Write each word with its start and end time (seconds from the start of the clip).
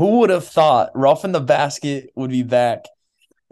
Who 0.00 0.20
would 0.20 0.30
have 0.30 0.46
thought 0.46 0.92
Roughing 0.94 1.32
the 1.32 1.42
Basket 1.42 2.10
would 2.14 2.30
be 2.30 2.42
back? 2.42 2.86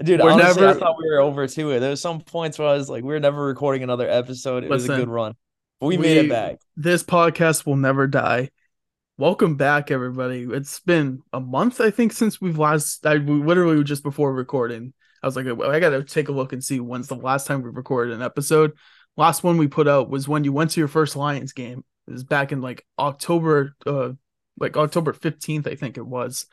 Dude, 0.02 0.18
We're 0.22 0.32
honestly, 0.32 0.62
never- 0.62 0.78
I 0.78 0.80
thought 0.80 0.96
we 0.98 1.06
were 1.06 1.20
over 1.20 1.46
to 1.46 1.70
it. 1.72 1.80
There 1.80 1.90
was 1.90 2.00
some 2.00 2.22
points 2.22 2.58
where 2.58 2.68
I 2.68 2.72
was 2.72 2.88
like, 2.88 3.04
we're 3.04 3.20
never 3.20 3.44
recording 3.44 3.82
another 3.82 4.08
episode. 4.08 4.64
It 4.64 4.70
was 4.70 4.88
a 4.88 4.96
good 4.96 5.10
run. 5.10 5.34
But 5.78 5.88
we, 5.88 5.98
made 5.98 6.16
it 6.16 6.30
back. 6.30 6.56
This 6.74 7.02
podcast 7.02 7.66
will 7.66 7.76
never 7.76 8.06
die. 8.06 8.48
Welcome 9.18 9.56
back, 9.56 9.90
everybody. 9.90 10.46
It's 10.50 10.80
been 10.80 11.20
a 11.34 11.40
month, 11.40 11.82
I 11.82 11.90
think, 11.90 12.14
since 12.14 12.40
we've 12.40 12.58
last. 12.58 13.04
I 13.04 13.18
we 13.18 13.42
literally 13.42 13.84
just 13.84 14.02
before 14.02 14.32
recording. 14.32 14.94
I 15.22 15.26
was 15.26 15.36
like, 15.36 15.44
I 15.46 15.80
got 15.80 15.90
to 15.90 16.02
take 16.02 16.30
a 16.30 16.32
look 16.32 16.54
and 16.54 16.64
see 16.64 16.80
when's 16.80 17.08
the 17.08 17.14
last 17.14 17.46
time 17.46 17.60
we 17.60 17.68
recorded 17.68 18.14
an 18.14 18.22
episode. 18.22 18.72
Last 19.18 19.44
one 19.44 19.58
we 19.58 19.68
put 19.68 19.86
out 19.86 20.08
was 20.08 20.26
when 20.26 20.44
you 20.44 20.54
went 20.54 20.70
to 20.70 20.80
your 20.80 20.88
first 20.88 21.14
Lions 21.14 21.52
game. 21.52 21.84
It 22.06 22.12
was 22.12 22.24
back 22.24 22.52
in 22.52 22.62
like 22.62 22.86
October, 22.98 23.76
uh, 23.84 24.12
like 24.60 24.76
October 24.76 25.12
fifteenth, 25.12 25.66
I 25.66 25.74
think 25.74 25.96
it 25.96 26.06
was. 26.06 26.46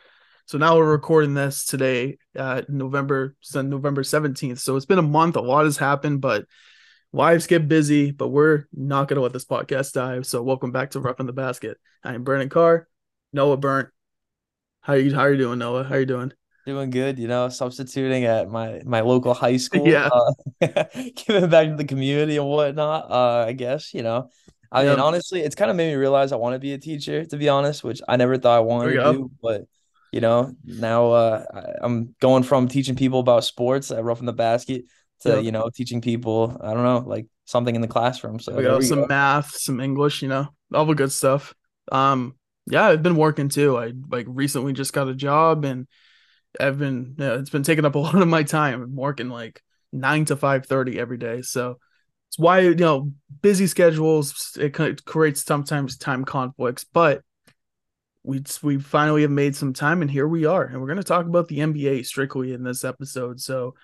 So 0.47 0.57
now 0.59 0.77
we're 0.77 0.91
recording 0.91 1.33
this 1.33 1.65
today, 1.65 2.19
uh, 2.37 2.61
November, 2.69 3.35
November 3.53 4.03
seventeenth. 4.03 4.59
So 4.59 4.75
it's 4.75 4.85
been 4.85 4.99
a 4.99 5.03
month. 5.03 5.35
A 5.35 5.41
lot 5.41 5.65
has 5.65 5.77
happened, 5.77 6.21
but 6.21 6.45
lives 7.11 7.47
get 7.47 7.67
busy. 7.67 8.11
But 8.11 8.27
we're 8.27 8.65
not 8.71 9.07
going 9.07 9.15
to 9.15 9.21
let 9.21 9.33
this 9.33 9.45
podcast 9.45 9.93
die. 9.93 10.21
So 10.21 10.43
welcome 10.43 10.71
back 10.71 10.91
to 10.91 10.99
Roughing 10.99 11.25
the 11.25 11.33
Basket. 11.33 11.77
I 12.03 12.13
am 12.13 12.23
Brandon 12.23 12.49
Carr, 12.49 12.87
Noah 13.33 13.57
Burnt. 13.57 13.89
How 14.81 14.93
you 14.93 15.15
how 15.15 15.25
you 15.25 15.37
doing, 15.37 15.57
Noah? 15.57 15.83
How 15.83 15.95
are 15.95 15.99
you 15.99 16.05
doing? 16.05 16.31
Doing 16.67 16.91
good, 16.91 17.17
you 17.17 17.27
know, 17.27 17.49
substituting 17.49 18.25
at 18.25 18.49
my 18.49 18.81
my 18.85 19.01
local 19.01 19.33
high 19.33 19.57
school. 19.57 19.87
Yeah. 19.87 20.09
Uh, 20.61 20.83
giving 21.15 21.49
back 21.49 21.69
to 21.69 21.75
the 21.75 21.85
community 21.85 22.37
and 22.37 22.47
whatnot. 22.47 23.09
Uh, 23.09 23.45
I 23.47 23.53
guess, 23.53 23.95
you 23.95 24.03
know. 24.03 24.29
I 24.71 24.83
mean, 24.85 24.99
honestly, 24.99 25.41
it's 25.41 25.55
kind 25.55 25.71
of 25.71 25.77
made 25.77 25.89
me 25.89 25.95
realize 25.95 26.31
I 26.31 26.37
want 26.37 26.53
to 26.55 26.59
be 26.59 26.73
a 26.73 26.77
teacher, 26.77 27.25
to 27.25 27.37
be 27.37 27.49
honest, 27.49 27.83
which 27.83 28.01
I 28.07 28.17
never 28.17 28.37
thought 28.37 28.57
I 28.57 28.59
wanted 28.61 28.93
to 28.93 28.97
do. 28.97 29.31
But 29.41 29.63
you 30.11 30.21
know, 30.21 30.55
now 30.63 31.11
uh, 31.11 31.45
I'm 31.81 32.15
going 32.21 32.43
from 32.43 32.67
teaching 32.67 32.95
people 32.95 33.19
about 33.19 33.43
sports 33.43 33.91
at 33.91 34.03
Roughing 34.03 34.25
the 34.25 34.33
Basket 34.33 34.85
to, 35.21 35.29
Yeah. 35.29 35.39
you 35.39 35.51
know, 35.51 35.69
teaching 35.73 36.01
people, 36.01 36.57
I 36.61 36.73
don't 36.73 36.83
know, 36.83 36.99
like 36.99 37.27
something 37.45 37.75
in 37.75 37.81
the 37.81 37.87
classroom. 37.87 38.39
So 38.39 38.55
we 38.55 38.63
got 38.63 38.83
some 38.83 38.99
go. 38.99 39.07
math, 39.07 39.55
some 39.55 39.79
English, 39.79 40.21
you 40.21 40.27
know, 40.29 40.47
all 40.73 40.85
the 40.85 40.95
good 40.95 41.11
stuff. 41.11 41.53
Um, 41.91 42.35
yeah, 42.67 42.85
I've 42.85 43.03
been 43.03 43.15
working 43.17 43.49
too. 43.49 43.77
I 43.77 43.93
like 44.09 44.25
recently 44.29 44.73
just 44.73 44.93
got 44.93 45.07
a 45.07 45.13
job 45.15 45.65
and 45.65 45.87
I've 46.59 46.79
been 46.79 47.15
yeah, 47.17 47.35
it's 47.35 47.49
been 47.49 47.63
taking 47.63 47.85
up 47.85 47.95
a 47.95 47.99
lot 47.99 48.15
of 48.15 48.27
my 48.27 48.43
time. 48.43 48.81
I'm 48.81 48.95
working 48.95 49.29
like 49.29 49.61
nine 49.91 50.25
to 50.25 50.35
five 50.35 50.65
thirty 50.65 50.99
every 50.99 51.17
day. 51.17 51.41
So 51.41 51.79
it's 52.35 52.39
why 52.41 52.59
you 52.59 52.75
know 52.75 53.13
busy 53.41 53.65
schedules 53.65 54.57
it 54.59 55.05
creates 55.05 55.43
sometimes 55.43 55.97
time 55.97 56.25
conflicts, 56.25 56.83
but 56.83 57.21
we 58.23 58.43
we 58.61 58.77
finally 58.77 59.21
have 59.21 59.31
made 59.31 59.55
some 59.55 59.71
time 59.71 60.01
and 60.01 60.11
here 60.11 60.27
we 60.27 60.45
are 60.45 60.63
and 60.63 60.81
we're 60.81 60.87
going 60.87 60.97
to 60.97 61.03
talk 61.03 61.25
about 61.25 61.47
the 61.47 61.59
NBA 61.59 62.05
strictly 62.05 62.53
in 62.53 62.63
this 62.63 62.83
episode. 62.83 63.39
So 63.39 63.75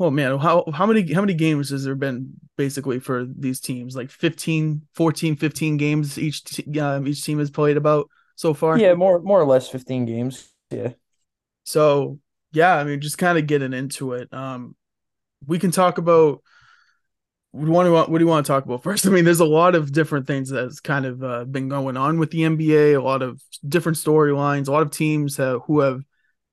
oh 0.00 0.10
man, 0.10 0.38
how 0.38 0.64
how 0.74 0.86
many 0.86 1.12
how 1.12 1.20
many 1.20 1.34
games 1.34 1.70
has 1.70 1.84
there 1.84 1.94
been 1.94 2.32
basically 2.56 2.98
for 2.98 3.24
these 3.24 3.60
teams? 3.60 3.94
Like 3.94 4.10
15, 4.10 4.82
14, 4.94 5.36
15 5.36 5.76
games 5.76 6.18
each 6.18 6.42
t- 6.42 6.80
um, 6.80 7.06
each 7.06 7.24
team 7.24 7.38
has 7.38 7.50
played 7.50 7.76
about 7.76 8.08
so 8.34 8.54
far. 8.54 8.76
Yeah, 8.76 8.94
more 8.94 9.20
more 9.20 9.40
or 9.40 9.46
less 9.46 9.68
15 9.68 10.04
games. 10.04 10.52
Yeah. 10.70 10.94
So 11.62 12.18
yeah, 12.52 12.74
I 12.74 12.82
mean, 12.82 13.00
just 13.00 13.18
kind 13.18 13.38
of 13.38 13.46
getting 13.46 13.72
into 13.72 14.14
it. 14.14 14.32
Um, 14.34 14.74
we 15.46 15.60
can 15.60 15.70
talk 15.70 15.98
about. 15.98 16.42
What 17.56 17.62
do 17.64 17.66
you 17.68 17.72
want 17.72 17.86
to 18.08 18.12
what 18.12 18.18
do 18.18 18.24
you 18.24 18.28
want 18.28 18.44
to 18.44 18.52
talk 18.52 18.64
about 18.66 18.82
first? 18.82 19.06
I 19.06 19.10
mean, 19.10 19.24
there's 19.24 19.40
a 19.40 19.44
lot 19.44 19.74
of 19.74 19.90
different 19.92 20.26
things 20.26 20.50
that's 20.50 20.78
kind 20.80 21.06
of 21.06 21.22
uh, 21.24 21.44
been 21.44 21.68
going 21.68 21.96
on 21.96 22.18
with 22.18 22.30
the 22.30 22.44
NBA. 22.44 22.94
A 22.94 23.02
lot 23.02 23.22
of 23.22 23.40
different 23.66 23.96
storylines. 23.98 24.68
A 24.68 24.72
lot 24.72 24.82
of 24.82 24.90
teams 24.90 25.36
have, 25.38 25.62
who 25.66 25.80
have 25.80 26.02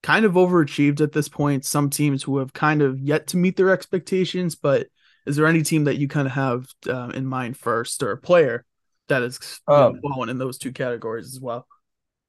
kind 0.02 0.24
of 0.26 0.34
overachieved 0.34 1.02
at 1.02 1.12
this 1.12 1.28
point. 1.28 1.66
Some 1.66 1.90
teams 1.90 2.24
who 2.24 2.38
have 2.38 2.54
kind 2.54 2.82
of 2.82 3.00
yet 3.00 3.28
to 3.28 3.38
meet 3.38 3.58
their 3.58 3.70
expectations. 3.72 4.56
But 4.56 4.88
is 5.26 5.36
there 5.36 5.46
any 5.48 5.62
team 5.62 5.84
that 5.86 5.98
you 5.98 6.08
kind 6.08 6.28
of 6.28 6.34
have 6.34 6.68
uh, 6.88 7.10
in 7.14 7.26
mind 7.26 7.58
first, 7.58 8.02
or 8.02 8.12
a 8.12 8.18
player 8.18 8.66
that 9.10 9.24
is 9.24 9.40
Um, 9.68 10.02
falling 10.02 10.30
in 10.30 10.38
those 10.38 10.58
two 10.58 10.72
categories 10.72 11.28
as 11.34 11.42
well? 11.42 11.68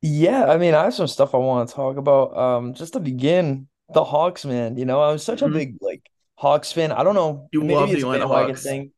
Yeah, 0.02 0.44
I 0.46 0.58
mean, 0.58 0.74
I 0.74 0.84
have 0.84 0.94
some 0.94 1.06
stuff 1.06 1.34
I 1.34 1.38
want 1.38 1.68
to 1.68 1.74
talk 1.74 1.96
about. 1.96 2.36
Um, 2.36 2.74
just 2.74 2.92
to 2.92 3.00
begin, 3.00 3.68
the 3.88 4.04
Hawks, 4.04 4.44
man. 4.44 4.76
You 4.76 4.84
know, 4.84 5.02
I'm 5.02 5.18
such 5.18 5.40
a 5.42 5.48
Mhm. 5.48 5.48
big 5.48 5.76
like 5.80 6.02
Hawks 6.44 6.72
fan. 6.72 6.92
I 6.92 7.02
don't 7.02 7.14
know, 7.14 7.48
You 7.52 7.60
maybe 7.62 7.74
love 7.74 7.88
the 7.90 8.00
Atlanta 8.00 8.28
Hawks. 8.28 8.62
thing. 8.62 8.92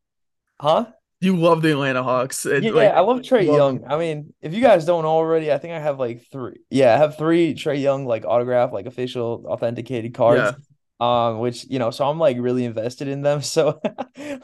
Huh? 0.61 0.87
You 1.21 1.37
love 1.37 1.63
the 1.63 1.71
Atlanta 1.71 2.03
Hawks. 2.03 2.45
It, 2.45 2.65
Yeah, 2.65 2.73
like, 2.73 2.91
I 2.91 3.01
love 3.01 3.21
Trae 3.21 3.47
love 3.47 3.57
Young. 3.57 3.85
I 3.87 3.97
mean, 3.97 4.35
if 4.43 4.53
you 4.53 4.61
guys 4.61 4.85
don't 4.85 5.05
already, 5.05 5.53
I 5.53 5.59
think 5.59 5.73
I 5.73 5.79
have 5.79 5.99
like 5.99 6.27
three. 6.31 6.57
Yeah, 6.71 6.93
I 6.93 6.99
have 6.99 7.17
three 7.17 7.55
Trae 7.55 7.81
Young 7.81 8.05
like 8.05 8.25
autograph, 8.25 8.73
like 8.73 8.87
official 8.87 9.45
authenticated 9.47 10.13
cards. 10.13 10.53
Um, 10.99 11.41
which 11.41 11.67
you 11.69 11.79
know, 11.79 11.91
so 11.91 12.09
I'm 12.09 12.19
like 12.19 12.39
really 12.41 12.65
invested 12.65 13.07
in 13.09 13.23
them. 13.23 13.41
So 13.57 13.81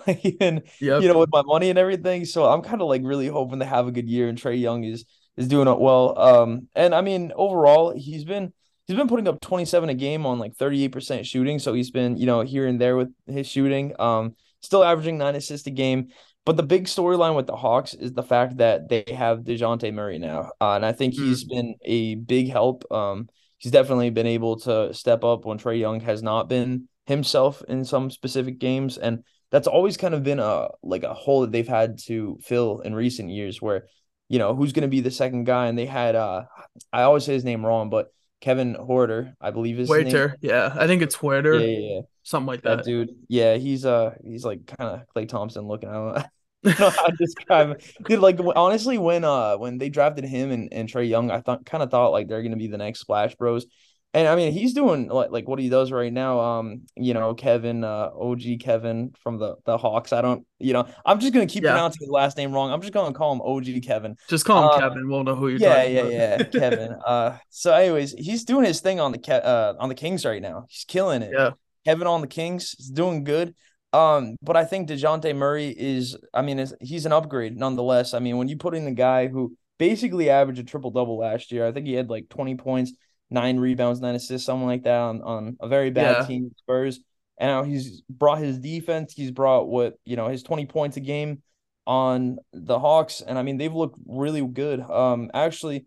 like 0.06 0.24
even 0.24 0.62
Yep. 0.80 1.02
you 1.02 1.08
know, 1.08 1.18
with 1.18 1.30
my 1.32 1.42
money 1.42 1.70
and 1.70 1.78
everything. 1.78 2.24
So 2.24 2.44
I'm 2.44 2.62
kind 2.62 2.80
of 2.82 2.88
like 2.88 3.02
really 3.04 3.26
hoping 3.26 3.58
to 3.60 3.64
have 3.66 3.86
a 3.88 3.92
good 3.92 4.08
year, 4.08 4.28
and 4.28 4.38
Trae 4.38 4.60
Young 4.60 4.84
is 4.84 5.04
is 5.36 5.48
doing 5.48 5.66
it 5.68 5.78
well. 5.80 6.18
Um, 6.18 6.68
and 6.74 6.94
I 6.94 7.00
mean, 7.00 7.32
overall, 7.34 7.92
he's 7.96 8.24
been 8.24 8.52
he's 8.86 8.96
been 8.96 9.08
putting 9.08 9.28
up 9.28 9.40
27 9.40 9.88
a 9.88 9.94
game 9.94 10.26
on 10.26 10.38
like 10.38 10.56
38% 10.56 11.24
shooting. 11.24 11.58
So 11.58 11.72
he's 11.72 11.90
been, 11.90 12.16
you 12.16 12.26
know, 12.26 12.40
here 12.40 12.66
and 12.66 12.80
there 12.80 12.96
with 12.96 13.12
his 13.26 13.46
shooting. 13.46 13.94
Um, 13.98 14.34
still 14.60 14.84
averaging 14.84 15.18
nine 15.18 15.36
assists 15.36 15.66
a 15.66 15.70
game. 15.70 16.08
But 16.44 16.56
the 16.56 16.64
big 16.64 16.86
storyline 16.86 17.36
with 17.36 17.46
the 17.46 17.54
Hawks 17.54 17.94
is 17.94 18.12
the 18.12 18.22
fact 18.22 18.56
that 18.56 18.88
they 18.88 19.04
have 19.16 19.40
Dejounte 19.40 19.94
Murray 19.94 20.18
now. 20.18 20.50
Uh, 20.60 20.72
and 20.72 20.84
I 20.84 20.92
think 20.92 21.14
he's 21.14 21.44
been 21.44 21.76
a 21.84 22.16
big 22.16 22.50
help. 22.50 22.84
Um, 22.90 23.28
he's 23.58 23.70
definitely 23.70 24.10
been 24.10 24.26
able 24.26 24.58
to 24.60 24.92
step 24.92 25.22
up 25.22 25.44
when 25.44 25.58
Trae 25.58 25.78
Young 25.78 26.00
has 26.00 26.20
not 26.20 26.48
been 26.48 26.88
himself 27.06 27.62
in 27.68 27.84
some 27.84 28.10
specific 28.10 28.58
games. 28.58 28.98
And 28.98 29.22
that's 29.52 29.68
always 29.68 29.96
kind 29.96 30.14
of 30.14 30.24
been 30.24 30.40
a 30.40 30.68
like 30.82 31.04
a 31.04 31.14
hole 31.14 31.42
that 31.42 31.52
they've 31.52 31.68
had 31.68 31.98
to 32.06 32.38
fill 32.42 32.80
in 32.80 32.92
recent 32.92 33.30
years 33.30 33.62
where, 33.62 33.86
you 34.28 34.40
know, 34.40 34.56
who's 34.56 34.72
gonna 34.72 34.88
be 34.88 35.00
the 35.00 35.12
second 35.12 35.44
guy? 35.44 35.68
And 35.68 35.78
they 35.78 35.86
had 35.86 36.16
uh 36.16 36.44
I 36.92 37.02
always 37.02 37.24
say 37.24 37.34
his 37.34 37.44
name 37.44 37.64
wrong, 37.64 37.88
but 37.88 38.12
Kevin 38.42 38.74
Horter, 38.76 39.34
I 39.40 39.52
believe 39.52 39.80
is 39.80 39.88
his 39.88 40.02
name. 40.02 40.20
Waiter. 40.20 40.36
Yeah. 40.42 40.74
I 40.78 40.86
think 40.88 41.02
it's 41.02 41.18
Yeah, 41.50 41.54
Waiter. 41.54 41.54
yeah, 41.60 41.78
yeah. 41.96 42.00
Something 42.24 42.48
like 42.48 42.62
That 42.64 42.78
that. 42.78 42.84
dude. 42.84 43.10
Yeah, 43.28 43.56
he's 43.56 43.86
uh 43.86 44.14
he's 44.24 44.44
like 44.44 44.66
kind 44.66 44.90
of 45.00 45.02
Klay 45.16 45.28
Thompson 45.28 45.66
looking. 45.66 45.88
I 45.88 45.94
don't 45.94 46.14
know. 46.16 46.22
I 46.66 46.70
don't 46.72 46.80
know 46.80 46.90
how 46.90 47.06
to 47.06 47.16
describe 47.18 47.68
him. 47.70 47.76
Dude, 48.08 48.20
like 48.20 48.38
honestly, 48.56 48.98
when 48.98 49.24
uh 49.24 49.56
when 49.56 49.78
they 49.78 49.88
drafted 49.88 50.24
him 50.24 50.50
and, 50.52 50.72
and 50.72 50.88
Trae 50.88 51.08
Young, 51.08 51.30
I 51.30 51.40
thought 51.40 51.66
kind 51.66 51.82
of 51.82 51.90
thought 51.90 52.12
like 52.12 52.28
they're 52.28 52.42
gonna 52.42 52.56
be 52.56 52.68
the 52.68 52.78
next 52.78 53.00
Splash 53.00 53.34
Bros. 53.36 53.66
And 54.14 54.28
I 54.28 54.36
mean, 54.36 54.52
he's 54.52 54.74
doing 54.74 55.08
like 55.08 55.30
like 55.30 55.48
what 55.48 55.58
he 55.58 55.70
does 55.70 55.90
right 55.90 56.12
now. 56.12 56.38
Um, 56.38 56.82
you 56.96 57.14
know, 57.14 57.32
Kevin, 57.32 57.82
uh, 57.82 58.10
OG 58.14 58.58
Kevin 58.60 59.12
from 59.22 59.38
the 59.38 59.56
the 59.64 59.78
Hawks. 59.78 60.12
I 60.12 60.20
don't, 60.20 60.46
you 60.58 60.74
know, 60.74 60.86
I'm 61.06 61.18
just 61.18 61.32
gonna 61.32 61.46
keep 61.46 61.64
Yeah. 61.64 61.70
pronouncing 61.70 62.00
his 62.02 62.10
last 62.10 62.36
name 62.36 62.52
wrong. 62.52 62.70
I'm 62.70 62.82
just 62.82 62.92
gonna 62.92 63.14
call 63.14 63.32
him 63.32 63.40
OG 63.40 63.80
Kevin. 63.82 64.16
Just 64.28 64.44
call 64.44 64.64
him 64.64 64.68
Uh, 64.68 64.78
Kevin. 64.80 65.08
We'll 65.08 65.24
know 65.24 65.34
who 65.34 65.48
you're 65.48 65.58
Yeah, 65.60 65.76
talking 65.76 65.94
yeah, 65.94 66.00
about. 66.02 66.12
yeah, 66.12 66.42
Kevin. 66.60 66.92
Uh, 67.06 67.38
so 67.48 67.72
anyways, 67.72 68.12
he's 68.18 68.44
doing 68.44 68.66
his 68.66 68.80
thing 68.80 69.00
on 69.00 69.12
the 69.12 69.18
Ke- 69.18 69.42
uh 69.44 69.74
on 69.80 69.88
the 69.88 69.94
Kings 69.94 70.26
right 70.26 70.42
now. 70.42 70.66
He's 70.68 70.84
killing 70.84 71.22
it. 71.22 71.32
yeah. 71.32 71.50
Kevin 71.86 72.06
on 72.06 72.20
the 72.20 72.26
Kings 72.28 72.76
is 72.78 72.90
doing 72.90 73.24
good. 73.24 73.54
Um, 73.94 74.36
but 74.42 74.56
I 74.56 74.64
think 74.64 74.88
Dejounte 74.88 75.34
Murray 75.36 75.68
is, 75.68 76.16
I 76.32 76.40
mean, 76.42 76.58
is 76.58 76.74
he's 76.80 77.06
an 77.06 77.12
upgrade 77.12 77.56
nonetheless. 77.58 78.14
I 78.14 78.20
mean, 78.20 78.36
when 78.38 78.48
you 78.48 78.56
put 78.56 78.74
in 78.74 78.84
the 78.84 78.90
guy 78.92 79.26
who 79.28 79.54
basically 79.78 80.30
averaged 80.30 80.60
a 80.60 80.64
triple 80.64 80.90
double 80.90 81.18
last 81.18 81.50
year, 81.52 81.66
I 81.66 81.72
think 81.72 81.86
he 81.86 81.92
had 81.94 82.08
like 82.08 82.28
20 82.30 82.54
points, 82.54 82.92
nine 83.32 83.58
rebounds, 83.58 84.00
nine 84.00 84.14
assists, 84.14 84.46
something 84.46 84.66
like 84.66 84.84
that 84.84 84.98
on, 84.98 85.22
on 85.22 85.56
a 85.60 85.68
very 85.68 85.90
bad 85.90 86.20
Yeah. 86.20 86.26
team, 86.26 86.50
Spurs. 86.58 87.00
And 87.38 87.48
now 87.50 87.62
he's 87.64 88.02
brought 88.08 88.38
his 88.38 88.58
defense, 88.58 89.14
he's 89.14 89.30
brought 89.30 89.68
what, 89.68 89.94
you 90.04 90.16
know, 90.16 90.28
his 90.28 90.42
20 90.42 90.66
points 90.66 90.96
a 90.96 91.00
game 91.00 91.42
on 91.86 92.38
the 92.52 92.78
Hawks. 92.78 93.20
And 93.20 93.38
I 93.38 93.42
mean, 93.42 93.56
they've 93.56 93.72
looked 93.72 93.98
really 94.06 94.46
good. 94.46 94.80
Um, 94.80 95.30
actually, 95.34 95.86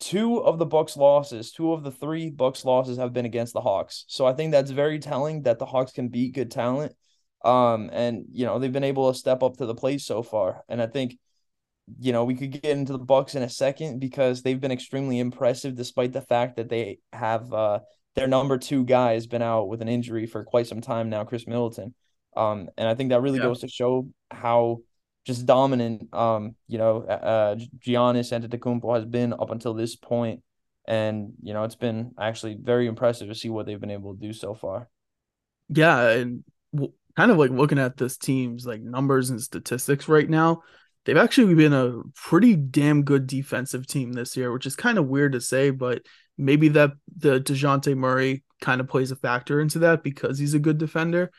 two 0.00 0.38
of 0.38 0.58
the 0.58 0.66
Bucks 0.66 0.96
losses, 0.96 1.52
two 1.52 1.72
of 1.72 1.82
the 1.82 1.90
three 1.90 2.30
Bucks 2.30 2.64
losses 2.64 2.98
have 2.98 3.12
been 3.12 3.24
against 3.26 3.52
the 3.52 3.60
Hawks. 3.60 4.04
So 4.08 4.26
I 4.26 4.32
think 4.32 4.52
that's 4.52 4.70
very 4.70 4.98
telling 4.98 5.42
that 5.42 5.58
the 5.58 5.66
Hawks 5.66 5.92
can 5.92 6.08
beat 6.08 6.34
good 6.34 6.50
talent. 6.50 6.92
Um, 7.44 7.90
and 7.92 8.26
you 8.30 8.46
know, 8.46 8.58
they've 8.58 8.72
been 8.72 8.84
able 8.84 9.12
to 9.12 9.18
step 9.18 9.42
up 9.42 9.56
to 9.56 9.66
the 9.66 9.74
plate 9.74 10.00
so 10.00 10.22
far. 10.22 10.62
And 10.68 10.80
I 10.80 10.86
think, 10.86 11.18
you 12.00 12.12
know, 12.12 12.24
we 12.24 12.34
could 12.34 12.52
get 12.52 12.64
into 12.76 12.92
the 12.92 12.98
Bucks 12.98 13.34
in 13.34 13.42
a 13.42 13.48
second 13.48 13.98
because 14.00 14.42
they've 14.42 14.60
been 14.60 14.72
extremely 14.72 15.18
impressive 15.18 15.74
despite 15.74 16.12
the 16.12 16.20
fact 16.22 16.56
that 16.56 16.68
they 16.68 16.98
have 17.12 17.52
uh 17.52 17.80
their 18.14 18.28
number 18.28 18.58
two 18.58 18.84
guy 18.84 19.14
has 19.14 19.26
been 19.26 19.42
out 19.42 19.68
with 19.68 19.80
an 19.82 19.88
injury 19.88 20.26
for 20.26 20.44
quite 20.44 20.66
some 20.66 20.80
time 20.82 21.08
now, 21.10 21.24
Khris 21.24 21.46
Middleton. 21.46 21.94
Um, 22.36 22.68
and 22.76 22.86
I 22.88 22.94
think 22.94 23.10
that 23.10 23.22
really 23.22 23.38
Yeah. 23.38 23.44
goes 23.44 23.60
to 23.60 23.68
show 23.68 24.08
how 24.30 24.82
just 25.24 25.46
dominant 25.46 26.12
um 26.14 26.56
you 26.66 26.78
know 26.78 27.02
uh 27.02 27.54
Giannis 27.78 28.32
Antetokounmpo 28.32 28.94
has 28.96 29.04
been 29.04 29.32
up 29.32 29.50
until 29.50 29.72
this 29.74 29.94
point 29.96 30.42
and 30.86 31.32
you 31.42 31.54
know 31.54 31.62
it's 31.64 31.76
been 31.76 32.12
actually 32.18 32.56
very 32.60 32.86
impressive 32.88 33.28
to 33.28 33.34
see 33.34 33.48
what 33.48 33.66
they've 33.66 33.80
been 33.80 33.90
able 33.90 34.14
to 34.14 34.20
do 34.20 34.32
so 34.32 34.54
far. 34.54 34.88
Yeah, 35.68 36.10
and 36.10 36.44
w- 36.74 36.92
kind 37.16 37.30
of 37.30 37.38
like 37.38 37.50
looking 37.50 37.78
at 37.78 37.96
this 37.96 38.16
team's 38.16 38.66
like 38.66 38.80
numbers 38.82 39.30
and 39.30 39.40
statistics 39.40 40.08
right 40.08 40.28
now, 40.28 40.62
they've 41.04 41.16
actually 41.16 41.54
been 41.54 41.72
a 41.72 42.02
pretty 42.14 42.54
damn 42.56 43.02
good 43.02 43.26
defensive 43.26 43.86
team 43.86 44.12
this 44.12 44.36
year, 44.36 44.52
which 44.52 44.66
is 44.66 44.76
kind 44.76 44.98
of 44.98 45.06
weird 45.06 45.32
to 45.32 45.40
say, 45.40 45.70
but 45.70 46.02
maybe 46.38 46.68
that 46.68 46.92
the 47.16 47.40
Dejounte 47.40 47.96
Murray 47.96 48.44
kind 48.60 48.80
of 48.80 48.88
plays 48.88 49.10
a 49.10 49.16
factor 49.16 49.60
into 49.60 49.80
that 49.80 50.02
because 50.02 50.38
he's 50.38 50.54
a 50.54 50.58
good 50.58 50.78
defender. 50.78 51.30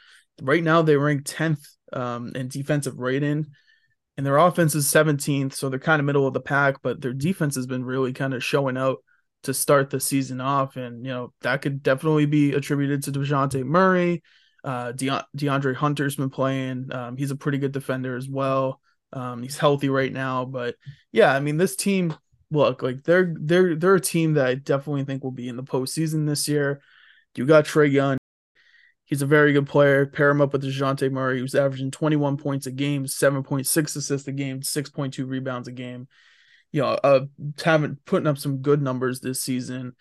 Right 0.41 0.63
now, 0.63 0.81
they 0.81 0.97
rank 0.97 1.23
10th 1.23 1.65
um, 1.93 2.31
in 2.35 2.47
defensive 2.47 2.99
rating, 2.99 3.47
and 4.17 4.25
their 4.25 4.37
offense 4.37 4.75
is 4.75 4.87
17th, 4.87 5.53
so 5.53 5.69
they're 5.69 5.79
kind 5.79 5.99
of 5.99 6.05
middle 6.05 6.27
of 6.27 6.33
the 6.33 6.41
pack, 6.41 6.77
but 6.81 7.01
their 7.01 7.13
defense 7.13 7.55
has 7.55 7.65
been 7.65 7.85
really 7.85 8.13
kind 8.13 8.33
of 8.33 8.43
showing 8.43 8.77
out 8.77 8.97
to 9.43 9.53
start 9.53 9.89
the 9.89 9.99
season 9.99 10.41
off. 10.41 10.75
And, 10.75 11.05
you 11.05 11.11
know, 11.11 11.33
that 11.41 11.61
could 11.61 11.83
definitely 11.83 12.25
be 12.25 12.53
attributed 12.53 13.03
to 13.03 13.11
Dejounte 13.11 13.63
Murray. 13.63 14.23
Uh, 14.63 14.93
De- 14.93 15.25
DeAndre 15.37 15.75
Hunter's 15.75 16.15
been 16.15 16.29
playing. 16.29 16.89
Um, 16.93 17.17
he's 17.17 17.31
a 17.31 17.35
pretty 17.35 17.57
good 17.57 17.73
defender 17.73 18.15
as 18.15 18.29
well. 18.29 18.79
Um, 19.13 19.43
he's 19.43 19.57
healthy 19.57 19.89
right 19.89 20.11
now, 20.11 20.43
but 20.45 20.75
yeah, 21.11 21.33
I 21.33 21.39
mean, 21.39 21.57
this 21.57 21.75
team, 21.75 22.15
look, 22.51 22.81
like 22.81 23.03
they're 23.03 23.33
they're 23.39 23.75
they're 23.75 23.95
a 23.95 24.01
team 24.01 24.33
that 24.33 24.47
I 24.47 24.55
definitely 24.55 25.05
think 25.05 25.23
will 25.23 25.31
be 25.31 25.47
in 25.47 25.55
the 25.55 25.63
postseason 25.63 26.27
this 26.27 26.47
year. 26.47 26.81
You 27.35 27.45
got 27.45 27.65
Trae 27.65 27.91
Young. 27.91 28.17
He's 29.05 29.21
a 29.21 29.27
very 29.27 29.53
good 29.53 29.67
player. 29.67 30.05
Pair 30.05 30.29
him 30.29 30.41
up 30.41 30.53
with 30.53 30.63
Dejounte 30.63 31.11
Murray, 31.11 31.39
who's 31.39 31.55
averaging 31.55 31.91
21 31.91 32.37
points 32.37 32.65
a 32.67 32.71
game, 32.71 33.05
7.6 33.05 33.95
assists 33.95 34.27
a 34.27 34.31
game, 34.31 34.61
6.2 34.61 35.27
rebounds 35.27 35.67
a 35.67 35.71
game. 35.71 36.07
You 36.71 36.81
know, 36.81 36.87
uh, 37.03 37.25
having 37.63 37.97
putting 38.05 38.27
up 38.27 38.37
some 38.37 38.57
good 38.57 38.81
numbers 38.81 39.19
this 39.19 39.41
season. 39.41 39.95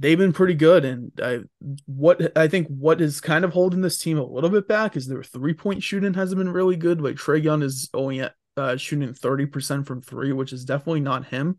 They've 0.00 0.16
been 0.16 0.32
pretty 0.32 0.54
good, 0.54 0.84
and 0.84 1.10
I 1.20 1.40
what 1.86 2.38
I 2.38 2.46
think 2.46 2.68
what 2.68 3.00
is 3.00 3.20
kind 3.20 3.44
of 3.44 3.52
holding 3.52 3.80
this 3.80 3.98
team 3.98 4.16
a 4.16 4.24
little 4.24 4.48
bit 4.48 4.68
back 4.68 4.96
is 4.96 5.08
their 5.08 5.24
three 5.24 5.54
point 5.54 5.82
shooting 5.82 6.14
hasn't 6.14 6.38
been 6.38 6.52
really 6.52 6.76
good. 6.76 7.00
Like 7.00 7.16
Trae 7.16 7.42
Young 7.42 7.62
is 7.62 7.90
only 7.92 8.20
at 8.20 8.34
uh, 8.58 8.76
shooting 8.76 9.14
30% 9.14 9.86
from 9.86 10.02
three, 10.02 10.32
which 10.32 10.52
is 10.52 10.64
definitely 10.64 11.00
not 11.00 11.26
him. 11.26 11.58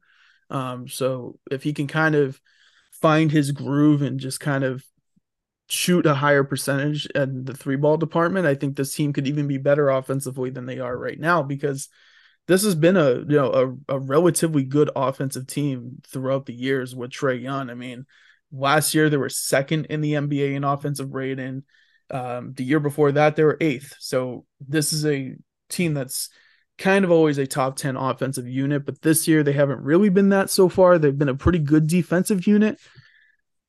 Um, 0.49 0.87
so 0.87 1.39
if 1.49 1.63
he 1.63 1.73
can 1.73 1.87
kind 1.87 2.15
of 2.15 2.39
find 2.91 3.31
his 3.31 3.51
groove 3.51 4.01
and 4.01 4.19
just 4.19 4.39
kind 4.39 4.63
of 4.63 4.83
shoot 5.69 6.05
a 6.05 6.15
higher 6.15 6.43
percentage 6.43 7.05
in 7.07 7.45
the 7.45 7.53
three 7.53 7.75
ball 7.75 7.97
department, 7.97 8.47
I 8.47 8.55
think 8.55 8.75
this 8.75 8.93
team 8.93 9.13
could 9.13 9.27
even 9.27 9.47
be 9.47 9.57
better 9.57 9.89
offensively 9.89 10.49
than 10.49 10.65
they 10.65 10.79
are 10.79 10.97
right 10.97 11.19
now 11.19 11.43
because 11.43 11.87
this 12.47 12.63
has 12.63 12.73
been 12.73 12.97
a 12.97 13.11
you 13.13 13.25
know 13.25 13.77
a, 13.87 13.95
a 13.95 13.99
relatively 13.99 14.63
good 14.63 14.89
offensive 14.95 15.45
team 15.45 16.01
throughout 16.07 16.47
the 16.47 16.53
years 16.53 16.95
with 16.95 17.11
Trae 17.11 17.41
Young. 17.41 17.69
I 17.69 17.75
mean, 17.75 18.05
last 18.51 18.95
year 18.95 19.09
they 19.09 19.17
were 19.17 19.29
second 19.29 19.85
in 19.85 20.01
the 20.01 20.13
NBA 20.13 20.55
in 20.55 20.63
offensive 20.63 21.13
rating. 21.13 21.63
Um, 22.11 22.53
the 22.53 22.63
year 22.63 22.79
before 22.79 23.11
that 23.11 23.35
they 23.35 23.43
were 23.43 23.57
eighth. 23.61 23.95
So 23.99 24.45
this 24.59 24.93
is 24.93 25.05
a 25.05 25.35
team 25.69 25.93
that's 25.93 26.29
kind 26.79 27.05
of 27.05 27.11
always 27.11 27.37
a 27.37 27.45
top 27.45 27.75
10 27.75 27.97
offensive 27.97 28.47
unit, 28.47 28.85
but 28.85 29.01
this 29.01 29.27
year 29.27 29.43
they 29.43 29.53
haven't 29.53 29.81
really 29.81 30.09
been 30.09 30.29
that 30.29 30.49
so 30.49 30.69
far. 30.69 30.97
They've 30.97 31.17
been 31.17 31.29
a 31.29 31.35
pretty 31.35 31.59
good 31.59 31.85
defensive 31.85 32.47
unit. 32.47 32.79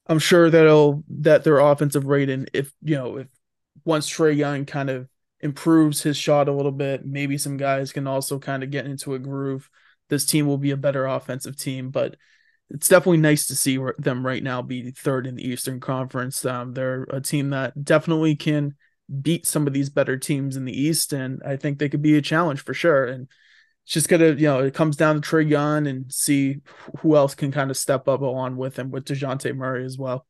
I'm 0.07 0.21
sure 0.21 0.49
that'll 0.49 1.05
that 1.09 1.45
their 1.45 1.59
offensive 1.59 2.07
rating, 2.07 2.47
if 2.55 2.73
you 2.83 2.97
know, 2.97 3.19
if 3.19 3.29
once 3.85 4.09
Trae 4.09 4.37
Young 4.37 4.65
kind 4.65 4.89
of 4.89 5.09
improves 5.41 6.03
his 6.03 6.17
shot 6.17 6.49
a 6.49 6.53
little 6.53 6.73
bit, 6.73 7.05
maybe 7.05 7.37
some 7.37 7.57
guys 7.57 7.93
can 7.93 8.07
also 8.07 8.39
kind 8.39 8.63
of 8.63 8.71
get 8.71 8.87
into 8.87 9.15
a 9.15 9.19
groove. 9.19 9.69
This 10.09 10.25
team 10.25 10.47
will 10.47 10.59
be 10.59 10.71
a 10.71 10.77
better 10.77 11.07
offensive 11.07 11.57
team, 11.57 11.91
but 11.91 12.17
it's 12.71 12.89
definitely 12.89 13.19
nice 13.19 13.47
to 13.49 13.57
see 13.57 13.79
them 13.99 14.25
right 14.25 14.43
now 14.43 14.63
be 14.63 14.91
third 14.93 15.27
in 15.27 15.37
the 15.37 15.47
Eastern 15.47 15.81
Conference. 15.81 16.45
Um, 16.45 16.75
they're 16.75 17.05
a 17.11 17.21
team 17.21 17.51
that 17.51 17.85
definitely 17.85 18.37
can 18.37 18.77
beat 19.23 19.47
some 19.47 19.67
of 19.67 19.73
these 19.73 19.91
better 19.91 20.17
teams 20.17 20.57
in 20.57 20.65
the 20.65 20.79
East, 20.79 21.13
and 21.13 21.43
I 21.45 21.57
think 21.57 21.79
they 21.79 21.89
could 21.89 22.03
be 22.03 22.17
a 22.17 22.23
challenge 22.23 22.61
for 22.61 22.75
sure. 22.75 23.07
And 23.07 23.29
it's 23.85 23.93
just 23.93 24.09
gonna, 24.09 24.33
you 24.33 24.47
know, 24.47 24.61
it 24.61 24.75
comes 24.75 24.97
down 24.97 25.21
to 25.21 25.21
Trae 25.21 25.49
Young 25.49 25.87
and 25.87 26.13
see 26.13 26.61
who 27.01 27.17
else 27.17 27.35
can 27.35 27.51
kind 27.51 27.71
of 27.71 27.77
step 27.77 28.09
up 28.09 28.21
along 28.21 28.57
with 28.57 28.79
him 28.79 28.91
with 28.91 29.05
Dejounte 29.05 29.55
Murray 29.57 29.85
as 29.85 29.99
well. 29.99 30.27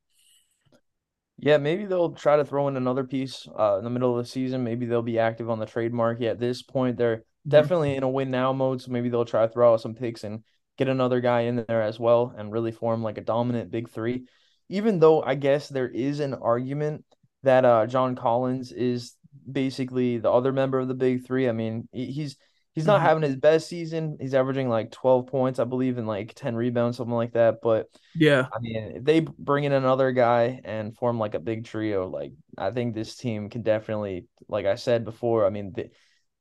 Yeah, 1.42 1.56
maybe 1.56 1.86
they'll 1.86 2.12
try 2.12 2.36
to 2.36 2.44
throw 2.44 2.68
in 2.68 2.76
another 2.76 3.04
piece 3.04 3.48
uh, 3.58 3.78
in 3.78 3.84
the 3.84 3.90
middle 3.90 4.18
of 4.18 4.22
the 4.24 4.30
season. 4.30 4.62
Maybe 4.62 4.84
they'll 4.84 5.00
be 5.00 5.18
active 5.18 5.48
on 5.48 5.58
the 5.58 5.66
trade 5.66 5.92
market. 5.92 6.28
At 6.28 6.38
this 6.38 6.62
point, 6.62 6.98
they're 6.98 7.16
mm-hmm. 7.16 7.50
definitely 7.50 7.96
in 7.96 8.02
a 8.02 8.08
win 8.08 8.30
now 8.30 8.52
mode. 8.52 8.82
So 8.82 8.90
maybe 8.92 9.08
they'll 9.08 9.24
try 9.24 9.46
to 9.46 9.52
throw 9.52 9.72
out 9.72 9.80
some 9.80 9.94
picks 9.94 10.22
and 10.22 10.44
get 10.76 10.88
another 10.88 11.20
guy 11.20 11.42
in 11.42 11.64
there 11.66 11.82
as 11.82 11.98
well 11.98 12.34
and 12.36 12.52
really 12.52 12.72
form 12.72 13.02
like 13.02 13.16
a 13.16 13.22
dominant 13.22 13.70
big 13.70 13.88
three. 13.88 14.26
Even 14.68 14.98
though 14.98 15.22
I 15.22 15.34
guess 15.34 15.68
there 15.68 15.88
is 15.88 16.20
an 16.20 16.34
argument 16.34 17.04
that 17.42 17.64
uh, 17.64 17.86
John 17.86 18.16
Collins 18.16 18.72
is 18.72 19.14
basically 19.50 20.18
the 20.18 20.30
other 20.30 20.52
member 20.52 20.78
of 20.78 20.88
the 20.88 20.94
big 20.94 21.26
three. 21.26 21.48
I 21.48 21.52
mean, 21.52 21.88
he's 21.92 22.36
he's 22.74 22.86
not 22.86 22.98
mm-hmm. 22.98 23.06
having 23.06 23.22
his 23.22 23.36
best 23.36 23.68
season. 23.68 24.16
He's 24.20 24.34
averaging 24.34 24.68
like 24.68 24.90
12 24.90 25.26
points, 25.26 25.58
I 25.58 25.64
believe, 25.64 25.98
and 25.98 26.06
like 26.06 26.34
10 26.34 26.54
rebounds, 26.54 26.96
something 26.96 27.14
like 27.14 27.32
that. 27.32 27.56
But 27.62 27.88
yeah, 28.14 28.46
I 28.52 28.58
mean, 28.60 28.92
if 28.96 29.04
they 29.04 29.20
bring 29.20 29.64
in 29.64 29.72
another 29.72 30.12
guy 30.12 30.60
and 30.64 30.96
form 30.96 31.18
like 31.18 31.34
a 31.34 31.40
big 31.40 31.64
trio, 31.64 32.08
like 32.08 32.32
I 32.56 32.70
think 32.70 32.94
this 32.94 33.16
team 33.16 33.50
can 33.50 33.62
definitely, 33.62 34.26
like 34.48 34.66
I 34.66 34.76
said 34.76 35.04
before, 35.04 35.46
I 35.46 35.50
mean, 35.50 35.72
the, 35.74 35.90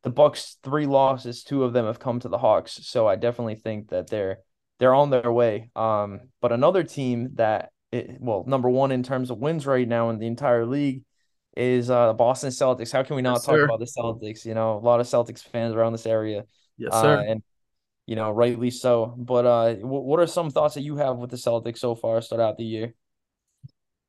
the 0.04 0.10
Bucks 0.10 0.58
three 0.64 0.86
losses, 0.86 1.44
two 1.44 1.64
of 1.64 1.74
them 1.74 1.86
have 1.86 2.00
come 2.00 2.20
to 2.22 2.30
the 2.30 2.38
Hawks. 2.38 2.80
So 2.84 3.08
I 3.08 3.16
definitely 3.16 3.56
think 3.56 3.90
that 3.90 4.10
they're 4.10 4.40
they're 4.80 4.96
on 4.96 5.10
their 5.10 5.32
way. 5.32 5.70
Um, 5.76 6.22
but 6.42 6.52
another 6.52 6.84
team 6.84 7.32
that 7.36 7.72
it, 7.92 8.18
well, 8.20 8.44
number 8.48 8.70
one 8.70 8.92
in 8.92 9.04
terms 9.04 9.32
of 9.32 9.40
wins 9.40 9.66
right 9.66 9.88
now 9.88 10.10
in 10.10 10.20
the 10.20 10.28
entire 10.28 10.66
league 10.66 11.04
is 11.58 11.90
uh, 11.90 12.08
the 12.08 12.14
Boston 12.14 12.50
Celtics. 12.50 12.92
How 12.92 13.04
can 13.04 13.16
we 13.16 13.22
not 13.22 13.36
yes, 13.36 13.46
talk 13.46 13.56
sir. 13.56 13.66
about 13.66 13.80
the 13.80 13.86
Celtics? 13.86 14.46
You 14.46 14.54
know, 14.54 14.78
a 14.78 14.80
lot 14.80 15.00
of 15.00 15.08
Celtics 15.08 15.44
fans 15.44 15.76
around 15.76 15.94
this 15.94 16.06
area. 16.06 16.46
Yes, 16.78 16.94
sir. 16.94 17.18
Uh, 17.18 17.24
and 17.24 17.44
you 18.06 18.16
know, 18.16 18.32
rightly 18.32 18.72
so. 18.72 19.14
But 19.18 19.46
uh, 19.46 19.74
w- 19.76 20.04
what 20.04 20.20
are 20.20 20.28
some 20.28 20.50
thoughts 20.50 20.76
that 20.76 20.82
you 20.82 20.98
have 20.98 21.18
with 21.18 21.30
the 21.30 21.38
Celtics 21.38 21.80
so 21.80 21.96
far? 21.96 22.22
Start 22.22 22.42
out 22.42 22.58
the 22.58 22.64
year. 22.64 22.94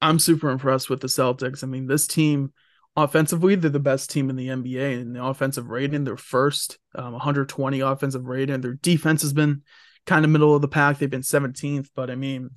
I'm 0.00 0.18
super 0.18 0.50
impressed 0.50 0.88
with 0.88 1.00
the 1.00 1.08
Celtics. 1.08 1.62
I 1.62 1.66
mean, 1.66 1.86
this 1.86 2.06
team 2.06 2.52
offensively, 2.96 3.54
they're 3.54 3.70
the 3.70 3.78
best 3.78 4.10
team 4.10 4.30
in 4.30 4.36
the 4.36 4.48
NBA. 4.48 5.00
In 5.00 5.12
the 5.12 5.24
offensive 5.24 5.68
rating, 5.68 6.04
they're 6.04 6.16
first, 6.16 6.78
um, 6.94 7.12
120 7.12 7.80
offensive 7.80 8.24
rating. 8.24 8.60
Their 8.60 8.74
defense 8.74 9.22
has 9.22 9.32
been 9.32 9.62
kind 10.06 10.24
of 10.24 10.30
middle 10.30 10.54
of 10.54 10.62
the 10.62 10.68
pack. 10.68 10.98
They've 10.98 11.10
been 11.10 11.20
17th, 11.20 11.90
but 11.94 12.10
I 12.10 12.14
mean, 12.14 12.50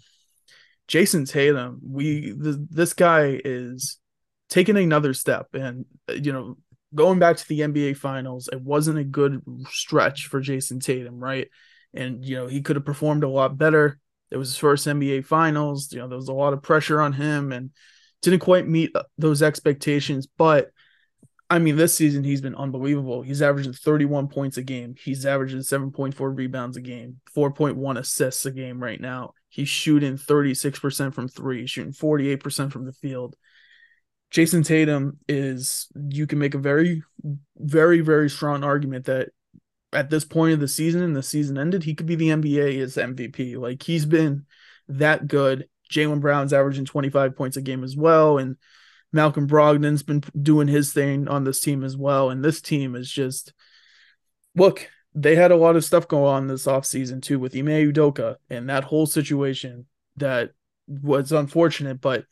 Jayson 0.87 1.29
Tatum, 1.29 1.79
we 1.83 2.33
this 2.37 2.93
guy 2.93 3.39
is 3.43 3.97
taking 4.49 4.77
another 4.77 5.13
step, 5.13 5.47
and 5.53 5.85
uh, 6.09 6.13
you 6.13 6.33
know, 6.33 6.57
going 6.93 7.19
back 7.19 7.37
to 7.37 7.47
the 7.47 7.61
NBA 7.61 7.97
Finals, 7.97 8.49
it 8.51 8.61
wasn't 8.61 8.99
a 8.99 9.03
good 9.03 9.41
stretch 9.69 10.27
for 10.27 10.41
Jayson 10.41 10.79
Tatum, 10.79 11.19
right? 11.19 11.49
And 11.93 12.23
you 12.25 12.35
know, 12.35 12.47
he 12.47 12.61
could 12.61 12.75
have 12.75 12.85
performed 12.85 13.23
a 13.23 13.29
lot 13.29 13.57
better. 13.57 13.99
It 14.31 14.37
was 14.37 14.49
his 14.49 14.57
first 14.57 14.87
NBA 14.87 15.25
Finals. 15.25 15.91
You 15.93 15.99
know, 15.99 16.07
there 16.07 16.17
was 16.17 16.27
a 16.27 16.33
lot 16.33 16.53
of 16.53 16.61
pressure 16.61 17.01
on 17.01 17.13
him, 17.13 17.51
and 17.51 17.71
didn't 18.21 18.39
quite 18.39 18.67
meet 18.67 18.91
uh, 18.95 19.03
those 19.17 19.41
expectations. 19.43 20.27
But 20.37 20.71
I 21.49 21.59
mean, 21.59 21.75
this 21.75 21.93
season 21.93 22.23
he's 22.23 22.41
been 22.41 22.55
unbelievable. 22.55 23.21
He's 23.21 23.41
averaging 23.41 23.73
31 23.73 24.27
points 24.27 24.57
a 24.57 24.63
game. 24.63 24.95
He's 24.97 25.25
averaging 25.25 25.59
7.4 25.59 26.35
rebounds 26.35 26.77
a 26.77 26.81
game, 26.81 27.19
4.1 27.35 27.99
assists 27.99 28.45
a 28.45 28.51
game 28.51 28.81
right 28.81 28.99
now. 28.99 29.33
He's 29.53 29.69
shooting 29.69 30.17
36% 30.17 31.13
from 31.13 31.27
three, 31.27 31.61
He's 31.61 31.69
shooting 31.69 31.93
48% 31.93 32.71
from 32.71 32.85
the 32.85 32.91
field. 32.91 33.35
Jayson 34.31 34.65
Tatum 34.65 35.19
is, 35.29 35.89
you 36.09 36.25
can 36.25 36.39
make 36.39 36.55
a 36.55 36.57
very, 36.57 37.03
very, 37.55 37.99
very 37.99 38.31
strong 38.31 38.63
argument 38.63 39.05
that 39.05 39.29
at 39.91 40.09
this 40.09 40.25
point 40.25 40.55
of 40.55 40.59
the 40.59 40.67
season 40.67 41.03
and 41.03 41.15
the 41.15 41.21
season 41.21 41.59
ended, 41.59 41.83
he 41.83 41.93
could 41.93 42.07
be 42.07 42.15
the 42.15 42.29
NBA 42.29 42.81
as 42.81 42.95
MVP. 42.95 43.55
Like 43.57 43.83
he's 43.83 44.07
been 44.07 44.47
that 44.87 45.27
good. 45.27 45.67
Jaylen 45.87 46.19
Brown's 46.19 46.51
averaging 46.51 46.85
25 46.85 47.35
points 47.35 47.55
a 47.55 47.61
game 47.61 47.83
as 47.83 47.95
well. 47.95 48.39
And 48.39 48.55
Malcolm 49.11 49.47
Brogdon's 49.47 50.01
been 50.01 50.23
doing 50.41 50.67
his 50.67 50.93
thing 50.93 51.27
on 51.27 51.43
this 51.43 51.59
team 51.59 51.83
as 51.83 51.95
well. 51.95 52.31
And 52.31 52.43
this 52.43 52.59
team 52.59 52.95
is 52.95 53.07
just, 53.07 53.53
look, 54.55 54.89
they 55.15 55.35
had 55.35 55.51
a 55.51 55.55
lot 55.55 55.75
of 55.75 55.85
stuff 55.85 56.07
going 56.07 56.33
on 56.33 56.47
this 56.47 56.65
offseason 56.65 57.21
too 57.21 57.39
with 57.39 57.55
Ime 57.55 57.67
Udoka 57.67 58.37
and 58.49 58.69
that 58.69 58.85
whole 58.85 59.05
situation 59.05 59.85
that 60.17 60.51
was 60.87 61.31
unfortunate. 61.31 62.01
But 62.01 62.25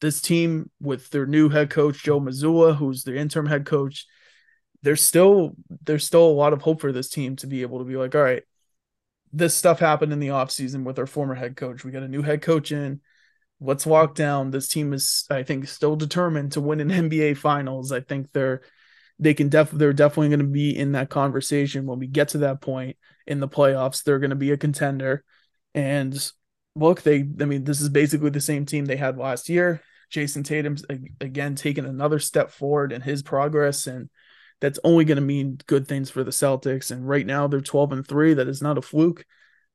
this 0.00 0.20
team 0.20 0.70
with 0.80 1.10
their 1.10 1.26
new 1.26 1.48
head 1.48 1.70
coach 1.70 2.02
Joe 2.02 2.20
Mazzulla, 2.20 2.76
who's 2.76 3.04
the 3.04 3.16
interim 3.16 3.46
head 3.46 3.66
coach, 3.66 4.06
there's 4.82 5.02
still 5.02 5.56
there's 5.84 6.04
still 6.04 6.26
a 6.26 6.28
lot 6.28 6.52
of 6.52 6.62
hope 6.62 6.80
for 6.80 6.92
this 6.92 7.08
team 7.08 7.36
to 7.36 7.46
be 7.46 7.62
able 7.62 7.78
to 7.78 7.84
be 7.84 7.96
like, 7.96 8.14
all 8.14 8.22
right, 8.22 8.42
this 9.32 9.54
stuff 9.54 9.80
happened 9.80 10.12
in 10.12 10.20
the 10.20 10.28
offseason 10.28 10.84
with 10.84 10.98
our 10.98 11.06
former 11.06 11.34
head 11.34 11.56
coach. 11.56 11.84
We 11.84 11.90
got 11.90 12.02
a 12.02 12.08
new 12.08 12.22
head 12.22 12.42
coach 12.42 12.70
in. 12.70 13.00
Let's 13.60 13.86
walk 13.86 14.14
down. 14.14 14.50
This 14.50 14.68
team 14.68 14.92
is, 14.92 15.26
I 15.30 15.42
think, 15.42 15.66
still 15.68 15.96
determined 15.96 16.52
to 16.52 16.60
win 16.60 16.80
an 16.80 16.90
NBA 16.90 17.38
finals. 17.38 17.90
I 17.92 18.00
think 18.00 18.30
they're 18.32 18.60
they 19.18 19.34
can 19.34 19.48
def 19.48 19.70
they're 19.70 19.92
definitely 19.92 20.28
going 20.28 20.40
to 20.40 20.46
be 20.46 20.76
in 20.76 20.92
that 20.92 21.10
conversation 21.10 21.86
when 21.86 21.98
we 21.98 22.06
get 22.06 22.28
to 22.28 22.38
that 22.38 22.60
point 22.60 22.96
in 23.26 23.40
the 23.40 23.48
playoffs. 23.48 24.02
They're 24.02 24.18
going 24.18 24.30
to 24.30 24.36
be 24.36 24.52
a 24.52 24.56
contender. 24.56 25.24
And 25.74 26.16
look, 26.74 27.02
they 27.02 27.18
I 27.18 27.44
mean, 27.44 27.64
this 27.64 27.80
is 27.80 27.88
basically 27.88 28.30
the 28.30 28.40
same 28.40 28.66
team 28.66 28.84
they 28.84 28.96
had 28.96 29.18
last 29.18 29.48
year. 29.48 29.82
Jayson 30.10 30.44
Tatum's 30.44 30.84
again 31.20 31.54
taking 31.54 31.86
another 31.86 32.18
step 32.18 32.50
forward 32.50 32.92
in 32.92 33.00
his 33.00 33.22
progress 33.22 33.86
and 33.86 34.10
that's 34.60 34.78
only 34.84 35.04
going 35.04 35.16
to 35.16 35.22
mean 35.22 35.58
good 35.66 35.88
things 35.88 36.08
for 36.08 36.22
the 36.22 36.30
Celtics 36.30 36.90
and 36.90 37.08
right 37.08 37.26
now 37.26 37.48
they're 37.48 37.60
12 37.60 37.92
and 37.92 38.06
3 38.06 38.34
that 38.34 38.46
is 38.46 38.62
not 38.62 38.78
a 38.78 38.82
fluke 38.82 39.24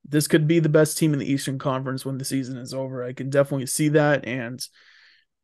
this 0.08 0.28
could 0.28 0.48
be 0.48 0.60
the 0.60 0.70
best 0.70 0.98
team 0.98 1.14
in 1.14 1.20
the 1.20 1.32
Eastern 1.32 1.60
Conference 1.60 2.06
when 2.06 2.18
the 2.18 2.26
season 2.26 2.58
is 2.58 2.74
over. 2.74 3.04
I 3.04 3.14
can 3.14 3.30
definitely 3.30 3.68
see 3.68 3.90
that. 3.90 4.28
And 4.28 4.60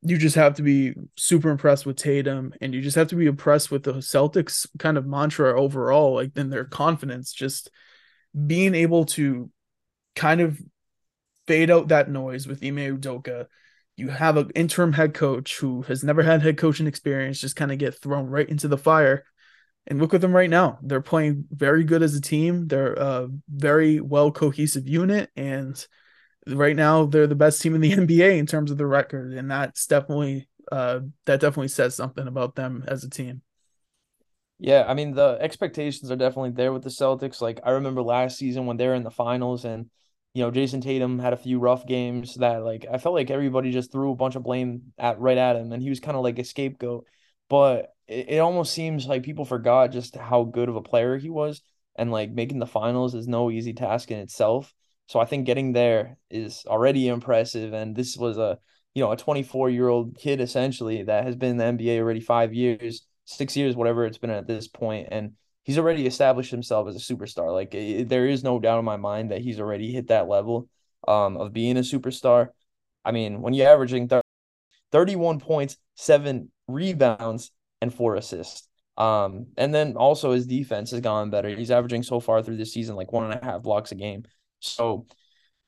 you 0.08 0.18
just 0.18 0.36
have 0.36 0.56
to 0.56 0.62
be 0.62 0.94
super 1.18 1.50
impressed 1.50 1.86
with 1.86 1.98
Tatum 1.98 2.54
and 2.62 2.76
you 2.76 2.82
just 2.82 2.96
have 2.96 3.08
to 3.08 3.16
be 3.16 3.26
impressed 3.26 3.72
with 3.72 3.84
the 3.84 3.94
Celtics 3.94 4.68
kind 4.78 4.98
of 4.98 5.08
mantra 5.08 5.60
overall, 5.60 6.14
like 6.14 6.38
in 6.38 6.52
their 6.52 6.66
confidence, 6.66 7.34
just 7.34 7.72
being 8.46 8.76
able 8.76 9.06
to 9.06 9.50
kind 10.16 10.42
of 10.42 10.62
fade 11.48 11.72
out 11.72 11.88
that 11.88 12.10
noise 12.10 12.46
with 12.48 12.64
Ime 12.64 13.00
Udoka. 13.00 13.48
You 13.98 14.10
have 14.10 14.38
an 14.38 14.52
interim 14.54 14.94
head 14.94 15.16
coach 15.16 15.58
who 15.58 15.82
has 15.84 16.04
never 16.04 16.22
had 16.22 16.44
head 16.44 16.58
coaching 16.58 16.86
experience, 16.86 17.40
just 17.40 17.56
kind 17.56 17.72
of 17.72 17.80
get 17.80 18.00
thrown 18.00 18.28
right 18.28 18.48
into 18.48 18.68
the 18.68 18.78
fire. 18.78 19.26
And 19.88 20.00
look 20.00 20.14
at 20.14 20.22
them 20.22 20.36
right 20.36 20.50
now. 20.50 20.80
They're 20.82 21.02
playing 21.02 21.46
very 21.52 21.84
good 21.84 22.02
as 22.02 22.16
a 22.16 22.22
team. 22.22 22.68
They're 22.68 22.94
a 22.94 23.30
very 23.48 24.00
well 24.00 24.32
cohesive 24.32 24.88
unit. 24.88 25.30
And 25.36 25.86
right 26.48 26.75
now 26.75 27.06
they're 27.06 27.28
the 27.28 27.36
best 27.36 27.62
team 27.62 27.75
in 27.75 27.82
the 27.82 27.92
NBA 27.94 28.38
in 28.38 28.46
terms 28.46 28.72
of 28.72 28.78
the 28.78 28.86
record. 28.86 29.34
And 29.34 29.50
that's 29.50 29.88
definitely 29.88 30.48
uh 30.72 31.02
that 31.25 31.42
definitely 31.42 31.68
says 31.70 31.96
something 31.96 32.28
about 32.28 32.56
them 32.56 32.84
as 32.88 33.04
a 33.04 33.10
team. 33.10 33.42
Yeah, 34.60 34.86
I 34.88 34.94
mean 34.94 35.14
the 35.14 35.38
expectations 35.42 36.10
are 36.12 36.16
definitely 36.16 36.52
there 36.52 36.72
with 36.72 36.84
the 36.84 36.90
Celtics. 36.90 37.42
Like 37.42 37.60
I 37.64 37.72
remember 37.72 38.02
last 38.02 38.38
season 38.38 38.66
when 38.66 38.78
they 38.78 38.88
were 38.88 38.96
in 38.96 39.04
the 39.04 39.12
finals 39.12 39.66
and 39.66 39.90
you 40.34 40.44
know, 40.44 40.52
Jayson 40.52 40.82
Tatum 40.82 41.20
had 41.20 41.32
a 41.34 41.38
few 41.38 41.60
rough 41.60 41.86
games 41.86 42.36
that 42.36 42.64
like 42.64 42.86
I 42.92 42.98
felt 42.98 43.16
like 43.16 43.30
everybody 43.32 43.72
just 43.72 43.92
threw 43.92 44.12
a 44.12 44.16
bunch 44.16 44.36
of 44.36 44.44
blame 44.44 44.94
at 44.98 45.20
right 45.20 45.38
at 45.38 45.56
him 45.56 45.72
and 45.72 45.82
he 45.82 45.90
was 45.90 46.00
kind 46.00 46.18
of 46.18 46.24
like 46.24 46.40
a 46.40 46.44
scapegoat. 46.44 47.06
But 47.50 47.94
it, 48.08 48.30
it 48.30 48.38
almost 48.40 48.74
seems 48.74 49.08
like 49.08 49.24
people 49.24 49.46
forgot 49.46 49.92
just 49.92 50.16
how 50.16 50.44
good 50.44 50.70
of 50.70 50.75
a 50.75 50.82
player 50.82 51.18
he 51.18 51.30
was 51.30 51.62
and 51.96 52.12
like 52.12 52.32
making 52.32 52.60
the 52.60 52.66
finals 52.68 53.16
is 53.16 53.28
no 53.28 53.50
easy 53.52 53.74
task 53.74 54.12
in 54.12 54.20
itself. 54.20 54.74
So 55.08 55.20
I 55.20 55.26
think 55.26 55.46
getting 55.46 55.74
there 55.74 56.18
is 56.30 56.64
already 56.68 57.08
impressive 57.08 57.74
and 57.74 57.96
this 57.96 58.18
was 58.18 58.38
a 58.38 58.58
you 58.96 59.04
know, 59.04 59.12
a 59.12 59.18
24 59.18 59.70
year 59.70 59.90
old 59.90 60.18
kid 60.18 60.42
essentially 60.42 61.04
that 61.04 61.26
has 61.26 61.36
been 61.36 61.60
in 61.60 61.78
the 61.78 61.86
NBA 61.86 62.00
already 62.00 62.22
five 62.22 62.54
years, 62.54 63.06
six 63.26 63.56
years, 63.56 63.76
whatever 63.76 64.06
it's 64.06 64.18
been 64.18 64.30
at 64.30 64.48
this 64.48 64.68
point, 64.68 65.10
and 65.12 65.34
he's 65.64 65.78
already 65.78 66.08
established 66.08 66.50
himself 66.50 66.88
as 66.88 66.96
a 66.96 67.14
superstar. 67.14 67.52
Like 67.52 67.76
it, 67.76 68.08
there 68.08 68.26
is 68.26 68.44
no 68.44 68.60
doubt 68.60 68.80
in 68.80 68.86
my 68.86 68.96
mind 68.96 69.32
that 69.32 69.42
he's 69.42 69.60
already 69.60 69.92
hit 69.92 70.08
that 70.08 70.30
level 70.30 70.70
um, 71.08 71.36
of 71.38 71.52
being 71.52 71.76
a 71.78 71.82
superstar. 71.82 72.50
I 73.04 73.12
mean, 73.12 73.42
when 73.42 73.54
you're 73.54 73.70
averaging 73.70 74.10
31 74.92 75.40
points, 75.42 75.78
seven 75.96 76.52
rebounds, 76.68 77.52
and 77.82 77.94
four 77.94 78.16
assists. 78.16 78.68
Um, 78.98 79.48
and 79.58 79.76
then 79.76 79.98
also 79.98 80.32
his 80.32 80.48
defense 80.48 80.92
has 80.92 81.02
gone 81.02 81.30
better. 81.30 81.50
He's 81.50 81.70
averaging 81.70 82.04
so 82.04 82.22
far 82.22 82.42
through 82.42 82.56
this 82.56 82.74
season 82.74 82.96
like 82.96 83.12
one 83.12 83.30
and 83.30 83.40
a 83.42 83.46
half 83.46 83.62
blocks 83.62 83.92
a 83.92 83.96
game. 83.96 84.24
So, 84.65 85.05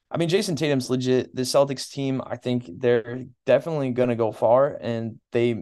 I 0.10 0.18
mean, 0.18 0.30
Jayson 0.30 0.56
Tatum's 0.56 0.90
legit. 0.90 1.36
The 1.36 1.44
Celtics 1.44 1.92
team, 1.92 2.22
I 2.26 2.38
think 2.38 2.70
they're 2.80 3.26
definitely 3.46 3.92
going 3.92 4.10
to 4.10 4.16
go 4.16 4.32
far. 4.32 4.78
And 4.80 5.20
they, 5.32 5.52
I 5.52 5.56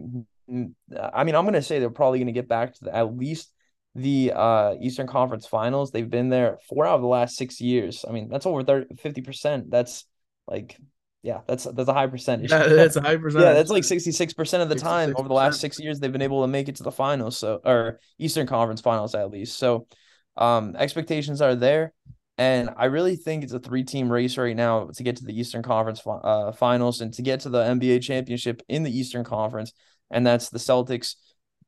mean, 0.50 1.34
I'm 1.34 1.44
going 1.44 1.54
to 1.54 1.62
say 1.62 1.78
they're 1.78 1.90
probably 1.90 2.18
going 2.18 2.26
to 2.26 2.32
get 2.32 2.48
back 2.48 2.74
to 2.74 2.84
the, 2.84 2.94
at 2.94 3.16
least 3.16 3.52
the 3.96 4.32
uh, 4.34 4.74
Eastern 4.80 5.06
Conference 5.06 5.46
Finals. 5.46 5.90
They've 5.90 6.08
been 6.08 6.28
there 6.28 6.58
four 6.68 6.86
out 6.86 6.96
of 6.96 7.00
the 7.00 7.08
last 7.08 7.36
six 7.36 7.60
years. 7.60 8.04
I 8.08 8.12
mean, 8.12 8.28
that's 8.28 8.46
over 8.46 8.62
30, 8.62 8.94
50%. 8.94 9.70
That's 9.70 10.04
like, 10.46 10.76
yeah, 11.22 11.40
that's 11.48 11.64
that's 11.64 11.88
a 11.88 11.92
high 11.92 12.06
percentage. 12.06 12.52
Yeah, 12.52 12.68
that's 12.68 12.94
a 12.94 13.00
high 13.00 13.16
percentage. 13.16 13.44
Yeah, 13.44 13.54
that's 13.54 13.70
like 13.70 13.82
66% 13.82 14.62
of 14.62 14.68
the 14.68 14.76
time 14.76 15.12
over 15.16 15.26
the 15.26 15.34
last 15.34 15.60
six 15.60 15.80
years 15.80 15.98
they've 15.98 16.12
been 16.12 16.22
able 16.22 16.42
to 16.42 16.46
make 16.46 16.68
it 16.68 16.76
to 16.76 16.84
the 16.84 16.92
finals. 16.92 17.36
So, 17.36 17.60
or 17.64 17.98
Eastern 18.18 18.46
Conference 18.46 18.80
Finals 18.80 19.14
at 19.16 19.30
least. 19.30 19.58
So, 19.58 19.88
um, 20.36 20.76
expectations 20.76 21.40
are 21.40 21.56
there. 21.56 21.92
And 22.38 22.70
I 22.76 22.86
really 22.86 23.16
think 23.16 23.44
it's 23.44 23.54
a 23.54 23.58
three 23.58 23.82
team 23.82 24.12
race 24.12 24.36
right 24.36 24.54
now 24.54 24.86
to 24.94 25.02
get 25.02 25.16
to 25.16 25.24
the 25.24 25.38
Eastern 25.38 25.62
Conference 25.62 26.02
uh, 26.06 26.52
finals 26.52 27.00
and 27.00 27.12
to 27.14 27.22
get 27.22 27.40
to 27.40 27.48
the 27.48 27.62
NBA 27.62 28.02
championship 28.02 28.62
in 28.68 28.82
the 28.82 28.96
Eastern 28.96 29.24
Conference. 29.24 29.72
And 30.10 30.26
that's 30.26 30.50
the 30.50 30.58
Celtics, 30.58 31.14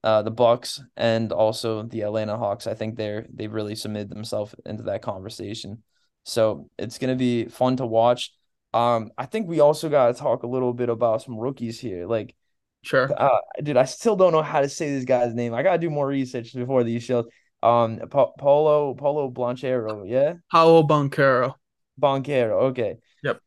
uh, 0.04 0.22
the 0.22 0.30
Bucks, 0.30 0.80
and 0.96 1.32
also 1.32 1.84
the 1.84 2.02
Atlanta 2.02 2.36
Hawks. 2.36 2.66
I 2.66 2.74
think 2.74 2.96
they're 2.96 3.26
they've 3.32 3.52
really 3.52 3.74
submitted 3.74 4.10
themselves 4.10 4.54
into 4.66 4.84
that 4.84 5.02
conversation. 5.02 5.82
So 6.24 6.68
it's 6.78 6.98
gonna 6.98 7.16
be 7.16 7.46
fun 7.46 7.76
to 7.78 7.86
watch. 7.86 8.32
Um, 8.74 9.10
I 9.16 9.24
think 9.24 9.48
we 9.48 9.60
also 9.60 9.88
gotta 9.88 10.12
talk 10.12 10.42
a 10.42 10.46
little 10.46 10.74
bit 10.74 10.90
about 10.90 11.22
some 11.22 11.38
rookies 11.38 11.80
here. 11.80 12.06
Like, 12.06 12.36
sure, 12.82 13.10
uh, 13.18 13.38
dude, 13.62 13.78
I 13.78 13.86
still 13.86 14.16
don't 14.16 14.32
know 14.32 14.42
how 14.42 14.60
to 14.60 14.68
say 14.68 14.90
this 14.90 15.06
guy's 15.06 15.34
name. 15.34 15.54
I 15.54 15.62
gotta 15.62 15.78
do 15.78 15.88
more 15.88 16.06
research 16.06 16.54
before 16.54 16.84
these 16.84 17.02
shows. 17.02 17.24
Um, 17.62 17.98
pa- 18.08 18.32
Paulo 18.38 18.94
Paulo 18.94 19.30
Blanchero, 19.30 20.08
yeah, 20.08 20.34
Paulo 20.50 20.82
Banchero, 20.82 21.54
Banchero, 22.00 22.62
okay, 22.70 22.98
yep, 23.22 23.40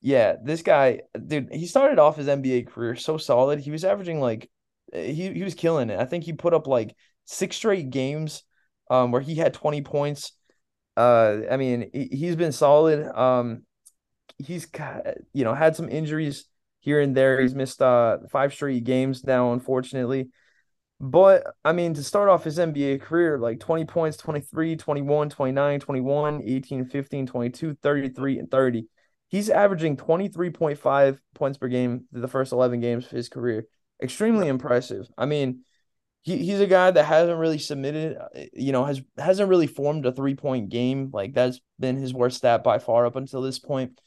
yeah. 0.00 0.36
This 0.42 0.62
guy, 0.62 1.02
dude, 1.26 1.52
he 1.52 1.66
started 1.66 1.98
off 1.98 2.16
his 2.16 2.28
NBA 2.28 2.64
career 2.64 2.96
so 2.96 3.18
solid. 3.18 3.60
He 3.60 3.70
was 3.70 3.84
averaging 3.84 4.20
like 4.20 4.50
he 4.92 5.32
he 5.32 5.42
was 5.42 5.54
killing 5.54 5.90
it. 5.90 5.98
I 5.98 6.04
think 6.04 6.24
he 6.24 6.32
put 6.32 6.54
up 6.54 6.66
like 6.66 6.96
six 7.24 7.56
straight 7.56 7.90
games 7.90 8.42
um 8.90 9.12
where 9.12 9.20
he 9.20 9.34
had 9.34 9.54
20 9.54 9.82
points. 9.82 10.32
Uh 10.96 11.38
I 11.50 11.56
mean, 11.56 11.90
he, 11.92 12.06
he's 12.06 12.36
been 12.36 12.52
solid. 12.52 13.06
Um 13.16 13.64
he's 14.38 14.68
you 15.32 15.44
know, 15.44 15.54
had 15.54 15.76
some 15.76 15.88
injuries 15.88 16.46
here 16.80 17.00
and 17.00 17.16
there. 17.16 17.40
He's 17.40 17.54
missed 17.54 17.82
uh 17.82 18.18
five 18.30 18.52
straight 18.52 18.84
games 18.84 19.24
now 19.24 19.52
unfortunately. 19.52 20.30
But 21.00 21.46
I 21.64 21.72
mean, 21.72 21.94
to 21.94 22.02
start 22.02 22.28
off 22.28 22.44
his 22.44 22.58
NBA 22.58 23.00
career, 23.00 23.38
like 23.38 23.60
20 23.60 23.84
points, 23.84 24.16
23, 24.16 24.76
21, 24.76 25.30
29, 25.30 25.80
21, 25.80 26.42
18, 26.44 26.84
15, 26.86 27.26
22, 27.26 27.74
33, 27.74 28.38
and 28.38 28.50
30. 28.50 28.88
He's 29.28 29.50
averaging 29.50 29.96
23.5 29.96 31.18
points 31.34 31.58
per 31.58 31.68
game 31.68 32.06
the 32.12 32.28
first 32.28 32.52
11 32.52 32.80
games 32.80 33.04
of 33.04 33.10
his 33.10 33.28
career 33.28 33.66
extremely 34.02 34.48
impressive. 34.48 35.08
I 35.16 35.26
mean, 35.26 35.64
he, 36.22 36.38
he's 36.38 36.60
a 36.60 36.66
guy 36.66 36.90
that 36.90 37.04
hasn't 37.04 37.38
really 37.38 37.58
submitted, 37.58 38.16
uh, 38.16 38.26
you 38.52 38.72
know, 38.72 38.84
has 38.84 39.00
hasn't 39.16 39.48
really 39.48 39.66
formed 39.66 40.06
a 40.06 40.12
three 40.12 40.34
point 40.34 40.68
game. 40.68 41.10
Like 41.12 41.34
that's 41.34 41.60
been 41.78 41.96
his 41.96 42.14
worst 42.14 42.38
stat 42.38 42.64
by 42.64 42.78
far 42.78 43.06
up 43.06 43.16
until 43.16 43.42
this 43.42 43.58
point. 43.58 43.98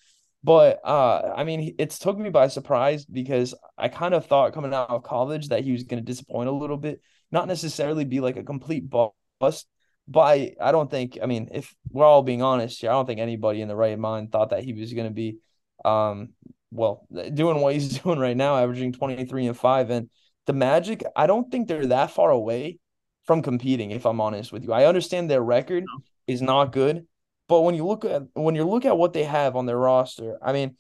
But 0.44 0.80
uh, 0.84 1.34
I 1.36 1.44
mean, 1.44 1.76
it's 1.78 2.00
took 2.00 2.18
me 2.18 2.30
by 2.30 2.48
surprise 2.48 3.06
because 3.06 3.54
I 3.78 3.90
kind 3.90 4.14
of 4.14 4.26
thought 4.26 4.54
coming 4.54 4.74
out 4.74 4.90
of 4.90 5.04
college 5.04 5.50
that 5.50 5.64
he 5.64 5.72
was 5.72 5.84
going 5.84 6.02
to 6.02 6.06
disappoint 6.06 6.50
a 6.50 6.52
little 6.52 6.78
bit, 6.78 7.02
not 7.32 7.48
necessarily 7.48 8.06
be 8.06 8.20
like 8.20 8.38
a 8.38 8.44
complete 8.44 8.90
bust. 8.90 9.68
But 10.08 10.20
I, 10.20 10.56
I 10.60 10.72
don't 10.72 10.90
think. 10.90 11.20
I 11.22 11.28
mean, 11.28 11.50
if 11.54 11.76
we're 11.90 12.06
all 12.06 12.24
being 12.24 12.42
honest 12.42 12.82
here, 12.82 12.90
I 12.90 12.94
don't 12.94 13.06
think 13.06 13.20
anybody 13.20 13.62
in 13.62 13.68
the 13.68 13.76
right 13.76 13.98
mind 13.98 14.32
thought 14.32 14.50
that 14.50 14.64
he 14.64 14.74
was 14.74 14.94
going 14.94 15.08
to 15.08 15.14
be 15.14 15.38
um 15.86 16.30
well, 16.72 17.06
doing 17.34 17.60
what 17.60 17.74
he's 17.74 18.00
doing 18.02 18.20
right 18.20 18.36
now, 18.36 18.58
averaging 18.58 18.94
23 18.94 19.48
and 19.48 19.58
5. 19.58 19.90
And 19.90 20.10
the 20.48 20.54
Magic, 20.54 21.04
I 21.16 21.28
don't 21.28 21.52
think 21.52 21.68
they're 21.68 21.88
that 21.88 22.12
far 22.12 22.32
away 22.32 22.80
from 23.26 23.42
competing, 23.42 23.92
if 23.92 24.06
I'm 24.06 24.22
honest 24.22 24.52
with 24.52 24.64
you. 24.64 24.74
I 24.74 24.86
understand 24.86 25.30
their 25.30 25.44
record 25.44 25.86
is 26.28 26.42
not 26.42 26.72
good, 26.72 27.06
but 27.52 27.64
when 27.64 27.76
you 27.76 27.86
look 27.86 28.06
at 28.06 28.24
when 28.32 28.56
you 28.56 28.64
look 28.64 28.86
at 28.86 28.98
what 28.98 29.12
they 29.12 29.26
have 29.26 29.58
on 29.58 29.66
their 29.66 29.78
roster, 29.78 30.38
I 30.42 30.54
mean, 30.54 30.78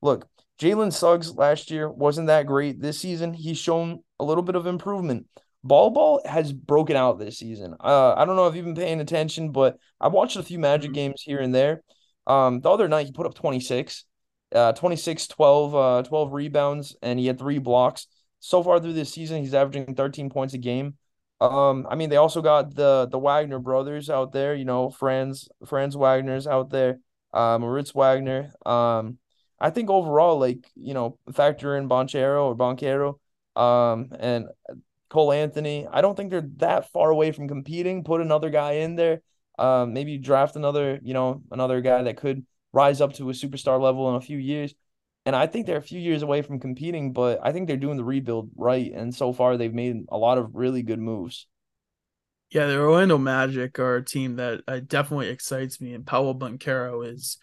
look, 0.00 0.26
Jalen 0.58 0.90
Suggs 0.90 1.34
last 1.34 1.70
year 1.70 1.86
wasn't 1.86 2.28
that 2.28 2.46
great. 2.46 2.80
This 2.80 2.98
season, 2.98 3.34
he's 3.34 3.58
shown 3.58 4.02
a 4.18 4.24
little 4.24 4.42
bit 4.42 4.56
of 4.56 4.66
improvement. 4.66 5.26
Bol 5.62 5.90
Bol 5.90 6.22
has 6.24 6.50
broken 6.50 6.96
out 6.96 7.18
this 7.18 7.38
season. 7.38 7.74
Uh, 7.78 8.14
I 8.14 8.24
don't 8.24 8.36
know 8.36 8.46
if 8.46 8.56
you've 8.56 8.64
been 8.64 8.74
paying 8.74 9.02
attention, 9.02 9.52
but 9.52 9.76
I 10.00 10.08
watched 10.08 10.38
a 10.38 10.42
few 10.42 10.58
Magic 10.58 10.92
mm-hmm. 10.92 10.94
games 10.94 11.20
here 11.20 11.40
and 11.40 11.54
there. 11.54 11.82
Um, 12.26 12.62
the 12.62 12.70
other 12.70 12.88
night 12.88 13.04
he 13.04 13.12
put 13.12 13.26
up 13.26 13.34
26 13.34 14.06
uh, 14.54 14.72
26, 14.72 15.26
12, 15.26 15.74
uh, 15.74 16.02
12 16.04 16.32
rebounds, 16.32 16.96
and 17.02 17.18
he 17.18 17.26
had 17.26 17.38
three 17.38 17.58
blocks. 17.58 18.06
So 18.40 18.62
far 18.62 18.80
through 18.80 18.94
this 18.94 19.12
season, 19.12 19.42
he's 19.42 19.52
averaging 19.52 19.94
13 19.94 20.30
points 20.30 20.54
a 20.54 20.58
game. 20.58 20.94
Um, 21.40 21.86
I 21.90 21.96
mean, 21.96 22.10
they 22.10 22.16
also 22.16 22.40
got 22.42 22.74
the 22.74 23.06
the 23.10 23.18
Wagner 23.18 23.58
brothers 23.58 24.08
out 24.08 24.32
there, 24.32 24.54
you 24.54 24.64
know, 24.64 24.90
Franz 24.90 25.48
Franz 25.66 25.96
Wagner's 25.96 26.46
out 26.46 26.70
there, 26.70 27.00
uh, 27.32 27.58
Moritz 27.58 27.94
Wagner. 27.94 28.52
Um, 28.64 29.18
I 29.60 29.70
think 29.70 29.90
overall, 29.90 30.38
like, 30.38 30.70
you 30.74 30.94
know, 30.94 31.18
factor 31.32 31.76
in 31.76 31.88
Banchero 31.88 32.44
or 32.44 32.56
Banchero, 32.56 33.18
um, 33.60 34.10
and 34.18 34.46
Cole 35.10 35.32
Anthony. 35.32 35.86
I 35.90 36.00
don't 36.00 36.16
think 36.16 36.30
they're 36.30 36.48
that 36.56 36.90
far 36.92 37.10
away 37.10 37.32
from 37.32 37.48
competing. 37.48 38.04
Put 38.04 38.20
another 38.20 38.50
guy 38.50 38.72
in 38.72 38.96
there. 38.96 39.22
Um, 39.58 39.92
maybe 39.92 40.18
draft 40.18 40.56
another, 40.56 40.98
you 41.02 41.14
know, 41.14 41.42
another 41.50 41.80
guy 41.80 42.02
that 42.02 42.16
could 42.16 42.44
rise 42.72 43.00
up 43.00 43.12
to 43.14 43.30
a 43.30 43.32
superstar 43.32 43.80
level 43.80 44.10
in 44.10 44.16
a 44.16 44.20
few 44.20 44.38
years. 44.38 44.74
And 45.26 45.34
I 45.34 45.46
think 45.46 45.66
they're 45.66 45.78
a 45.78 45.82
few 45.82 46.00
years 46.00 46.22
away 46.22 46.42
from 46.42 46.60
competing, 46.60 47.12
but 47.12 47.40
I 47.42 47.52
think 47.52 47.66
they're 47.66 47.76
doing 47.76 47.96
the 47.96 48.04
rebuild 48.04 48.50
right. 48.56 48.92
And 48.92 49.14
so 49.14 49.32
far, 49.32 49.56
they've 49.56 49.72
made 49.72 50.04
a 50.10 50.18
lot 50.18 50.38
of 50.38 50.54
really 50.54 50.82
good 50.82 50.98
moves. 50.98 51.46
Yeah, 52.50 52.66
the 52.66 52.78
Orlando 52.78 53.16
Magic 53.16 53.78
are 53.78 53.96
a 53.96 54.04
team 54.04 54.36
that 54.36 54.60
uh, 54.68 54.80
definitely 54.86 55.28
excites 55.28 55.80
me. 55.80 55.94
And 55.94 56.06
Paolo 56.06 56.34
Banchero 56.34 57.10
is, 57.10 57.38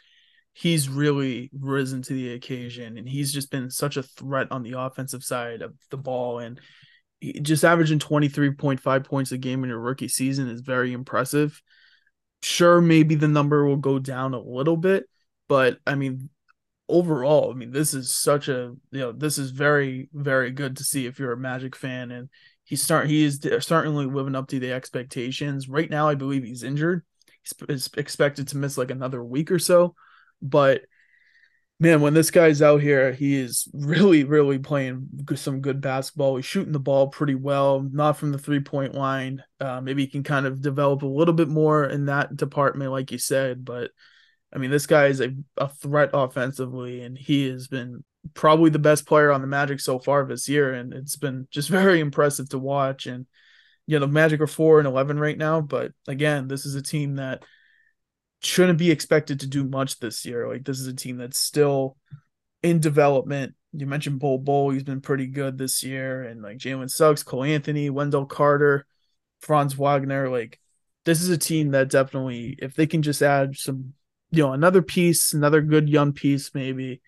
he's 0.54 0.90
really 0.90 1.50
risen 1.58 2.04
to 2.04 2.14
the 2.14 2.34
occasion. 2.34 2.98
And 2.98 3.10
he's 3.10 3.34
just 3.34 3.50
been 3.50 3.72
such 3.72 3.98
a 3.98 4.04
threat 4.04 4.52
on 4.52 4.62
the 4.62 4.80
offensive 4.80 5.24
side 5.24 5.64
of 5.64 5.74
the 5.90 5.98
ball. 5.98 6.40
And 6.40 6.60
just 7.42 7.66
averaging 7.66 8.00
23.5 8.00 9.06
points 9.06 9.32
a 9.32 9.38
game 9.38 9.64
in 9.64 9.70
your 9.70 9.80
rookie 9.80 10.08
season 10.08 10.48
is 10.50 10.62
very 10.62 10.94
impressive 10.94 11.62
sure 12.44 12.82
maybe 12.82 13.16
the 13.16 13.28
number 13.28 13.66
will 13.66 13.78
go 13.78 14.00
down 14.00 14.34
a 14.34 14.40
little 14.40 14.78
bit, 14.78 15.06
but 15.48 15.78
I 15.86 15.96
mean 15.96 16.30
overall, 16.92 17.52
I 17.52 17.56
mean 17.56 17.72
this 17.72 17.94
is 17.94 18.12
such 18.16 18.48
a 18.48 18.74
you 18.92 19.00
know 19.00 19.12
this 19.12 19.38
is 19.38 19.52
very 19.52 20.10
very 20.14 20.52
good 20.52 20.78
to 20.78 20.84
see 20.84 21.06
if 21.06 21.20
you're 21.20 21.34
a 21.34 21.38
Magic 21.38 21.76
fan 21.76 22.12
and 22.12 22.30
he's 22.64 22.82
start 22.82 23.08
he 23.08 23.24
is 23.24 23.40
certainly 23.60 24.06
living 24.06 24.36
up 24.36 24.48
to 24.50 24.60
the 24.60 24.74
expectations. 24.74 25.70
Right 25.70 25.90
now, 25.90 26.08
I 26.08 26.16
believe 26.16 26.44
he's 26.44 26.64
injured. 26.64 27.04
He's 27.68 27.90
expected 27.98 28.50
to 28.50 28.58
miss 28.58 28.78
like 28.78 28.92
another 28.92 29.24
week 29.24 29.52
or 29.52 29.60
so, 29.60 29.96
but 30.42 30.82
man, 31.82 32.00
when 32.00 32.14
this 32.14 32.30
guy's 32.30 32.62
out 32.62 32.80
here, 32.80 33.12
he 33.12 33.36
is 33.36 33.68
really, 33.74 34.24
really 34.24 34.60
playing 34.60 35.10
some 35.36 35.62
good 35.62 35.82
basketball. 35.82 36.36
He's 36.36 36.46
shooting 36.46 36.72
the 36.72 36.80
ball 36.80 37.08
pretty 37.08 37.34
well, 37.34 37.82
not 37.82 38.18
from 38.18 38.32
the 38.32 38.38
three 38.38 38.60
point 38.60 38.94
line. 38.94 39.44
Uh, 39.60 39.82
maybe 39.82 40.04
he 40.04 40.08
can 40.08 40.24
kind 40.24 40.46
of 40.46 40.62
develop 40.62 41.02
a 41.02 41.08
little 41.08 41.34
bit 41.34 41.50
more 41.50 41.86
in 41.86 42.06
that 42.06 42.38
department, 42.38 42.92
like 42.92 43.12
you 43.12 43.18
said. 43.18 43.66
But 43.66 43.90
I 44.54 44.58
mean, 44.58 44.72
this 44.72 44.88
guy 44.88 45.08
is 45.08 45.22
a, 45.22 45.34
a 45.58 45.70
threat 45.70 46.10
offensively, 46.14 47.02
and 47.02 47.18
he 47.18 47.48
has 47.50 47.68
been 47.68 48.04
probably 48.34 48.70
the 48.70 48.80
best 48.80 49.06
player 49.06 49.32
on 49.32 49.42
the 49.42 49.48
Magic 49.48 49.80
so 49.80 50.00
far 50.00 50.26
this 50.26 50.48
year. 50.50 50.74
And 50.74 50.94
it's 50.94 51.16
been 51.16 51.48
just 51.52 51.70
very 51.80 52.00
impressive 52.00 52.50
to 52.50 52.60
watch. 52.60 53.06
And, 53.06 53.26
you 53.88 54.00
know, 54.00 54.08
Magic 54.08 54.42
are 54.42 54.48
four 54.48 54.80
and 54.80 54.88
11 54.88 55.20
right 55.20 55.38
now. 55.38 55.62
But 55.62 55.94
again, 56.08 56.48
this 56.48 56.66
is 56.66 56.76
a 56.76 56.82
team 56.82 57.16
that 57.16 57.44
shouldn't 58.42 58.80
be 58.80 58.92
expected 58.92 59.40
to 59.40 59.48
do 59.48 59.64
much 59.64 60.00
this 60.00 60.26
year. 60.26 60.48
Like 60.48 60.66
this 60.66 60.80
is 60.80 60.88
a 60.88 60.96
team 60.96 61.18
that's 61.18 61.40
still 61.40 61.98
in 62.64 62.80
development. 62.80 63.56
You 63.74 63.86
mentioned 63.86 64.20
Bol 64.20 64.40
Bol, 64.40 64.72
he's 64.72 64.84
been 64.84 65.02
pretty 65.02 65.28
good 65.28 65.58
this 65.58 65.84
year, 65.84 66.24
and 66.24 66.42
like 66.42 66.58
Jalen 66.58 66.90
Suggs, 66.90 67.24
Cole 67.24 67.44
Anthony, 67.44 67.90
Wendell 67.90 68.26
Carter, 68.26 68.86
Franz 69.40 69.78
Wagner. 69.78 70.30
Like 70.30 70.60
this 71.06 71.22
is 71.22 71.30
a 71.30 71.38
team 71.38 71.72
that 71.72 71.90
definitely, 71.90 72.58
if 72.60 72.76
they 72.76 72.88
can 72.88 73.02
just 73.02 73.22
add 73.22 73.56
some, 73.56 73.94
you 74.32 74.44
know, 74.44 74.54
another 74.54 74.82
piece, 74.82 75.34
another 75.34 75.62
good 75.62 75.90
young 75.90 76.14
piece, 76.14 76.52
maybe, 76.54 77.02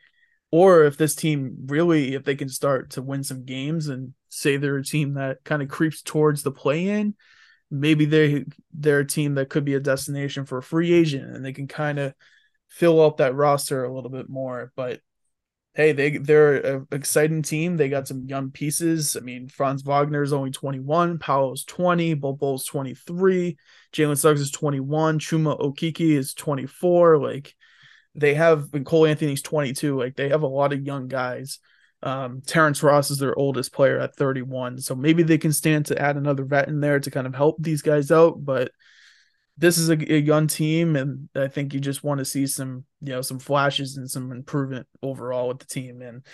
or 0.51 0.84
if 0.84 0.98
this 0.98 1.15
team 1.15 1.56
really, 1.65 2.13
if 2.15 2.24
they 2.24 2.36
can 2.36 2.50
start 2.50 2.92
to 2.92 3.01
win 3.01 3.24
some 3.24 3.46
games 3.46 3.88
and 3.88 4.13
say 4.30 4.58
they're 4.58 4.77
a 4.77 4.84
team 4.84 5.13
that 5.15 5.44
kind 5.44 5.62
of 5.62 5.70
creeps 5.70 6.01
towards 6.01 6.44
the 6.44 6.51
play 6.51 6.88
in, 6.88 7.15
maybe 7.72 8.06
they 8.06 8.46
they're 8.74 9.00
a 9.00 9.08
team 9.08 9.36
that 9.36 9.50
could 9.50 9.65
be 9.65 9.74
a 9.74 9.80
destination 9.80 10.46
for 10.46 10.60
a 10.60 10.63
free 10.63 10.94
agent 10.94 11.36
and 11.36 11.44
they 11.44 11.53
can 11.53 11.68
kind 11.68 11.98
of 11.98 12.13
fill 12.68 13.01
up 13.01 13.18
that 13.18 13.36
roster 13.36 13.84
a 13.84 13.94
little 13.94 14.12
bit 14.12 14.30
more. 14.30 14.72
But 14.75 15.00
hey, 15.74 15.92
they 15.92 16.18
they're 16.18 16.56
an 16.56 16.88
exciting 16.92 17.42
team. 17.42 17.77
They 17.77 17.89
got 17.89 18.08
some 18.08 18.25
young 18.27 18.51
pieces. 18.51 19.15
I 19.15 19.22
mean, 19.22 19.48
Franz 19.50 19.82
Wagner 19.84 20.24
is 20.24 20.34
only 20.34 20.51
21, 20.51 21.20
Paolo's 21.20 21.63
20, 21.65 22.13
Bol 22.15 22.34
Bol's 22.34 22.65
23, 22.65 23.58
Jalen 23.92 24.18
Suggs 24.18 24.42
is 24.42 24.51
21, 24.51 25.20
Chuma 25.20 25.60
Okeke 25.60 26.18
is 26.18 26.34
24. 26.34 27.18
Like 27.18 27.56
they 28.15 28.34
have 28.36 28.70
and 28.74 28.86
Cole 28.86 29.06
Anthony's 29.06 29.42
22. 29.42 29.98
Like 29.98 30.15
they 30.15 30.30
have 30.30 30.44
a 30.44 30.48
lot 30.48 30.74
of 30.74 30.86
young 30.86 31.08
guys 31.08 31.60
um, 32.03 32.42
Terrence 32.46 32.84
Ross 32.84 33.10
is 33.10 33.18
their 33.18 33.38
oldest 33.38 33.72
player 33.72 33.98
at 33.98 34.15
31, 34.18 34.80
so 34.80 34.94
maybe 34.94 35.24
they 35.24 35.38
can 35.38 35.53
stand 35.53 35.86
to 35.86 36.00
add 36.00 36.18
another 36.18 36.44
vet 36.44 36.68
in 36.68 36.82
there 36.82 37.00
to 37.00 37.10
kind 37.10 37.25
of 37.25 37.34
help 37.34 37.56
these 37.60 37.82
guys 37.82 38.12
out. 38.12 38.44
But 38.44 38.72
this 39.57 39.77
is 39.77 39.89
a, 39.89 40.13
a 40.13 40.19
young 40.19 40.48
team, 40.48 40.95
and 40.95 41.29
I 41.36 41.48
think 41.48 41.74
you 41.74 41.79
just 41.79 42.03
want 42.03 42.19
to 42.19 42.25
see 42.25 42.48
some, 42.48 42.86
you 43.01 43.10
know, 43.10 43.22
some 43.22 43.39
flashes 43.39 43.98
and 43.98 44.10
some 44.10 44.31
improvement 44.31 44.88
overall 45.01 45.50
with 45.50 45.60
the 45.60 45.65
team. 45.65 46.01
And 46.01 46.25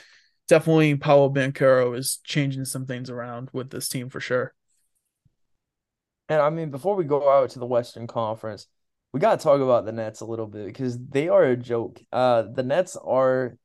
definitely, 0.47 0.95
Paolo 0.95 1.29
Banchero 1.29 1.97
is 1.97 2.19
changing 2.23 2.65
some 2.65 2.85
things 2.85 3.09
around 3.09 3.49
with 3.51 3.69
this 3.69 3.89
team 3.89 4.09
for 4.09 4.19
sure. 4.19 4.53
And 6.29 6.41
I 6.41 6.49
mean, 6.49 6.69
before 6.69 6.95
we 6.95 7.03
go 7.03 7.29
out 7.29 7.49
to 7.51 7.59
the 7.59 7.65
Western 7.65 8.07
Conference, 8.07 8.67
we 9.11 9.19
got 9.19 9.39
to 9.39 9.43
talk 9.43 9.59
about 9.59 9.85
the 9.85 9.91
Nets 9.91 10.21
a 10.21 10.25
little 10.25 10.45
bit 10.45 10.67
because 10.67 10.97
they 10.97 11.27
are 11.27 11.43
a 11.43 11.57
joke. 11.57 11.99
Uh, 12.13 12.43
the 12.43 12.63
Nets 12.63 12.95
are 12.95 13.57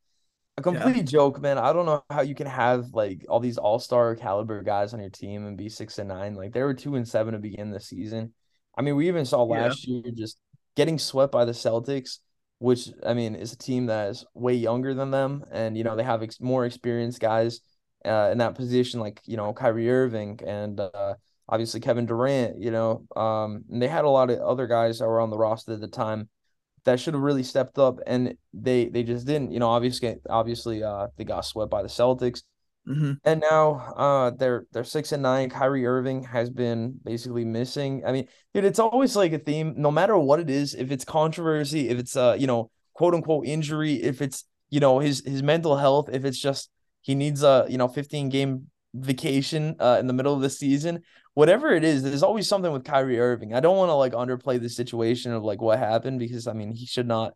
a 0.57 0.61
complete 0.61 0.95
yeah. 0.95 1.03
joke, 1.03 1.39
man. 1.41 1.57
I 1.57 1.73
don't 1.73 1.85
know 1.85 2.03
how 2.09 2.21
you 2.21 2.33
can 2.33 2.47
have 2.47 2.93
like 2.93 3.25
all 3.29 3.39
these 3.39 3.57
all 3.57 3.77
star 3.77 4.15
caliber 4.15 4.63
guys 4.63 4.93
on 4.93 4.99
your 4.99 5.09
team 5.09 5.45
and 5.45 5.57
be 5.57 5.69
six 5.69 5.99
and 5.99 6.09
nine. 6.09 6.33
Like 6.33 6.53
they 6.53 6.63
were 6.63 6.73
two 6.73 6.95
and 6.95 7.07
seven 7.07 7.33
to 7.33 7.39
begin 7.39 7.71
the 7.71 7.79
season. 7.79 8.33
I 8.77 8.81
mean, 8.81 8.95
we 8.95 9.07
even 9.07 9.25
saw 9.25 9.43
last 9.43 9.87
yeah. 9.87 10.01
year 10.03 10.13
just 10.13 10.37
getting 10.75 10.99
swept 10.99 11.31
by 11.31 11.45
the 11.45 11.51
Celtics, 11.51 12.19
which 12.59 12.89
I 13.05 13.13
mean 13.13 13.35
is 13.35 13.53
a 13.53 13.57
team 13.57 13.87
that 13.87 14.09
is 14.09 14.25
way 14.33 14.53
younger 14.53 14.93
than 14.93 15.11
them, 15.11 15.43
and 15.51 15.77
you 15.77 15.83
know 15.83 15.95
they 15.95 16.03
have 16.03 16.23
ex- 16.23 16.41
more 16.41 16.65
experienced 16.65 17.19
guys 17.19 17.61
uh, 18.05 18.29
in 18.31 18.37
that 18.39 18.55
position, 18.55 18.99
like 18.99 19.21
you 19.25 19.37
know 19.37 19.53
Kyrie 19.53 19.89
Irving 19.89 20.39
and 20.45 20.79
uh, 20.79 21.15
obviously 21.47 21.79
Kevin 21.79 22.05
Durant. 22.05 22.61
You 22.61 22.71
know, 22.71 23.05
um, 23.15 23.63
and 23.69 23.81
they 23.81 23.87
had 23.87 24.05
a 24.05 24.09
lot 24.09 24.29
of 24.29 24.39
other 24.39 24.67
guys 24.67 24.99
that 24.99 25.07
were 25.07 25.21
on 25.21 25.29
the 25.29 25.37
roster 25.37 25.73
at 25.73 25.81
the 25.81 25.87
time 25.87 26.29
that 26.85 26.99
should 26.99 27.13
have 27.15 27.23
really 27.23 27.43
stepped 27.43 27.77
up, 27.77 27.99
and 28.07 28.35
they 28.53 28.85
they 28.85 29.03
just 29.03 29.25
didn't. 29.25 29.51
You 29.51 29.59
know, 29.59 29.69
obviously, 29.69 30.15
obviously, 30.29 30.83
uh, 30.83 31.07
they 31.17 31.23
got 31.23 31.45
swept 31.45 31.71
by 31.71 31.81
the 31.81 31.89
Celtics, 31.89 32.43
mm-hmm. 32.87 33.13
and 33.23 33.39
now 33.39 33.93
uh, 33.95 34.31
they're 34.31 34.65
they're 34.71 34.83
six 34.83 35.11
and 35.11 35.23
nine. 35.23 35.49
Kyrie 35.49 35.85
Irving 35.85 36.23
has 36.23 36.49
been 36.49 36.99
basically 37.03 37.45
missing. 37.45 38.03
I 38.05 38.11
mean, 38.11 38.27
dude, 38.53 38.65
it's 38.65 38.79
always 38.79 39.15
like 39.15 39.33
a 39.33 39.39
theme. 39.39 39.75
No 39.77 39.91
matter 39.91 40.17
what 40.17 40.39
it 40.39 40.49
is, 40.49 40.73
if 40.73 40.91
it's 40.91 41.05
controversy, 41.05 41.89
if 41.89 41.99
it's 41.99 42.15
uh, 42.15 42.35
you 42.37 42.47
know, 42.47 42.71
quote 42.93 43.13
unquote 43.13 43.45
injury, 43.45 43.95
if 43.95 44.21
it's 44.21 44.45
you 44.69 44.79
know 44.79 44.99
his 44.99 45.23
his 45.25 45.43
mental 45.43 45.77
health, 45.77 46.09
if 46.11 46.25
it's 46.25 46.39
just 46.39 46.69
he 47.01 47.15
needs 47.15 47.43
a 47.43 47.65
you 47.69 47.77
know 47.77 47.87
15 47.87 48.29
game 48.29 48.67
vacation 48.93 49.75
uh, 49.79 49.97
in 49.99 50.07
the 50.07 50.13
middle 50.13 50.33
of 50.33 50.41
the 50.41 50.49
season 50.49 51.03
whatever 51.35 51.73
it 51.73 51.83
is, 51.83 52.01
there's 52.01 52.23
always 52.23 52.47
something 52.47 52.71
with 52.71 52.83
Kyrie 52.83 53.19
Irving. 53.19 53.53
I 53.53 53.59
don't 53.59 53.77
want 53.77 53.89
to 53.89 53.93
like 53.93 54.13
underplay 54.13 54.59
the 54.59 54.69
situation 54.69 55.31
of 55.31 55.43
like 55.43 55.61
what 55.61 55.77
happened 55.77 56.17
because 56.17 56.47
I 56.47 56.53
mean 56.53 56.73
he 56.73 56.85
should 56.87 57.07
not 57.07 57.33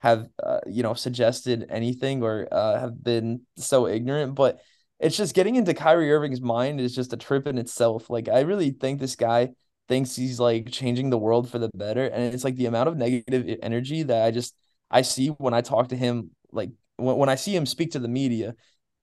have 0.00 0.26
uh, 0.42 0.60
you 0.66 0.82
know 0.82 0.94
suggested 0.94 1.66
anything 1.70 2.22
or 2.22 2.48
uh, 2.50 2.80
have 2.80 3.02
been 3.02 3.42
so 3.56 3.86
ignorant, 3.86 4.34
but 4.34 4.60
it's 5.02 5.16
just 5.16 5.34
getting 5.34 5.56
into 5.56 5.74
Kyrie 5.74 6.12
Irving's 6.12 6.40
mind 6.40 6.80
is 6.80 6.94
just 6.94 7.12
a 7.12 7.16
trip 7.16 7.46
in 7.48 7.58
itself. 7.58 8.08
Like 8.08 8.28
I 8.28 8.40
really 8.40 8.70
think 8.70 9.00
this 9.00 9.16
guy 9.16 9.50
thinks 9.88 10.14
he's 10.14 10.38
like 10.38 10.70
changing 10.70 11.10
the 11.10 11.18
world 11.18 11.50
for 11.50 11.58
the 11.58 11.70
better, 11.74 12.06
and 12.06 12.32
it's 12.32 12.44
like 12.44 12.54
the 12.54 12.66
amount 12.66 12.88
of 12.88 12.96
negative 12.96 13.58
energy 13.62 14.04
that 14.04 14.24
I 14.24 14.30
just 14.30 14.54
I 14.90 15.02
see 15.02 15.28
when 15.28 15.54
I 15.54 15.60
talk 15.60 15.88
to 15.88 15.96
him. 15.96 16.30
Like 16.52 16.70
when 16.96 17.16
when 17.16 17.28
I 17.28 17.34
see 17.34 17.54
him 17.54 17.66
speak 17.66 17.92
to 17.92 17.98
the 17.98 18.08
media, 18.08 18.54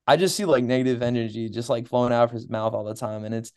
I 0.08 0.16
just 0.16 0.38
see 0.38 0.46
like 0.46 0.64
negative 0.64 1.02
energy 1.04 1.50
just 1.50 1.70
like 1.70 1.88
flowing 1.88 2.14
out 2.14 2.24
of 2.24 2.32
his 2.32 2.50
mouth 2.50 2.74
all 2.74 2.86
the 2.86 2.96
time, 2.96 3.26
and 3.26 3.36
it's 3.36 3.52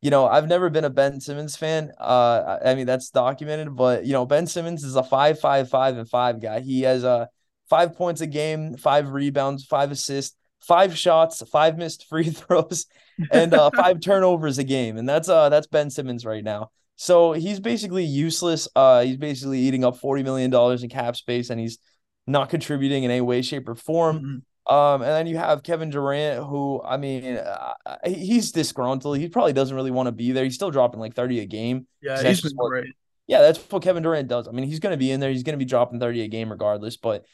you 0.00 0.10
know, 0.10 0.26
I've 0.26 0.48
never 0.48 0.68
been 0.70 0.84
a 0.84 0.90
Ben 0.90 1.20
Simmons 1.20 1.56
fan. 1.56 1.92
Uh, 1.98 2.58
I 2.64 2.74
mean 2.74 2.86
that's 2.86 3.10
documented, 3.10 3.76
but 3.76 4.06
you 4.06 4.14
know, 4.14 4.24
Ben 4.24 4.46
Simmons 4.46 4.82
is 4.82 4.96
a 4.96 5.04
five, 5.04 5.38
five, 5.40 5.68
five, 5.68 5.98
and 5.98 6.08
five 6.08 6.40
guy. 6.40 6.60
He 6.60 6.82
has 6.82 7.04
a 7.04 7.10
uh, 7.10 7.26
five 7.68 7.94
points 7.96 8.22
a 8.22 8.26
game, 8.26 8.76
five 8.78 9.10
rebounds, 9.10 9.64
five 9.66 9.90
assists, 9.92 10.36
five 10.66 10.96
shots, 10.96 11.42
five 11.50 11.78
missed 11.78 12.06
free 12.08 12.30
throws, 12.30 12.86
and 13.30 13.54
uh, 13.54 13.70
five 13.76 14.00
turnovers 14.00 14.58
a 14.58 14.64
game, 14.64 14.96
and 14.96 15.08
that's 15.08 15.28
uh 15.28 15.48
that's 15.48 15.66
Ben 15.66 15.90
Simmons 15.90 16.24
right 16.24 16.44
now. 16.44 16.70
So 16.96 17.32
he's 17.32 17.60
basically 17.60 18.04
useless. 18.04 18.68
Uh, 18.76 19.02
he's 19.02 19.16
basically 19.16 19.60
eating 19.60 19.84
up 19.84 19.96
forty 19.96 20.22
million 20.22 20.50
dollars 20.50 20.82
in 20.82 20.88
cap 20.88 21.16
space, 21.16 21.50
and 21.50 21.60
he's 21.60 21.78
not 22.26 22.50
contributing 22.50 23.04
in 23.04 23.10
any 23.10 23.20
way, 23.20 23.42
shape, 23.42 23.68
or 23.68 23.74
form. 23.74 24.18
Mm-hmm. 24.18 24.36
Um, 24.72 25.02
and 25.02 25.10
then 25.10 25.26
you 25.26 25.36
have 25.36 25.64
Kevin 25.64 25.90
Durant, 25.90 26.44
who 26.46 26.80
I 26.84 26.96
mean, 26.96 27.36
uh, 27.36 27.74
he's 28.06 28.52
disgruntled. 28.52 29.18
He 29.18 29.28
probably 29.28 29.52
doesn't 29.52 29.74
really 29.74 29.90
want 29.90 30.06
to 30.06 30.12
be 30.12 30.30
there. 30.32 30.44
He's 30.44 30.54
still 30.54 30.70
dropping 30.70 31.00
like 31.00 31.14
thirty 31.14 31.40
a 31.40 31.46
game. 31.46 31.86
Yeah, 32.00 32.22
he's 32.22 32.40
been 32.40 32.52
what, 32.54 32.68
great. 32.68 32.94
Yeah, 33.26 33.40
that's 33.40 33.58
what 33.58 33.82
Kevin 33.82 34.02
Durant 34.02 34.28
does. 34.28 34.46
I 34.46 34.52
mean, 34.52 34.66
he's 34.66 34.78
going 34.78 34.92
to 34.92 34.98
be 34.98 35.10
in 35.10 35.18
there. 35.18 35.30
He's 35.30 35.42
going 35.42 35.54
to 35.54 35.64
be 35.64 35.68
dropping 35.68 35.98
thirty 35.98 36.22
a 36.22 36.28
game 36.28 36.50
regardless. 36.50 36.96
But 36.96 37.24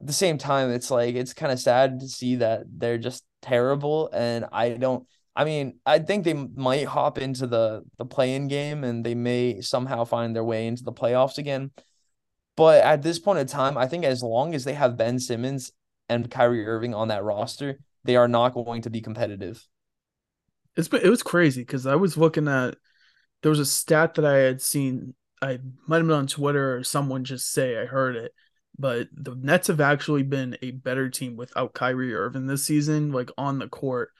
at 0.00 0.06
the 0.06 0.12
same 0.12 0.38
time, 0.38 0.70
it's 0.70 0.90
like 0.90 1.14
it's 1.14 1.34
kind 1.34 1.52
of 1.52 1.60
sad 1.60 2.00
to 2.00 2.08
see 2.08 2.36
that 2.36 2.62
they're 2.68 2.98
just 2.98 3.24
terrible. 3.42 4.08
And 4.12 4.46
I 4.52 4.70
don't. 4.70 5.06
I 5.36 5.44
mean, 5.44 5.78
I 5.86 6.00
think 6.00 6.24
they 6.24 6.34
might 6.34 6.86
hop 6.86 7.18
into 7.18 7.46
the 7.46 7.82
the 7.98 8.04
play-in 8.04 8.48
game, 8.48 8.84
and 8.84 9.04
they 9.04 9.14
may 9.14 9.60
somehow 9.60 10.04
find 10.04 10.34
their 10.34 10.44
way 10.44 10.66
into 10.66 10.84
the 10.84 10.92
playoffs 10.92 11.38
again. 11.38 11.70
But 12.56 12.82
at 12.82 13.02
this 13.02 13.18
point 13.18 13.38
in 13.38 13.46
time, 13.46 13.78
I 13.78 13.86
think 13.86 14.04
as 14.04 14.22
long 14.22 14.54
as 14.54 14.64
they 14.64 14.74
have 14.74 14.96
Ben 14.96 15.18
Simmons 15.18 15.72
and 16.08 16.30
Kyrie 16.30 16.66
Irving 16.66 16.94
on 16.94 17.08
that 17.08 17.24
roster, 17.24 17.78
they 18.04 18.16
are 18.16 18.28
not 18.28 18.54
going 18.54 18.82
to 18.82 18.90
be 18.90 19.00
competitive. 19.00 19.66
It's 20.76 20.88
been 20.88 21.02
it 21.02 21.10
was 21.10 21.22
crazy 21.22 21.62
because 21.62 21.86
I 21.86 21.96
was 21.96 22.16
looking 22.16 22.48
at 22.48 22.76
there 23.42 23.50
was 23.50 23.60
a 23.60 23.66
stat 23.66 24.14
that 24.14 24.24
I 24.24 24.38
had 24.38 24.62
seen. 24.62 25.14
I 25.42 25.58
might 25.86 25.98
have 25.98 26.06
been 26.06 26.16
on 26.16 26.26
Twitter 26.26 26.76
or 26.76 26.84
someone 26.84 27.24
just 27.24 27.50
say 27.50 27.78
I 27.78 27.86
heard 27.86 28.16
it, 28.16 28.32
but 28.78 29.08
the 29.12 29.34
Nets 29.34 29.68
have 29.68 29.80
actually 29.80 30.22
been 30.22 30.56
a 30.62 30.70
better 30.70 31.08
team 31.08 31.36
without 31.36 31.74
Kyrie 31.74 32.14
Irving 32.14 32.46
this 32.46 32.64
season, 32.64 33.12
like 33.12 33.30
on 33.36 33.58
the 33.58 33.68
court. 33.68 34.10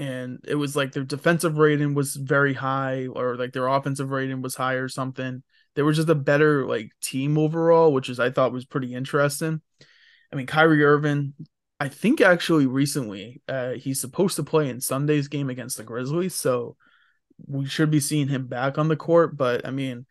And 0.00 0.44
it 0.46 0.54
was 0.54 0.76
like 0.76 0.92
their 0.92 1.04
defensive 1.04 1.58
rating 1.58 1.94
was 1.94 2.14
very 2.14 2.54
high, 2.54 3.08
or 3.08 3.36
like 3.36 3.52
their 3.52 3.66
offensive 3.66 4.10
rating 4.10 4.42
was 4.42 4.54
high 4.54 4.74
or 4.74 4.88
something. 4.88 5.42
They 5.74 5.82
were 5.82 5.92
just 5.92 6.08
a 6.08 6.14
better 6.14 6.66
like 6.66 6.92
team 7.02 7.38
overall, 7.38 7.92
which 7.92 8.08
is 8.08 8.20
I 8.20 8.30
thought 8.30 8.52
was 8.52 8.64
pretty 8.64 8.94
interesting. 8.94 9.60
I 10.32 10.36
mean, 10.36 10.46
Kyrie 10.46 10.84
Irving, 10.84 11.34
I 11.80 11.88
think 11.88 12.20
actually 12.20 12.66
recently 12.66 13.40
uh, 13.48 13.72
he's 13.72 14.00
supposed 14.00 14.36
to 14.36 14.44
play 14.44 14.68
in 14.68 14.80
Sunday's 14.80 15.28
game 15.28 15.50
against 15.50 15.76
the 15.76 15.84
Grizzlies, 15.84 16.34
so 16.34 16.76
we 17.46 17.66
should 17.66 17.90
be 17.90 18.00
seeing 18.00 18.28
him 18.28 18.46
back 18.46 18.78
on 18.78 18.88
the 18.88 18.96
court. 18.96 19.36
But 19.36 19.66
I 19.66 19.70
mean, 19.70 20.06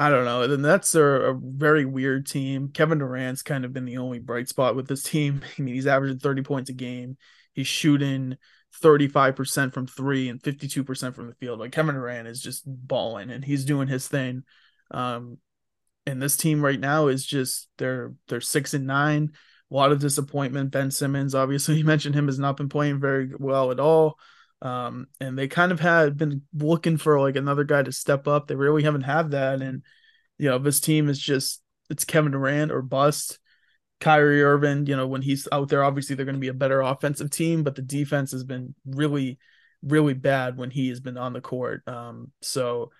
I 0.00 0.08
don't 0.08 0.24
know. 0.24 0.46
The 0.46 0.56
Nets 0.56 0.96
are 0.96 1.26
a 1.26 1.38
very 1.38 1.84
weird 1.84 2.26
team. 2.26 2.70
Kevin 2.72 3.00
Durant's 3.00 3.42
kind 3.42 3.66
of 3.66 3.74
been 3.74 3.84
the 3.84 3.98
only 3.98 4.18
bright 4.18 4.48
spot 4.48 4.74
with 4.74 4.88
this 4.88 5.02
team. 5.02 5.42
I 5.58 5.60
mean, 5.60 5.74
he's 5.74 5.86
averaging 5.86 6.20
30 6.20 6.40
points 6.42 6.70
a 6.70 6.72
game. 6.72 7.18
He's 7.52 7.66
shooting 7.66 8.38
35% 8.82 9.74
from 9.74 9.86
three 9.86 10.30
and 10.30 10.42
52% 10.42 11.14
from 11.14 11.26
the 11.26 11.34
field. 11.34 11.60
Like 11.60 11.72
Kevin 11.72 11.96
Durant 11.96 12.28
is 12.28 12.40
just 12.40 12.62
balling 12.66 13.28
and 13.28 13.44
he's 13.44 13.66
doing 13.66 13.88
his 13.88 14.08
thing. 14.08 14.44
Um, 14.90 15.36
and 16.06 16.22
this 16.22 16.38
team 16.38 16.64
right 16.64 16.80
now 16.80 17.08
is 17.08 17.26
just 17.26 17.68
they're 17.76 18.14
they're 18.26 18.40
six 18.40 18.72
and 18.72 18.86
nine. 18.86 19.32
A 19.70 19.74
lot 19.74 19.92
of 19.92 20.00
disappointment. 20.00 20.70
Ben 20.70 20.90
Simmons, 20.90 21.34
obviously, 21.34 21.76
you 21.76 21.84
mentioned 21.84 22.14
him 22.14 22.24
has 22.26 22.38
not 22.38 22.56
been 22.56 22.70
playing 22.70 23.00
very 23.00 23.32
well 23.38 23.70
at 23.70 23.78
all. 23.78 24.18
Um, 24.62 25.06
and 25.20 25.38
they 25.38 25.48
kind 25.48 25.72
of 25.72 25.80
had 25.80 26.16
been 26.16 26.42
looking 26.52 26.96
for 26.96 27.18
like 27.20 27.36
another 27.36 27.64
guy 27.64 27.82
to 27.82 27.92
step 27.92 28.28
up. 28.28 28.46
They 28.46 28.54
really 28.54 28.82
haven't 28.82 29.02
had 29.02 29.30
that. 29.30 29.62
And 29.62 29.82
you 30.38 30.48
know, 30.48 30.58
this 30.58 30.80
team 30.80 31.08
is 31.08 31.18
just 31.18 31.62
it's 31.88 32.04
Kevin 32.04 32.32
Durant 32.32 32.72
or 32.72 32.82
bust. 32.82 33.38
Kyrie 34.00 34.42
Irving, 34.42 34.86
you 34.86 34.96
know, 34.96 35.06
when 35.06 35.20
he's 35.22 35.46
out 35.52 35.68
there, 35.68 35.84
obviously 35.84 36.16
they're 36.16 36.24
going 36.24 36.34
to 36.36 36.40
be 36.40 36.48
a 36.48 36.54
better 36.54 36.80
offensive 36.80 37.30
team, 37.30 37.62
but 37.62 37.74
the 37.74 37.82
defense 37.82 38.32
has 38.32 38.44
been 38.44 38.74
really, 38.86 39.38
really 39.82 40.14
bad 40.14 40.56
when 40.56 40.70
he 40.70 40.88
has 40.88 41.00
been 41.00 41.18
on 41.18 41.34
the 41.34 41.42
court. 41.42 41.86
Um, 41.86 42.32
so 42.40 42.92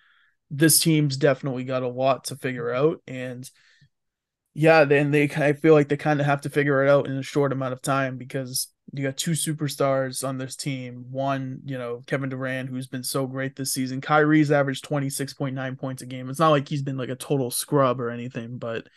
this 0.51 0.79
team's 0.79 1.17
definitely 1.17 1.63
got 1.63 1.81
a 1.81 1.87
lot 1.87 2.25
to 2.25 2.35
figure 2.35 2.71
out. 2.71 3.01
And 3.07 3.49
yeah, 4.53 4.83
then 4.85 5.11
they 5.11 5.23
I 5.29 5.53
feel 5.53 5.73
like 5.73 5.87
they 5.87 5.97
kind 5.97 6.19
of 6.19 6.25
have 6.25 6.41
to 6.41 6.49
figure 6.49 6.83
it 6.85 6.89
out 6.89 7.07
in 7.07 7.17
a 7.17 7.23
short 7.23 7.51
amount 7.53 7.73
of 7.73 7.81
time 7.81 8.17
because 8.17 8.67
you 8.93 9.03
got 9.03 9.17
two 9.17 9.31
superstars 9.31 10.27
on 10.27 10.37
this 10.37 10.55
team. 10.55 11.05
One, 11.09 11.61
you 11.65 11.77
know, 11.77 12.01
Kevin 12.07 12.29
Durant, 12.29 12.69
who's 12.69 12.87
been 12.87 13.03
so 13.03 13.25
great 13.25 13.55
this 13.55 13.73
season. 13.73 14.01
Kyrie's 14.01 14.51
averaged 14.51 14.85
26.9 14.85 15.77
points 15.77 16.01
a 16.01 16.05
game. 16.05 16.29
It's 16.29 16.39
not 16.39 16.49
like 16.49 16.67
he's 16.67 16.81
been 16.81 16.97
like 16.97 17.09
a 17.09 17.15
total 17.15 17.51
scrub 17.51 18.01
or 18.01 18.09
anything, 18.09 18.57
but 18.57 18.87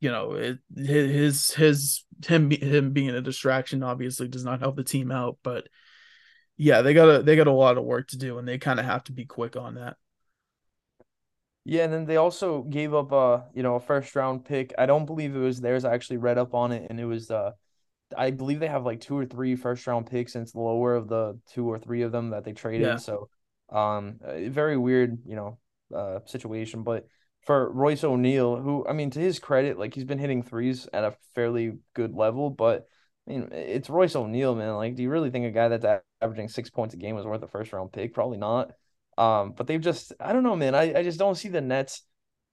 you 0.00 0.10
know, 0.10 0.32
it, 0.34 0.58
his 0.74 1.50
his 1.52 2.04
him 2.26 2.50
him 2.50 2.92
being 2.92 3.10
a 3.10 3.20
distraction 3.20 3.82
obviously 3.82 4.28
does 4.28 4.44
not 4.44 4.60
help 4.60 4.76
the 4.76 4.84
team 4.84 5.10
out. 5.10 5.38
But 5.42 5.68
yeah, 6.56 6.82
they 6.82 6.94
got 6.94 7.08
a 7.08 7.22
they 7.22 7.36
got 7.36 7.48
a 7.48 7.52
lot 7.52 7.76
of 7.76 7.84
work 7.84 8.08
to 8.08 8.18
do, 8.18 8.38
and 8.38 8.46
they 8.46 8.58
kind 8.58 8.80
of 8.80 8.86
have 8.86 9.04
to 9.04 9.12
be 9.12 9.26
quick 9.26 9.56
on 9.56 9.74
that. 9.74 9.96
Yeah, 11.64 11.84
and 11.84 11.92
then 11.92 12.06
they 12.06 12.16
also 12.16 12.62
gave 12.62 12.94
up 12.94 13.12
a, 13.12 13.46
you 13.54 13.62
know, 13.62 13.76
a 13.76 13.80
first 13.80 14.16
round 14.16 14.44
pick. 14.44 14.72
I 14.78 14.86
don't 14.86 15.06
believe 15.06 15.36
it 15.36 15.38
was 15.38 15.60
theirs. 15.60 15.84
I 15.84 15.94
actually 15.94 16.16
read 16.16 16.38
up 16.38 16.54
on 16.54 16.72
it 16.72 16.86
and 16.90 16.98
it 16.98 17.04
was 17.04 17.30
uh 17.30 17.52
I 18.16 18.30
believe 18.30 18.60
they 18.60 18.68
have 18.68 18.84
like 18.84 19.00
two 19.00 19.16
or 19.16 19.26
three 19.26 19.56
first 19.56 19.86
round 19.86 20.06
picks 20.06 20.34
and 20.34 20.42
it's 20.42 20.52
the 20.52 20.60
lower 20.60 20.94
of 20.94 21.08
the 21.08 21.38
two 21.52 21.70
or 21.70 21.78
three 21.78 22.02
of 22.02 22.12
them 22.12 22.30
that 22.30 22.44
they 22.44 22.52
traded. 22.52 22.86
Yeah. 22.86 22.96
So 22.96 23.28
um 23.70 24.18
very 24.22 24.76
weird, 24.76 25.18
you 25.26 25.36
know, 25.36 25.58
uh 25.94 26.20
situation. 26.26 26.82
But 26.82 27.06
for 27.46 27.70
Royce 27.72 28.04
O'Neale, 28.04 28.56
who 28.56 28.86
I 28.86 28.92
mean, 28.92 29.10
to 29.10 29.20
his 29.20 29.38
credit, 29.38 29.78
like 29.78 29.94
he's 29.94 30.04
been 30.04 30.18
hitting 30.18 30.42
threes 30.42 30.88
at 30.92 31.04
a 31.04 31.16
fairly 31.34 31.78
good 31.94 32.14
level, 32.14 32.50
but 32.50 32.86
I 33.26 33.32
mean, 33.32 33.48
it's 33.52 33.90
Royce 33.90 34.16
O'Neale, 34.16 34.54
man. 34.54 34.74
Like, 34.74 34.96
do 34.96 35.02
you 35.02 35.10
really 35.10 35.30
think 35.30 35.46
a 35.46 35.50
guy 35.50 35.68
that's 35.68 36.02
averaging 36.20 36.48
six 36.48 36.70
points 36.70 36.94
a 36.94 36.96
game 36.96 37.14
was 37.14 37.26
worth 37.26 37.42
a 37.42 37.48
first 37.48 37.72
round 37.72 37.92
pick? 37.92 38.14
Probably 38.14 38.38
not. 38.38 38.72
Um, 39.16 39.52
but 39.52 39.66
they've 39.66 39.80
just, 39.80 40.12
I 40.18 40.32
don't 40.32 40.42
know, 40.42 40.56
man. 40.56 40.74
I, 40.74 40.98
I 40.98 41.02
just 41.02 41.18
don't 41.18 41.34
see 41.34 41.48
the 41.48 41.60
Nets 41.60 42.02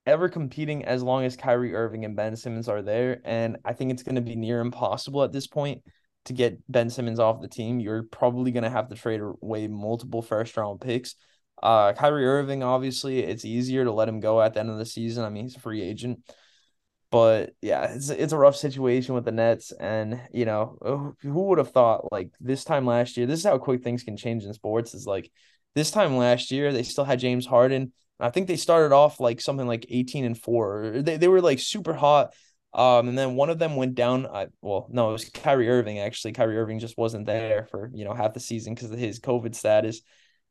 ever 0.07 0.29
competing 0.29 0.85
as 0.85 1.03
long 1.03 1.25
as 1.25 1.35
Kyrie 1.35 1.75
Irving 1.75 2.05
and 2.05 2.15
Ben 2.15 2.35
Simmons 2.35 2.69
are 2.69 2.81
there. 2.81 3.21
And 3.25 3.57
I 3.65 3.73
think 3.73 3.91
it's 3.91 4.03
going 4.03 4.15
to 4.15 4.21
be 4.21 4.35
near 4.35 4.61
impossible 4.61 5.23
at 5.23 5.33
this 5.33 5.45
point 5.45 5.83
to 6.25 6.33
get 6.33 6.59
Ben 6.71 6.89
Simmons 6.89 7.19
off 7.19 7.41
the 7.41 7.47
team. 7.47 7.79
You're 7.79 8.03
probably 8.03 8.51
going 8.51 8.63
to 8.63 8.69
have 8.69 8.89
to 8.89 8.95
trade 8.95 9.21
away 9.21 9.67
multiple 9.67 10.21
first 10.21 10.55
round 10.57 10.81
picks. 10.81 11.15
Uh, 11.61 11.93
Kyrie 11.93 12.25
Irving, 12.25 12.63
obviously, 12.63 13.19
it's 13.19 13.45
easier 13.45 13.83
to 13.83 13.91
let 13.91 14.09
him 14.09 14.19
go 14.19 14.41
at 14.41 14.53
the 14.53 14.61
end 14.61 14.69
of 14.69 14.77
the 14.77 14.85
season. 14.85 15.25
I 15.25 15.29
mean, 15.29 15.43
he's 15.43 15.55
a 15.57 15.59
free 15.59 15.81
agent. 15.81 16.19
But 17.09 17.53
yeah, 17.61 17.93
it's 17.93 18.09
it's 18.09 18.33
a 18.33 18.37
rough 18.37 18.57
situation 18.57 19.15
with 19.15 19.23
the 19.23 19.31
Nets, 19.31 19.71
and 19.71 20.19
you 20.33 20.43
know 20.43 21.15
who 21.21 21.43
would 21.47 21.57
have 21.57 21.71
thought 21.71 22.11
like 22.11 22.31
this 22.41 22.65
time 22.65 22.85
last 22.85 23.15
year? 23.15 23.25
This 23.25 23.39
is 23.39 23.45
how 23.45 23.57
quick 23.57 23.81
things 23.81 24.03
can 24.03 24.17
change 24.17 24.43
in 24.43 24.53
sports. 24.53 24.93
Is 24.93 25.05
like 25.05 25.31
this 25.73 25.89
time 25.89 26.17
last 26.17 26.51
year 26.51 26.73
they 26.73 26.83
still 26.83 27.05
had 27.05 27.19
James 27.19 27.45
Harden. 27.45 27.93
I 28.19 28.29
think 28.29 28.47
they 28.47 28.57
started 28.57 28.93
off 28.93 29.19
like 29.19 29.41
something 29.41 29.67
like 29.67 29.85
eighteen 29.89 30.25
and 30.25 30.37
four. 30.37 31.01
They 31.01 31.17
they 31.17 31.27
were 31.27 31.41
like 31.41 31.59
super 31.59 31.93
hot. 31.93 32.33
Um, 32.73 33.07
and 33.07 33.17
then 33.17 33.35
one 33.35 33.49
of 33.49 33.59
them 33.59 33.75
went 33.75 33.95
down. 33.95 34.27
I 34.27 34.47
well, 34.61 34.87
no, 34.91 35.09
it 35.09 35.13
was 35.13 35.29
Kyrie 35.29 35.69
Irving 35.69 35.99
actually. 35.99 36.33
Kyrie 36.33 36.57
Irving 36.57 36.79
just 36.79 36.97
wasn't 36.97 37.25
there 37.25 37.67
for 37.71 37.89
you 37.93 38.05
know 38.05 38.13
half 38.13 38.33
the 38.33 38.39
season 38.39 38.73
because 38.75 38.91
of 38.91 38.99
his 38.99 39.19
COVID 39.19 39.55
status. 39.55 40.01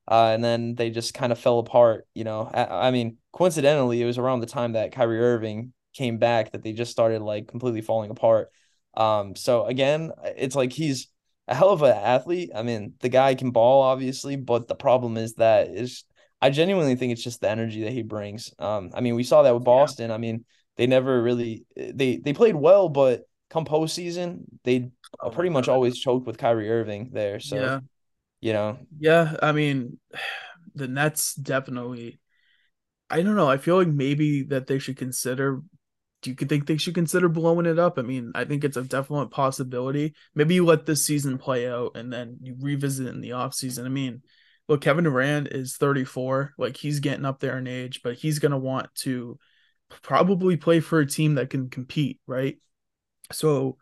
Uh, 0.09 0.31
and 0.33 0.45
then 0.45 0.75
they 0.77 0.91
just 0.91 1.15
kind 1.15 1.33
of 1.33 1.39
fell 1.39 1.59
apart. 1.59 2.07
You 2.15 2.25
know, 2.25 2.49
I, 2.53 2.89
I, 2.89 2.91
mean, 2.93 3.17
coincidentally, 3.33 4.01
it 4.01 4.07
was 4.07 4.19
around 4.19 4.39
the 4.39 4.47
time 4.47 4.73
that 4.73 4.93
Kyrie 4.93 5.19
Irving 5.19 5.73
came 5.95 6.19
back 6.19 6.53
that 6.53 6.63
they 6.63 6.73
just 6.73 6.93
started 6.93 7.23
like 7.23 7.49
completely 7.49 7.81
falling 7.81 8.11
apart. 8.11 8.51
Um, 8.95 9.35
so 9.35 9.67
again, 9.67 10.13
it's 10.37 10.55
like 10.55 10.73
he's 10.73 11.09
a 11.49 11.55
hell 11.55 11.71
of 11.71 11.83
an 11.83 11.97
athlete. 11.97 12.51
I 12.55 12.63
mean, 12.63 12.95
the 13.01 13.09
guy 13.09 13.35
can 13.35 13.51
ball, 13.51 13.83
obviously, 13.83 14.37
but 14.37 14.69
the 14.69 14.75
problem 14.75 15.17
is 15.17 15.35
that 15.35 15.69
is 15.69 16.05
I 16.41 16.51
genuinely 16.51 16.97
think 16.97 17.13
it's 17.13 17.23
just 17.23 17.41
the 17.41 17.51
energy 17.51 17.85
that 17.85 17.93
he 17.93 18.03
brings. 18.03 18.53
Um, 18.59 18.91
I 18.95 19.01
mean, 19.01 19.15
we 19.15 19.25
saw 19.25 19.43
that 19.43 19.55
with 19.55 19.65
Boston. 19.65 20.11
Yeah. 20.11 20.15
I 20.15 20.19
mean, 20.19 20.45
they 20.77 20.87
never 20.87 21.23
really 21.23 21.65
they 21.77 22.17
they 22.17 22.33
played 22.33 22.55
well, 22.55 22.89
but 22.89 23.23
come 23.49 23.65
postseason, 23.65 24.41
they 24.65 24.91
oh 25.21 25.31
pretty 25.31 25.51
much 25.51 25.69
always 25.69 25.99
choked 25.99 26.27
with 26.27 26.39
Kyrie 26.39 26.71
Irving 26.71 27.11
there. 27.13 27.41
So 27.41 27.57
yeah 27.57 27.81
you 28.41 28.53
know. 28.53 28.79
Yeah, 28.99 29.37
I 29.43 29.53
mean, 29.53 29.99
the 30.75 30.89
Nets 30.89 31.35
definitely. 31.35 32.21
I 33.09 33.23
don't 33.23 33.37
know. 33.37 33.49
I 33.49 33.57
feel 33.57 33.77
like 33.77 33.89
maybe 33.89 34.43
that 34.45 34.67
they 34.67 34.79
should 34.79 34.97
consider. 34.97 35.63
Do 36.23 36.31
you 36.31 36.37
think 36.37 36.67
they 36.67 36.77
should 36.77 36.95
consider 36.95 37.29
blowing 37.29 37.67
it 37.67 37.79
up? 37.79 37.99
I 37.99 38.03
mean, 38.03 38.33
I 38.35 38.45
think 38.45 38.65
it's 38.65 38.77
a 38.77 38.83
definite 38.83 39.31
possibility. 39.31 40.15
Maybe 40.35 40.55
you 40.55 40.65
let 40.65 40.87
this 40.87 41.05
season 41.05 41.39
play 41.39 41.69
out 41.69 41.93
and 41.97 42.13
then 42.13 42.39
you 42.43 42.57
revisit 42.59 43.07
in 43.07 43.21
the 43.21 43.33
off 43.33 43.55
season. 43.55 43.87
I 43.87 43.91
mean, 43.91 44.23
look, 44.69 44.81
Kevin 44.81 45.05
Durant 45.05 45.49
is 45.49 45.77
34. 45.77 46.55
Like 46.59 46.77
he's 46.77 47.01
getting 47.01 47.25
up 47.25 47.41
there 47.41 47.59
in 47.59 47.67
age, 47.67 48.01
but 48.03 48.17
he's 48.17 48.39
gonna 48.39 48.59
want 48.59 48.95
to 48.97 49.39
probably 50.03 50.57
play 50.57 50.81
for 50.81 51.01
a 51.01 51.07
team 51.07 51.37
that 51.37 51.51
can 51.51 51.71
compete, 51.71 52.21
right? 52.27 52.59
So 53.33 53.79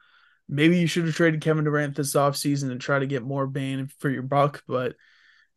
maybe 0.49 0.79
you 0.79 0.87
should 0.87 1.07
have 1.07 1.15
traded 1.15 1.41
Kevin 1.41 1.65
Durant 1.65 1.97
this 1.97 2.15
offseason 2.15 2.71
and 2.71 2.81
try 2.81 2.99
to 2.99 3.07
get 3.07 3.23
more 3.23 3.47
bang 3.47 3.91
for 3.99 4.11
your 4.11 4.23
buck, 4.23 4.63
but 4.69 4.95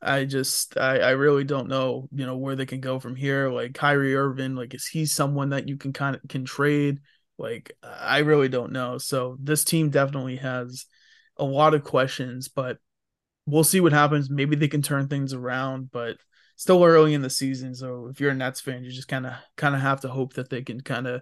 I 0.02 0.26
just 0.26 0.78
I, 0.78 1.00
I 1.00 1.10
really 1.12 1.44
don't 1.44 1.68
know, 1.68 2.08
you 2.12 2.26
know, 2.26 2.38
where 2.38 2.56
they 2.56 2.66
can 2.66 2.82
go 2.82 3.00
from 3.00 3.16
here. 3.16 3.50
Like 3.50 3.74
Kyrie 3.74 4.16
Irving, 4.16 4.56
like 4.56 4.74
is 4.74 4.86
he 4.86 5.06
someone 5.06 5.50
that 5.50 5.68
you 5.68 5.78
can 5.78 5.94
kind 5.94 6.16
of 6.16 6.22
can 6.30 6.46
trade? 6.46 7.00
Like 7.38 7.72
I 7.84 8.20
really 8.20 8.50
don't 8.50 8.72
know. 8.72 8.98
So 8.98 9.38
this 9.42 9.64
team 9.64 9.90
definitely 9.90 10.38
has 10.38 10.86
a 11.38 11.44
lot 11.44 11.74
of 11.74 11.84
questions, 11.84 12.48
but 12.48 12.78
we'll 13.48 13.64
see 13.64 13.80
what 13.80 13.94
happens. 13.94 14.30
Maybe 14.30 14.56
they 14.56 14.68
can 14.68 14.84
turn 14.84 15.08
things 15.08 15.34
around, 15.34 15.90
but 15.92 16.18
still 16.58 16.84
early 16.84 17.14
in 17.14 17.22
the 17.22 17.30
season. 17.30 17.74
So 17.74 18.08
if 18.12 18.20
you're 18.20 18.32
a 18.32 18.36
Nets 18.36 18.62
fan, 18.62 18.84
you 18.84 18.92
just 18.92 19.08
kind 19.08 19.26
of 19.26 19.34
kind 19.56 19.74
of 19.74 19.82
have 19.82 20.02
to 20.02 20.10
hope 20.10 20.34
that 20.34 20.50
they 20.50 20.62
can 20.62 20.82
kind 20.82 21.08
of 21.08 21.22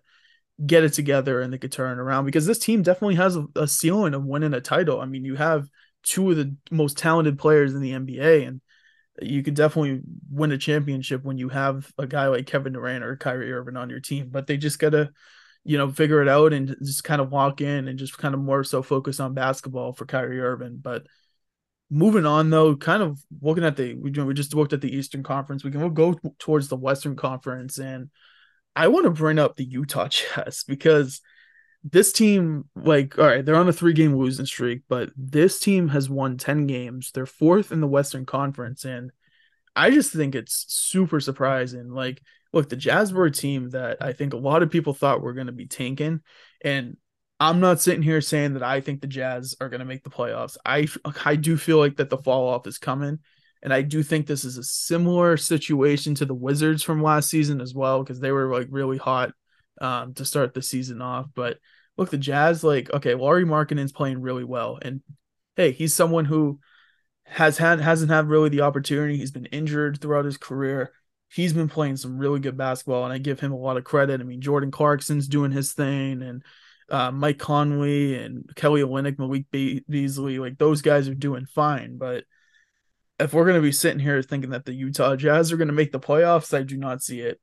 get 0.66 0.84
it 0.84 0.94
together 0.94 1.42
and 1.42 1.54
they 1.54 1.58
could 1.58 1.72
turn 1.72 2.00
around 2.00 2.26
because 2.26 2.46
this 2.46 2.60
team 2.60 2.82
definitely 2.82 3.16
has 3.16 3.36
a, 3.36 3.46
a, 3.58 3.68
ceiling 3.68 4.14
of 4.14 4.24
winning 4.24 4.54
a 4.54 4.62
title. 4.62 5.02
I 5.02 5.06
mean, 5.06 5.26
you 5.26 5.36
have 5.36 5.68
two 6.02 6.32
of 6.32 6.38
the 6.38 6.56
most 6.72 6.98
talented 6.98 7.38
players 7.38 7.74
in 7.74 7.82
the 7.82 7.92
NBA, 7.92 8.48
and 8.48 8.62
you 9.22 9.44
could 9.44 9.54
definitely 9.54 10.02
win 10.32 10.52
a 10.52 10.58
championship 10.58 11.24
when 11.24 11.38
you 11.38 11.50
have 11.50 11.92
a 11.98 12.08
guy 12.08 12.28
like 12.28 12.48
Kevin 12.48 12.74
Durant 12.74 13.04
or 13.04 13.18
Kyrie 13.18 13.52
Irving 13.52 13.78
on 13.78 13.90
your 13.90 14.00
team. 14.00 14.30
But 14.32 14.48
they 14.48 14.56
just 14.56 14.80
gotta, 14.80 15.12
you 15.64 15.78
know, 15.78 15.92
figure 15.92 16.22
it 16.22 16.30
out 16.30 16.54
and 16.54 16.76
just 16.82 17.04
kind 17.04 17.22
of 17.22 17.32
walk 17.32 17.60
in 17.60 17.88
and 17.88 18.00
just 18.00 18.18
kind 18.18 18.34
of 18.34 18.40
more 18.40 18.64
so 18.64 18.82
focus 18.82 19.20
on 19.20 19.34
basketball 19.34 19.94
for 19.94 20.06
Kyrie 20.06 20.40
Irving. 20.40 20.80
But 20.82 21.06
moving 21.90 22.26
on 22.26 22.50
though, 22.50 22.76
kind 22.76 23.04
of 23.04 23.20
looking 23.42 23.64
at 23.64 23.78
the 23.78 23.94
we, 23.94 24.12
we 24.12 24.34
just 24.34 24.54
looked 24.54 24.74
at 24.74 24.82
the 24.82 24.96
Eastern 24.96 25.24
Conference. 25.24 25.64
We 25.64 25.72
can 25.72 25.82
we'll 25.82 25.90
go 25.90 26.20
towards 26.40 26.68
the 26.68 26.76
Western 26.76 27.16
Conference 27.16 27.78
and 27.78 28.10
I 28.76 28.90
want 28.90 29.06
to 29.06 29.12
bring 29.12 29.40
up 29.40 29.56
the 29.56 29.64
Utah 29.64 30.08
Jazz 30.10 30.64
because 30.68 31.22
this 31.84 32.12
team, 32.12 32.66
like, 32.76 33.18
all 33.20 33.26
right, 33.26 33.46
they're 33.46 33.56
on 33.56 33.70
a 33.70 33.74
three 33.74 33.94
game 33.94 34.16
losing 34.16 34.46
streak, 34.46 34.82
but 34.90 35.12
this 35.16 35.60
team 35.60 35.90
has 35.90 36.10
won 36.10 36.38
10 36.38 36.66
games. 36.66 37.12
They're 37.14 37.28
fourth 37.28 37.72
in 37.72 37.80
the 37.80 37.88
Western 37.88 38.26
Conference. 38.26 38.86
And 38.86 39.12
I 39.76 39.92
just 39.92 40.12
think 40.12 40.34
it's 40.34 40.66
super 40.68 41.20
surprising. 41.20 41.92
Like, 41.92 42.22
look, 42.54 42.70
the 42.70 42.76
Jazz 42.76 43.14
were 43.14 43.26
a 43.26 43.32
team 43.32 43.70
that 43.70 43.98
I 44.02 44.14
think 44.14 44.34
a 44.34 44.38
lot 44.38 44.64
of 44.64 44.72
people 44.72 44.94
thought 44.94 45.22
were 45.22 45.34
going 45.34 45.48
to 45.48 45.54
be 45.54 45.68
tanking. 45.68 46.22
And 46.64 46.98
I'm 47.40 47.60
not 47.60 47.82
sitting 47.82 48.02
here 48.02 48.22
saying 48.22 48.54
that 48.54 48.64
I 48.64 48.80
think 48.82 49.02
the 49.02 49.08
Jazz 49.08 49.56
are 49.60 49.70
going 49.70 49.80
to 49.80 49.86
make 49.86 50.04
the 50.04 50.10
playoffs. 50.10 50.58
I 50.66 50.88
I 51.26 51.36
do 51.36 51.58
feel 51.58 51.78
like 51.78 51.98
that 51.98 52.10
the 52.10 52.18
fall 52.18 52.48
off 52.48 52.68
is 52.68 52.78
coming. 52.78 53.20
And 53.62 53.74
I 53.74 53.82
do 53.82 54.04
think 54.04 54.28
this 54.28 54.46
is 54.46 54.58
a 54.58 54.64
similar 54.64 55.38
situation 55.38 56.14
to 56.16 56.26
the 56.26 56.36
Wizards 56.36 56.84
from 56.84 57.02
last 57.02 57.30
season 57.30 57.62
as 57.62 57.74
well, 57.74 58.04
because 58.04 58.20
they 58.20 58.32
were 58.32 58.54
like 58.54 58.68
really 58.70 58.98
hot 58.98 59.32
um, 59.82 60.14
to 60.16 60.26
start 60.26 60.54
the 60.54 60.62
season 60.62 61.02
off. 61.02 61.26
But 61.34 61.58
look, 61.98 62.12
the 62.12 62.18
Jazz, 62.18 62.64
like, 62.64 62.94
okay, 62.94 63.16
Lauri 63.16 63.44
Markkanen's 63.44 63.92
playing 63.92 64.22
really 64.22 64.44
well. 64.44 64.78
And 64.82 65.02
hey, 65.56 65.72
he's 65.72 65.94
someone 65.96 66.26
who 66.26 66.60
has 67.24 67.58
had 67.58 67.82
hasn't 67.82 68.12
had 68.12 68.30
really 68.30 68.50
the 68.50 68.62
opportunity. 68.62 69.18
He's 69.18 69.32
been 69.32 69.48
injured 69.48 70.00
throughout 70.00 70.26
his 70.26 70.38
career. 70.38 70.94
he's 71.36 71.54
been 71.54 71.68
playing 71.68 71.98
some 71.98 72.18
really 72.18 72.40
good 72.40 72.58
basketball, 72.58 73.04
and 73.04 73.14
I 73.14 73.18
give 73.18 73.40
him 73.40 73.52
a 73.52 73.58
lot 73.58 73.78
of 73.78 73.84
credit. 73.84 74.22
I 74.22 74.24
mean, 74.24 74.42
Jordan 74.42 74.72
Clarkson's 74.72 75.28
doing 75.28 75.52
his 75.52 75.74
thing, 75.74 76.22
and 76.22 76.44
uh, 76.90 77.12
Mike 77.12 77.40
Conley 77.40 78.16
and 78.16 78.50
Kelly 78.56 78.82
Olynyk, 78.82 79.20
Malik 79.20 79.46
Be- 79.52 79.84
Beasley, 79.90 80.40
like 80.40 80.58
those 80.58 80.82
guys 80.82 81.08
are 81.08 81.16
doing 81.16 81.46
fine. 81.46 81.98
But 81.98 82.26
if 83.20 83.34
we're 83.34 83.46
going 83.46 83.56
to 83.56 83.62
be 83.62 83.72
sitting 83.72 84.00
here 84.00 84.22
thinking 84.22 84.52
that 84.52 84.66
the 84.66 84.74
Utah 84.74 85.16
Jazz 85.16 85.52
are 85.52 85.58
going 85.58 85.70
to 85.70 85.74
make 85.74 85.92
the 85.92 86.00
playoffs, 86.00 86.56
I 86.56 86.64
do 86.64 86.78
not 86.78 87.02
see 87.02 87.22
it. 87.22 87.40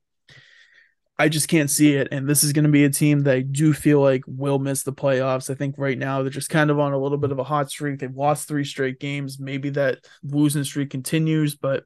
I 1.17 1.29
just 1.29 1.47
can't 1.47 1.69
see 1.69 1.93
it. 1.93 2.07
And 2.11 2.27
this 2.27 2.43
is 2.43 2.53
going 2.53 2.65
to 2.65 2.71
be 2.71 2.85
a 2.85 2.89
team 2.89 3.21
that 3.21 3.35
I 3.35 3.41
do 3.41 3.73
feel 3.73 4.01
like 4.01 4.23
will 4.27 4.59
miss 4.59 4.83
the 4.83 4.93
playoffs. 4.93 5.49
I 5.49 5.53
think 5.53 5.75
right 5.77 5.97
now 5.97 6.21
they're 6.21 6.31
just 6.31 6.49
kind 6.49 6.71
of 6.71 6.79
on 6.79 6.93
a 6.93 6.97
little 6.97 7.19
bit 7.19 7.31
of 7.31 7.39
a 7.39 7.43
hot 7.43 7.69
streak. 7.69 7.99
They've 7.99 8.15
lost 8.15 8.47
three 8.47 8.63
straight 8.65 8.99
games. 8.99 9.39
Maybe 9.39 9.69
that 9.71 9.99
losing 10.23 10.63
streak 10.63 10.89
continues, 10.89 11.55
but 11.55 11.83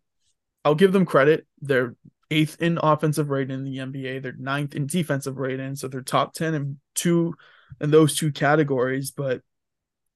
I'll 0.63 0.75
give 0.75 0.93
them 0.93 1.05
credit. 1.05 1.45
They're 1.61 1.95
eighth 2.29 2.61
in 2.61 2.79
offensive 2.81 3.29
rating 3.29 3.55
in 3.55 3.63
the 3.63 3.77
NBA. 3.77 4.21
They're 4.21 4.33
ninth 4.37 4.75
in 4.75 4.87
defensive 4.87 5.37
rating. 5.37 5.75
So 5.75 5.87
they're 5.87 6.01
top 6.01 6.33
10 6.33 6.53
in 6.53 6.79
two 6.95 7.35
in 7.79 7.91
those 7.91 8.15
two 8.15 8.31
categories. 8.31 9.11
But 9.11 9.41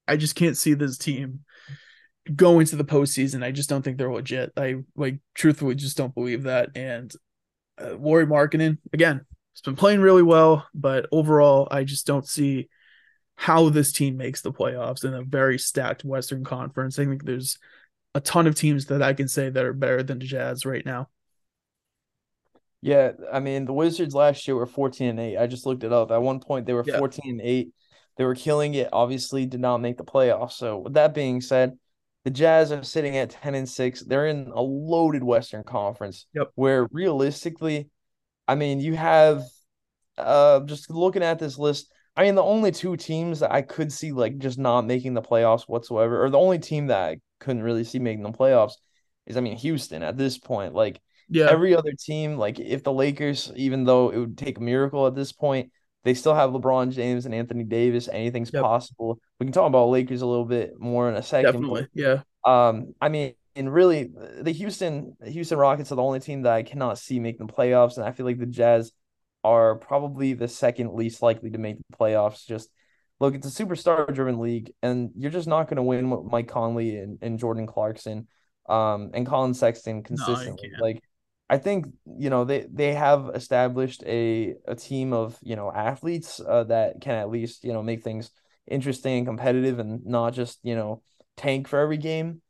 I 0.08 0.17
just 0.17 0.36
can't 0.36 0.58
see 0.58 0.74
this 0.74 0.97
team 0.97 1.41
going 2.36 2.65
to 2.67 2.76
the 2.76 2.84
postseason. 2.84 3.43
I 3.43 3.52
just 3.52 3.69
don't 3.69 3.82
think 3.82 3.97
they're 3.97 4.12
legit. 4.12 4.52
I 4.58 4.78
like 4.95 5.19
truthfully 5.34 5.76
just 5.76 5.97
don't 5.97 6.13
believe 6.13 6.43
that. 6.43 6.69
And 6.76 7.12
uh, 7.82 7.95
Lauri 7.95 8.26
Markkanen 8.26 8.78
again, 8.93 9.21
it's 9.54 9.62
been 9.62 9.76
playing 9.76 10.02
really 10.02 10.24
well, 10.24 10.67
but 10.74 11.08
overall, 11.12 11.67
I 11.71 11.84
just 11.84 12.08
don't 12.08 12.28
see 12.28 12.69
how 13.36 13.69
this 13.69 13.91
team 13.91 14.17
makes 14.17 14.41
the 14.41 14.52
playoffs 14.52 15.04
in 15.04 15.13
a 15.13 15.24
very 15.24 15.58
stacked 15.58 16.06
Western 16.06 16.43
Conference. 16.43 17.00
I 17.00 17.06
think 17.06 17.26
there's 17.26 17.58
a 18.13 18.19
ton 18.19 18.47
of 18.47 18.56
teams 18.56 18.86
that 18.88 19.02
I 19.02 19.13
can 19.13 19.28
say 19.28 19.50
that 19.50 19.65
are 19.65 19.74
better 19.74 20.04
than 20.04 20.19
the 20.19 20.26
Jazz 20.26 20.65
right 20.65 20.86
now. 20.86 21.10
Yeah, 22.82 23.12
I 23.32 23.39
mean 23.39 23.65
the 23.65 23.74
Wizards 23.74 24.15
last 24.15 24.48
year 24.48 24.56
were 24.56 24.65
14 24.65 25.10
and 25.10 25.20
8. 25.20 25.38
I 25.38 25.48
just 25.48 25.65
looked 25.65 25.84
it 25.84 25.94
up. 25.94 26.12
At 26.12 26.22
one 26.22 26.39
point 26.39 26.65
they 26.65 26.74
were 26.74 26.84
yeah. 26.86 26.98
14 26.98 27.39
and 27.39 27.41
8. 27.41 27.74
They 28.17 28.26
were 28.26 28.36
killing 28.36 28.74
it, 28.74 28.89
obviously 28.91 29.46
did 29.46 29.62
not 29.62 29.78
make 29.78 29.98
the 29.98 30.04
playoffs. 30.04 30.54
So 30.54 30.80
with 30.80 30.94
that 30.94 31.13
being 31.13 31.41
said, 31.41 31.78
the 32.24 32.32
Jazz 32.32 32.72
are 32.72 32.84
sitting 32.84 33.17
at 33.17 33.30
10 33.30 33.56
and 33.56 33.70
6. 33.70 34.02
They're 34.02 34.28
in 34.28 34.52
a 34.54 34.62
loaded 34.62 35.24
Western 35.24 35.63
Conference. 35.63 36.26
Yep. 36.34 36.52
Where 36.56 36.88
realistically, 36.91 37.89
I 38.48 38.56
mean, 38.56 38.80
you 38.80 38.96
have 38.96 39.44
uh 40.17 40.62
just 40.62 40.89
looking 40.89 41.24
at 41.24 41.39
this 41.39 41.58
list, 41.58 41.91
I 42.15 42.24
mean, 42.24 42.36
the 42.36 42.44
only 42.44 42.72
two 42.72 42.98
teams 42.98 43.39
that 43.39 43.52
I 43.52 43.62
could 43.62 43.91
see 43.91 44.12
like 44.12 44.38
just 44.39 44.58
not 44.58 44.86
making 44.86 45.13
the 45.13 45.22
playoffs 45.22 45.67
whatsoever, 45.67 46.24
or 46.24 46.30
the 46.30 46.39
only 46.39 46.60
team 46.60 46.88
that 46.88 47.10
I 47.10 47.17
couldn't 47.39 47.63
really 47.63 47.84
see 47.84 48.00
making 48.00 48.24
the 48.24 48.32
playoffs 48.32 48.74
is 49.26 49.38
I 49.38 49.41
mean 49.41 49.58
Houston 49.58 50.04
at 50.04 50.17
this 50.17 50.38
point. 50.38 50.74
Like 50.74 51.00
yeah. 51.32 51.48
every 51.50 51.76
other 51.76 51.94
team, 51.94 52.38
like 52.38 52.60
if 52.60 52.84
the 52.84 52.94
Lakers, 52.94 53.52
even 53.56 53.86
though 53.86 54.10
it 54.10 54.17
would 54.17 54.38
take 54.38 54.58
a 54.58 54.62
miracle 54.62 55.08
at 55.08 55.15
this 55.15 55.32
point, 55.32 55.72
they 56.04 56.13
still 56.13 56.34
have 56.34 56.52
LeBron 56.52 56.91
James 56.91 57.26
and 57.26 57.34
Anthony 57.34 57.63
Davis. 57.63 58.08
Anything's 58.12 58.52
yep. 58.54 58.63
possible. 58.63 59.20
We 59.39 59.46
can 59.46 59.54
talk 59.54 59.67
about 59.67 59.89
Lakers 59.89 60.22
a 60.22 60.26
little 60.26 60.46
bit 60.46 60.80
more 60.80 61.10
in 61.10 61.15
a 61.15 61.24
second. 61.24 61.54
Definitely, 61.54 61.88
yeah. 61.94 62.22
Um, 62.44 62.94
I 63.00 63.10
mean, 63.10 63.34
and 63.56 63.74
really, 63.74 64.12
the 64.41 64.52
Houston 64.52 65.15
Houston 65.24 65.58
Rockets 65.58 65.91
are 65.91 65.96
the 65.96 66.04
only 66.04 66.20
team 66.20 66.44
that 66.44 66.54
I 66.54 66.63
cannot 66.63 66.98
see 66.98 67.20
making 67.20 67.48
the 67.48 67.54
playoffs, 67.54 67.98
and 67.98 68.06
I 68.06 68.12
feel 68.12 68.26
like 68.26 68.39
the 68.39 68.46
Jazz 68.46 68.91
are 69.44 69.76
probably 69.76 70.34
the 70.34 70.48
second 70.48 70.94
least 70.94 71.22
likely 71.22 71.52
to 71.52 71.58
make 71.58 71.78
the 71.78 71.98
playoffs. 71.98 72.46
Just 72.46 72.70
look, 73.20 73.36
it's 73.36 73.48
a 73.48 73.63
superstar 73.63 74.13
driven 74.13 74.39
league, 74.39 74.72
and 74.82 75.12
you're 75.15 75.32
just 75.32 75.48
not 75.48 75.67
going 75.67 75.78
to 75.78 75.84
win 75.84 76.10
with 76.10 76.32
Mike 76.32 76.48
Conley 76.48 76.98
and, 76.98 77.20
and 77.22 77.39
Jordan 77.39 77.67
Clarkson, 77.67 78.28
um, 78.67 79.12
and 79.13 79.28
Collin 79.28 79.54
Sexton 79.54 80.02
consistently. 80.02 80.72
No, 80.78 80.84
like 80.84 81.04
I 81.52 81.58
think 81.58 81.88
you 82.18 82.30
know 82.30 82.46
they 82.46 82.66
they 82.72 82.94
have 82.94 83.30
established 83.36 84.04
a 84.06 84.56
a 84.66 84.74
team 84.74 85.12
of 85.12 85.38
you 85.44 85.58
know 85.58 85.70
athletes 85.70 86.40
uh, 86.40 86.64
that 86.64 87.02
can 87.02 87.16
at 87.16 87.30
least 87.30 87.66
you 87.66 87.74
know 87.74 87.84
make 87.84 88.04
things 88.04 88.32
interesting 88.68 89.18
and 89.18 89.28
competitive 89.28 89.78
and 89.78 90.06
not 90.06 90.34
just 90.34 90.60
you 90.64 90.76
know 90.76 91.04
tank 91.36 91.68
for 91.68 91.78
every 91.80 91.98
game. 91.98 92.42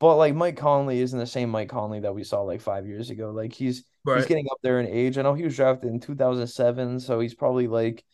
But 0.00 0.16
like 0.16 0.34
Mike 0.34 0.56
Conley 0.56 0.98
isn't 1.00 1.18
the 1.18 1.26
same 1.26 1.50
Mike 1.50 1.68
Conley 1.68 2.00
that 2.00 2.14
we 2.14 2.24
saw 2.24 2.42
like 2.42 2.60
five 2.60 2.84
years 2.84 3.10
ago. 3.10 3.30
Like 3.30 3.52
he's 3.52 3.84
right. 4.04 4.16
he's 4.16 4.26
getting 4.26 4.48
up 4.50 4.58
there 4.60 4.80
in 4.80 4.88
age. 4.88 5.18
I 5.18 5.22
know 5.22 5.34
he 5.34 5.44
was 5.44 5.54
drafted 5.54 5.90
in 5.90 6.00
2007, 6.00 6.98
so 6.98 7.20
he's 7.20 7.34
probably 7.34 7.68
like 7.68 8.04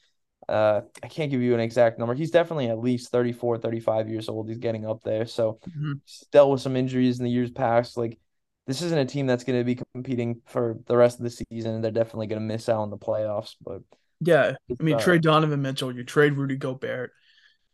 uh 0.46 0.82
I 1.02 1.08
can't 1.08 1.30
give 1.30 1.40
you 1.40 1.54
an 1.54 1.60
exact 1.60 1.98
number. 1.98 2.12
He's 2.12 2.30
definitely 2.30 2.68
at 2.68 2.78
least 2.78 3.10
34, 3.10 3.58
35 3.58 4.10
years 4.10 4.28
old. 4.28 4.50
He's 4.50 4.58
getting 4.58 4.84
up 4.84 5.02
there. 5.04 5.24
So 5.24 5.58
mm-hmm. 5.66 5.92
dealt 6.32 6.50
with 6.50 6.60
some 6.60 6.76
injuries 6.76 7.18
in 7.18 7.24
the 7.24 7.30
years 7.30 7.50
past. 7.50 7.96
Like 7.96 8.18
this 8.66 8.82
isn't 8.82 8.98
a 8.98 9.04
team 9.04 9.26
that's 9.26 9.44
going 9.44 9.58
to 9.58 9.64
be 9.64 9.80
competing 9.92 10.40
for 10.46 10.78
the 10.86 10.96
rest 10.96 11.18
of 11.18 11.24
the 11.24 11.30
season. 11.30 11.80
They're 11.80 11.90
definitely 11.90 12.28
going 12.28 12.40
to 12.40 12.46
miss 12.46 12.68
out 12.68 12.80
on 12.80 12.90
the 12.90 12.96
playoffs. 12.96 13.54
But 13.62 13.82
yeah, 14.20 14.54
I 14.70 14.82
mean, 14.82 14.94
uh, 14.94 15.00
trade 15.00 15.22
Donovan 15.22 15.60
Mitchell, 15.60 15.94
you 15.94 16.04
trade 16.04 16.34
Rudy 16.34 16.56
Gobert, 16.56 17.12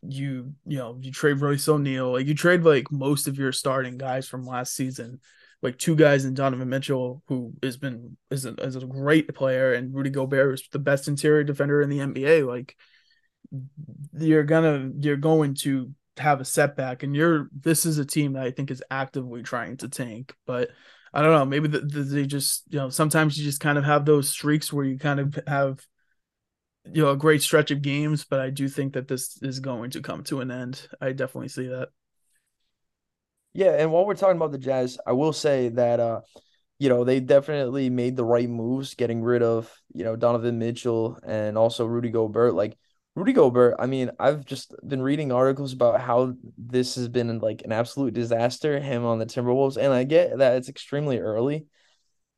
you 0.03 0.55
you 0.67 0.79
know 0.79 0.99
you 1.01 1.13
trade 1.13 1.41
Royce 1.41 1.69
O'Neale, 1.69 2.13
like 2.13 2.27
you 2.27 2.35
trade 2.35 2.63
like 2.63 2.91
most 2.91 3.29
of 3.29 3.39
your 3.39 3.53
starting 3.53 3.99
guys 3.99 4.27
from 4.27 4.47
last 4.47 4.75
season, 4.75 5.21
like 5.63 5.79
two 5.79 5.95
guys 5.95 6.25
in 6.25 6.35
Donovan 6.35 6.69
Mitchell, 6.69 7.23
who 7.29 7.53
has 7.63 7.77
been 7.77 8.17
is 8.31 8.45
a, 8.47 8.55
is 8.55 8.77
a 8.77 8.87
great 8.87 9.33
player, 9.35 9.75
and 9.75 9.95
Rudy 9.95 10.11
Gobert 10.11 10.55
is 10.55 10.69
the 10.73 10.79
best 10.79 11.07
interior 11.07 11.45
defender 11.45 11.83
in 11.83 11.91
the 11.91 11.99
NBA. 11.99 12.47
Like 12.47 12.77
you're 14.19 14.45
gonna 14.45 14.91
you're 14.99 15.17
going 15.17 15.55
to 15.55 15.93
have 16.21 16.41
a 16.41 16.45
setback 16.45 17.03
and 17.03 17.15
you're 17.15 17.49
this 17.53 17.87
is 17.87 17.99
a 17.99 18.05
team 18.05 18.35
that 18.35 18.43
I 18.45 18.51
think 18.51 18.71
is 18.71 18.83
actively 18.91 19.43
trying 19.43 19.77
to 19.79 19.89
tank 19.89 20.35
but 20.47 20.71
I 21.13 21.23
don't 21.23 21.33
know 21.33 21.45
maybe 21.45 21.69
the, 21.69 21.81
the, 21.81 22.03
they 22.03 22.27
just 22.27 22.65
you 22.69 22.79
know 22.79 22.91
sometimes 22.91 23.37
you 23.37 23.45
just 23.45 23.61
kind 23.61 23.79
of 23.79 23.85
have 23.85 24.05
those 24.05 24.29
streaks 24.29 24.73
where 24.73 24.85
you 24.85 24.99
kind 24.99 25.21
of 25.21 25.39
have 25.47 25.81
you 26.85 27.03
know 27.03 27.11
a 27.11 27.17
great 27.17 27.43
stretch 27.43 27.71
of 27.71 27.83
games 27.83 28.25
but 28.25 28.41
I 28.41 28.51
do 28.51 28.69
think 28.69 28.95
that 28.95 29.09
this 29.09 29.39
is 29.43 29.61
going 29.61 29.91
to 29.91 30.01
come 30.01 30.25
to 30.25 30.41
an 30.41 30.51
end. 30.51 30.89
I 31.01 31.13
definitely 31.13 31.49
see 31.49 31.69
that. 31.69 31.89
Yeah 33.53 33.73
and 33.73 33.91
while 33.91 34.07
we're 34.07 34.15
talking 34.15 34.37
about 34.37 34.53
the 34.53 34.59
Jazz 34.59 34.99
I 35.07 35.13
will 35.13 35.33
say 35.33 35.71
that 35.71 36.01
uh 36.01 36.21
you 36.79 36.89
know 36.89 37.05
they 37.05 37.21
definitely 37.21 37.91
made 37.91 38.17
the 38.17 38.25
right 38.25 38.49
moves 38.49 38.95
getting 38.95 39.23
rid 39.23 39.43
of 39.43 39.73
you 39.95 40.03
know 40.03 40.17
Donovan 40.17 40.59
Mitchell 40.59 41.19
and 41.25 41.59
also 41.59 41.85
Rudy 41.85 42.11
Gobert. 42.11 42.55
Like 42.55 42.77
Rudy 43.17 43.33
Gobert, 43.33 43.77
I 43.79 43.87
mean, 43.87 44.11
I've 44.21 44.45
just 44.45 44.75
been 44.87 45.03
reading 45.03 45.33
articles 45.33 45.73
about 45.73 46.01
how 46.01 46.35
this 46.57 46.95
has 46.95 47.09
been 47.09 47.39
like 47.41 47.63
an 47.65 47.73
absolute 47.73 48.15
disaster, 48.15 48.79
him 48.79 49.05
on 49.05 49.19
the 49.19 49.27
Timberwolves, 49.27 49.77
and 49.77 49.93
I 49.93 50.05
get 50.05 50.39
that 50.39 50.57
it's 50.57 50.69
extremely 50.69 51.19
early, 51.19 51.67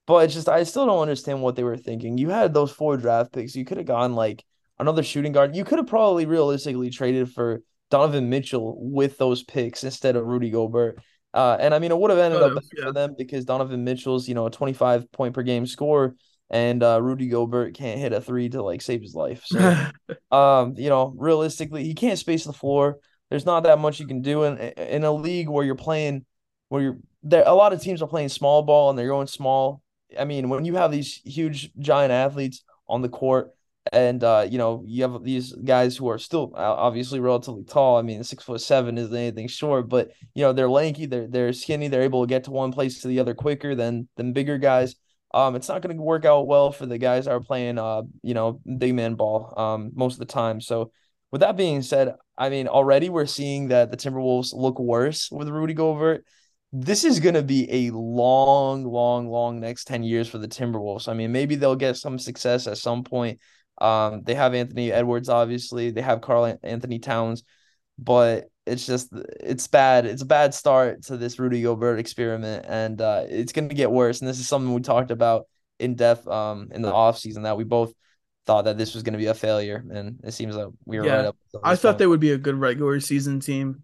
but 0.06 0.24
it's 0.24 0.34
just 0.34 0.48
I 0.48 0.62
still 0.62 0.86
don't 0.86 1.02
understand 1.02 1.42
what 1.42 1.56
they 1.56 1.62
were 1.62 1.76
thinking. 1.76 2.16
You 2.16 2.30
had 2.30 2.54
those 2.54 2.72
four 2.72 2.96
draft 2.96 3.32
picks, 3.32 3.54
you 3.54 3.66
could 3.66 3.76
have 3.76 3.86
gone 3.86 4.14
like 4.14 4.44
another 4.78 5.02
shooting 5.02 5.32
guard. 5.32 5.54
You 5.54 5.64
could 5.64 5.78
have 5.78 5.86
probably 5.86 6.24
realistically 6.24 6.88
traded 6.88 7.30
for 7.30 7.62
Donovan 7.90 8.30
Mitchell 8.30 8.76
with 8.80 9.18
those 9.18 9.42
picks 9.42 9.84
instead 9.84 10.16
of 10.16 10.24
Rudy 10.24 10.50
Gobert. 10.50 10.98
Uh, 11.34 11.56
and 11.60 11.74
I 11.74 11.78
mean, 11.78 11.90
it 11.90 11.98
would 11.98 12.10
have 12.10 12.18
ended 12.18 12.42
up 12.42 12.62
yeah. 12.76 12.84
for 12.84 12.92
them 12.92 13.14
because 13.16 13.44
Donovan 13.44 13.84
Mitchell's, 13.84 14.26
you 14.26 14.34
know, 14.34 14.46
a 14.46 14.50
25 14.50 15.12
point 15.12 15.34
per 15.34 15.42
game 15.42 15.66
score 15.66 16.14
and 16.52 16.82
uh, 16.82 17.00
Rudy 17.02 17.28
Gobert 17.28 17.74
can't 17.74 17.98
hit 17.98 18.12
a 18.12 18.20
three 18.20 18.50
to 18.50 18.62
like 18.62 18.82
save 18.82 19.00
his 19.00 19.14
life. 19.14 19.42
So, 19.46 19.86
um, 20.30 20.74
you 20.76 20.90
know, 20.90 21.14
realistically, 21.16 21.84
he 21.84 21.94
can't 21.94 22.18
space 22.18 22.44
the 22.44 22.52
floor. 22.52 22.98
There's 23.30 23.46
not 23.46 23.62
that 23.62 23.78
much 23.78 23.98
you 23.98 24.06
can 24.06 24.20
do 24.20 24.44
in 24.44 24.58
in 24.58 25.04
a 25.04 25.12
league 25.12 25.48
where 25.48 25.64
you're 25.64 25.74
playing 25.74 26.26
where 26.68 26.82
you're 26.82 26.98
there. 27.22 27.44
A 27.46 27.54
lot 27.54 27.72
of 27.72 27.80
teams 27.80 28.02
are 28.02 28.08
playing 28.08 28.28
small 28.28 28.62
ball 28.62 28.90
and 28.90 28.98
they're 28.98 29.08
going 29.08 29.26
small. 29.26 29.82
I 30.18 30.26
mean, 30.26 30.50
when 30.50 30.66
you 30.66 30.76
have 30.76 30.92
these 30.92 31.22
huge 31.24 31.72
giant 31.78 32.12
athletes 32.12 32.62
on 32.86 33.00
the 33.00 33.08
court, 33.08 33.50
and 33.90 34.22
uh, 34.22 34.46
you 34.48 34.58
know 34.58 34.84
you 34.86 35.02
have 35.02 35.24
these 35.24 35.54
guys 35.54 35.96
who 35.96 36.08
are 36.08 36.18
still 36.18 36.52
obviously 36.54 37.18
relatively 37.18 37.64
tall. 37.64 37.96
I 37.96 38.02
mean, 38.02 38.22
six 38.24 38.44
foot 38.44 38.60
seven 38.60 38.98
isn't 38.98 39.16
anything 39.16 39.48
short, 39.48 39.88
but 39.88 40.10
you 40.34 40.42
know 40.42 40.52
they're 40.52 40.68
lanky, 40.68 41.06
they're 41.06 41.26
they're 41.26 41.54
skinny, 41.54 41.88
they're 41.88 42.02
able 42.02 42.22
to 42.22 42.28
get 42.28 42.44
to 42.44 42.50
one 42.50 42.72
place 42.72 43.00
to 43.00 43.08
the 43.08 43.20
other 43.20 43.34
quicker 43.34 43.74
than 43.74 44.08
than 44.16 44.34
bigger 44.34 44.58
guys. 44.58 44.96
Um, 45.34 45.56
it's 45.56 45.68
not 45.68 45.82
going 45.82 45.96
to 45.96 46.02
work 46.02 46.24
out 46.24 46.46
well 46.46 46.72
for 46.72 46.86
the 46.86 46.98
guys 46.98 47.24
that 47.24 47.32
are 47.32 47.40
playing, 47.40 47.78
uh, 47.78 48.02
you 48.22 48.34
know, 48.34 48.60
big 48.78 48.94
man 48.94 49.14
ball, 49.14 49.54
um, 49.56 49.90
most 49.94 50.14
of 50.14 50.18
the 50.18 50.26
time. 50.26 50.60
So, 50.60 50.92
with 51.30 51.40
that 51.40 51.56
being 51.56 51.80
said, 51.80 52.14
I 52.36 52.50
mean, 52.50 52.68
already 52.68 53.08
we're 53.08 53.26
seeing 53.26 53.68
that 53.68 53.90
the 53.90 53.96
Timberwolves 53.96 54.52
look 54.52 54.78
worse 54.78 55.30
with 55.30 55.48
Rudy 55.48 55.72
Gobert. 55.72 56.26
This 56.72 57.04
is 57.04 57.20
going 57.20 57.34
to 57.34 57.42
be 57.42 57.70
a 57.70 57.90
long, 57.94 58.84
long, 58.84 59.28
long 59.28 59.60
next 59.60 59.86
10 59.86 60.02
years 60.02 60.28
for 60.28 60.38
the 60.38 60.48
Timberwolves. 60.48 61.08
I 61.08 61.14
mean, 61.14 61.32
maybe 61.32 61.54
they'll 61.54 61.76
get 61.76 61.96
some 61.96 62.18
success 62.18 62.66
at 62.66 62.78
some 62.78 63.04
point. 63.04 63.40
Um, 63.78 64.22
they 64.24 64.34
have 64.34 64.54
Anthony 64.54 64.92
Edwards, 64.92 65.28
obviously. 65.28 65.90
They 65.90 66.02
have 66.02 66.20
Karl 66.20 66.58
Anthony 66.62 66.98
Towns, 66.98 67.42
but 67.98 68.50
it's 68.66 68.86
just 68.86 69.08
it's 69.40 69.66
bad. 69.66 70.06
It's 70.06 70.22
a 70.22 70.26
bad 70.26 70.54
start 70.54 71.02
to 71.04 71.16
this 71.16 71.38
Rudy 71.38 71.62
Gobert 71.62 71.98
experiment, 71.98 72.64
and 72.68 73.00
uh, 73.00 73.24
it's 73.28 73.52
going 73.52 73.68
to 73.68 73.74
get 73.74 73.90
worse. 73.90 74.20
And 74.20 74.28
this 74.28 74.38
is 74.38 74.48
something 74.48 74.72
we 74.72 74.80
talked 74.80 75.10
about 75.10 75.46
in 75.78 75.94
depth 75.94 76.26
um, 76.28 76.68
in 76.72 76.82
the 76.82 76.92
off 76.92 77.18
season 77.18 77.42
that 77.42 77.56
we 77.56 77.64
both 77.64 77.92
thought 78.46 78.64
that 78.66 78.78
this 78.78 78.94
was 78.94 79.02
going 79.02 79.14
to 79.14 79.18
be 79.18 79.26
a 79.26 79.34
failure, 79.34 79.84
and 79.90 80.20
it 80.24 80.32
seems 80.32 80.54
like 80.56 80.68
we 80.84 80.98
were 80.98 81.06
yeah, 81.06 81.16
right 81.16 81.24
up. 81.26 81.36
I 81.62 81.76
thought 81.76 81.98
they 81.98 82.06
would 82.06 82.20
be 82.20 82.32
a 82.32 82.38
good 82.38 82.54
regular 82.54 83.00
season 83.00 83.40
team, 83.40 83.82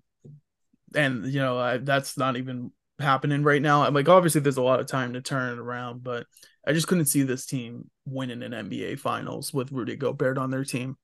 and 0.95 1.27
you 1.27 1.41
know 1.41 1.59
I, 1.59 1.79
that's 1.79 2.17
not 2.17 2.37
even 2.37 2.71
happening 3.01 3.43
right 3.43 3.63
now. 3.63 3.83
I'm 3.83 3.95
like, 3.95 4.09
obviously, 4.09 4.41
there's 4.41 4.57
a 4.57 4.63
lot 4.63 4.81
of 4.81 4.87
time 4.87 5.15
to 5.15 5.21
turn 5.21 5.53
it 5.53 5.59
around, 5.59 6.05
but 6.05 6.27
I 6.67 6.73
just 6.73 6.87
couldn't 6.87 7.07
see 7.07 7.23
this 7.23 7.47
team 7.47 7.91
winning 8.07 8.43
an 8.43 8.53
NBA 8.53 9.01
Finals 9.01 9.53
with 9.53 9.73
Rudy 9.73 9.97
Gobert 9.97 10.39
on 10.39 10.51
their 10.51 10.65
team. 10.65 10.97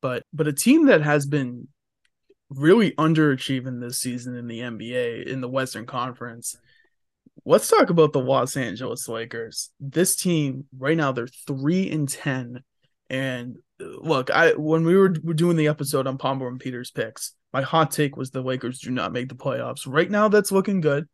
But 0.00 0.22
but 0.32 0.46
a 0.46 0.52
team 0.52 0.86
that 0.86 1.02
has 1.02 1.26
been 1.26 1.68
really 2.50 2.92
underachieving 2.92 3.80
this 3.80 3.98
season 3.98 4.36
in 4.36 4.46
the 4.46 4.60
NBA 4.60 5.26
in 5.26 5.40
the 5.40 5.48
Western 5.48 5.86
Conference. 5.86 6.56
Let's 7.44 7.68
talk 7.68 7.90
about 7.90 8.12
the 8.12 8.20
Los 8.20 8.56
Angeles 8.56 9.08
Lakers. 9.08 9.70
This 9.78 10.16
team 10.16 10.64
right 10.78 10.96
now 10.96 11.12
they're 11.12 11.26
3 11.26 11.90
and 11.90 12.08
10 12.08 12.62
and 13.08 13.56
uh, 13.80 13.84
look, 14.00 14.30
I 14.30 14.52
when 14.52 14.84
we 14.84 14.96
were, 14.96 15.14
were 15.22 15.34
doing 15.34 15.56
the 15.56 15.68
episode 15.68 16.06
on 16.06 16.18
Pombo 16.18 16.46
and 16.46 16.60
Peters 16.60 16.90
picks, 16.90 17.34
my 17.52 17.62
hot 17.62 17.90
take 17.90 18.16
was 18.16 18.30
the 18.30 18.42
Lakers 18.42 18.80
do 18.80 18.90
not 18.90 19.12
make 19.12 19.28
the 19.28 19.34
playoffs. 19.34 19.86
Right 19.86 20.10
now 20.10 20.28
that's 20.28 20.52
looking 20.52 20.80
good. 20.80 21.08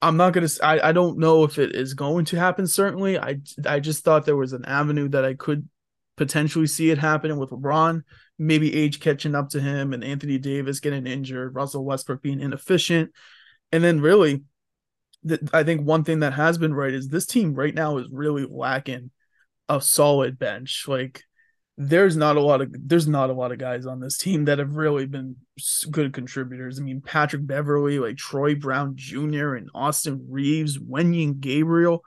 I'm 0.00 0.16
not 0.16 0.32
gonna. 0.32 0.48
I, 0.62 0.88
I 0.88 0.92
don't 0.92 1.18
know 1.18 1.44
if 1.44 1.58
it 1.58 1.74
is 1.74 1.94
going 1.94 2.26
to 2.26 2.36
happen. 2.36 2.66
Certainly, 2.66 3.18
I 3.18 3.40
I 3.66 3.80
just 3.80 4.04
thought 4.04 4.26
there 4.26 4.36
was 4.36 4.52
an 4.52 4.64
avenue 4.64 5.08
that 5.08 5.24
I 5.24 5.34
could 5.34 5.68
potentially 6.16 6.66
see 6.66 6.90
it 6.90 6.98
happening 6.98 7.38
with 7.38 7.50
LeBron. 7.50 8.02
Maybe 8.38 8.74
age 8.74 9.00
catching 9.00 9.34
up 9.34 9.50
to 9.50 9.60
him, 9.60 9.92
and 9.92 10.02
Anthony 10.02 10.38
Davis 10.38 10.80
getting 10.80 11.06
injured, 11.06 11.54
Russell 11.54 11.84
Westbrook 11.84 12.22
being 12.22 12.40
inefficient, 12.40 13.12
and 13.72 13.82
then 13.82 14.00
really, 14.00 14.42
I 15.52 15.62
think 15.62 15.86
one 15.86 16.04
thing 16.04 16.20
that 16.20 16.34
has 16.34 16.58
been 16.58 16.74
right 16.74 16.92
is 16.92 17.08
this 17.08 17.26
team 17.26 17.54
right 17.54 17.74
now 17.74 17.98
is 17.98 18.08
really 18.10 18.46
lacking 18.48 19.10
a 19.68 19.80
solid 19.80 20.38
bench. 20.38 20.84
Like 20.86 21.22
there's 21.76 22.16
not 22.16 22.36
a 22.36 22.40
lot 22.40 22.60
of 22.60 22.72
there's 22.72 23.08
not 23.08 23.30
a 23.30 23.34
lot 23.34 23.50
of 23.50 23.58
guys 23.58 23.86
on 23.86 24.00
this 24.00 24.16
team 24.16 24.44
that 24.44 24.58
have 24.58 24.76
really 24.76 25.06
been 25.06 25.36
good 25.90 26.12
contributors. 26.12 26.78
I 26.78 26.82
mean, 26.82 27.00
Patrick 27.00 27.46
Beverley, 27.46 27.98
like 27.98 28.16
Troy 28.16 28.54
Brown 28.54 28.92
Jr. 28.96 29.54
and 29.54 29.70
Austin 29.74 30.26
Reaves, 30.28 30.78
Wenyen 30.78 31.40
Gabriel, 31.40 32.04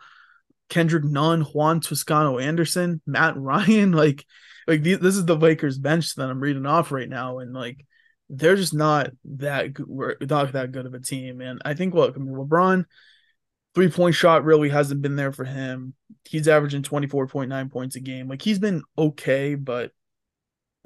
Kendrick 0.69 1.03
Nunn, 1.03 1.41
Juan 1.41 1.81
Toscano 1.81 2.37
Anderson, 2.39 3.01
Matt 3.05 3.35
Ryan, 3.37 3.91
like 3.93 4.25
like 4.67 4.83
this 4.83 5.15
is 5.15 5.25
the 5.25 5.35
Lakers 5.35 5.77
bench 5.77 6.15
that 6.15 6.29
I'm 6.29 6.39
reading 6.39 6.65
off 6.65 6.91
right 6.91 7.09
now, 7.09 7.39
and 7.39 7.53
like 7.53 7.85
they're 8.29 8.55
just 8.55 8.73
not 8.73 9.11
that 9.25 9.77
not 10.29 10.51
that 10.51 10.71
good 10.71 10.85
of 10.85 10.93
a 10.93 10.99
team. 10.99 11.41
And 11.41 11.61
I 11.63 11.73
think 11.73 11.93
look, 11.93 12.15
I 12.15 12.19
mean 12.19 12.35
LeBron 12.35 12.85
three 13.73 13.89
point 13.89 14.15
shot 14.15 14.43
really 14.43 14.69
hasn't 14.69 15.01
been 15.01 15.15
there 15.15 15.31
for 15.31 15.45
him. 15.45 15.93
He's 16.25 16.47
averaging 16.47 16.81
24.9 16.81 17.71
points 17.71 17.95
a 17.95 17.99
game. 17.99 18.27
Like 18.27 18.41
he's 18.41 18.59
been 18.59 18.83
okay, 18.97 19.55
but 19.55 19.91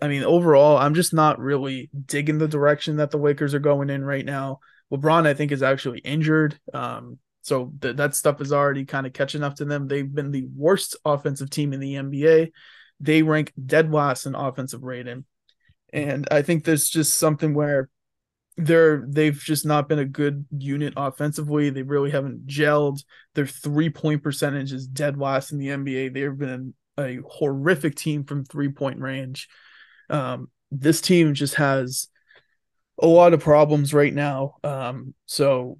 I 0.02 0.08
mean, 0.08 0.24
overall, 0.24 0.78
I'm 0.78 0.96
just 0.96 1.13
not 1.13 1.39
really 1.39 1.89
digging 2.06 2.39
the 2.39 2.48
direction 2.48 2.98
that 2.98 3.12
the 3.12 3.17
Lakers 3.17 3.54
are 3.54 3.60
going 3.60 3.89
in 3.89 4.04
right 4.04 4.26
now. 4.26 4.60
LeBron, 4.91 5.28
I 5.28 5.36
think, 5.36 5.52
is 5.52 5.63
actually 5.63 6.00
injured. 6.00 6.60
Um, 6.74 7.20
so 7.44 7.72
th- 7.82 7.96
that 7.98 8.15
stuff 8.15 8.41
is 8.41 8.52
already 8.52 8.84
kind 8.86 9.06
of 9.06 9.13
catching 9.13 9.44
up 9.44 9.56
to 9.56 9.65
them. 9.65 9.88
They've 9.88 10.12
been 10.12 10.32
the 10.32 10.48
worst 10.56 10.96
offensive 11.06 11.50
team 11.50 11.72
in 11.72 11.80
the 11.80 11.96
NBA. 11.96 12.52
They 13.01 13.23
rank 13.23 13.51
dead 13.63 13.91
last 13.91 14.25
in 14.25 14.35
offensive 14.35 14.83
rating. 14.83 15.25
And 15.91 16.27
I 16.31 16.41
think 16.41 16.63
there's 16.63 16.87
just 16.87 17.15
something 17.15 17.53
where 17.53 17.89
they're 18.57 19.05
they've 19.07 19.37
just 19.37 19.65
not 19.65 19.89
been 19.89 19.99
a 19.99 20.05
good 20.05 20.45
unit 20.55 20.93
offensively. 20.95 21.69
They 21.69 21.83
really 21.83 22.11
haven't 22.11 22.47
gelled. 22.47 23.03
Their 23.33 23.47
three 23.47 23.89
point 23.89 24.23
percentage 24.23 24.71
is 24.71 24.87
dead 24.87 25.17
last 25.17 25.51
in 25.51 25.57
the 25.57 25.69
NBA. 25.69 26.13
They've 26.13 26.37
been 26.37 26.73
a 26.97 27.19
horrific 27.27 27.95
team 27.95 28.23
from 28.23 28.45
three 28.45 28.69
point 28.69 28.99
range. 28.99 29.47
Um, 30.09 30.49
this 30.69 31.01
team 31.01 31.33
just 31.33 31.55
has 31.55 32.07
a 33.01 33.07
lot 33.07 33.33
of 33.33 33.41
problems 33.41 33.93
right 33.93 34.13
now. 34.13 34.55
Um, 34.63 35.13
so 35.25 35.79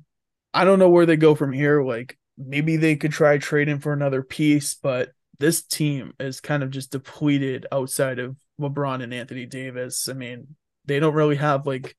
I 0.54 0.66
don't 0.66 0.80
know 0.80 0.90
where 0.90 1.06
they 1.06 1.18
go 1.18 1.36
from 1.36 1.54
here. 1.54 1.84
Like 1.84 2.18
maybe 2.38 2.78
they 2.78 2.96
could 2.96 3.12
try 3.12 3.38
trading 3.38 3.80
for 3.80 3.94
another 3.94 4.24
piece, 4.24 4.74
but 4.74 5.12
this 5.42 5.64
team 5.64 6.14
is 6.20 6.40
kind 6.40 6.62
of 6.62 6.70
just 6.70 6.92
depleted 6.92 7.66
outside 7.72 8.20
of 8.20 8.38
LeBron 8.60 9.02
and 9.02 9.14
Anthony 9.14 9.48
Davis. 9.48 10.08
I 10.08 10.14
mean, 10.14 10.56
they 10.86 11.00
don't 11.00 11.16
really 11.16 11.36
have 11.36 11.66
like 11.66 11.96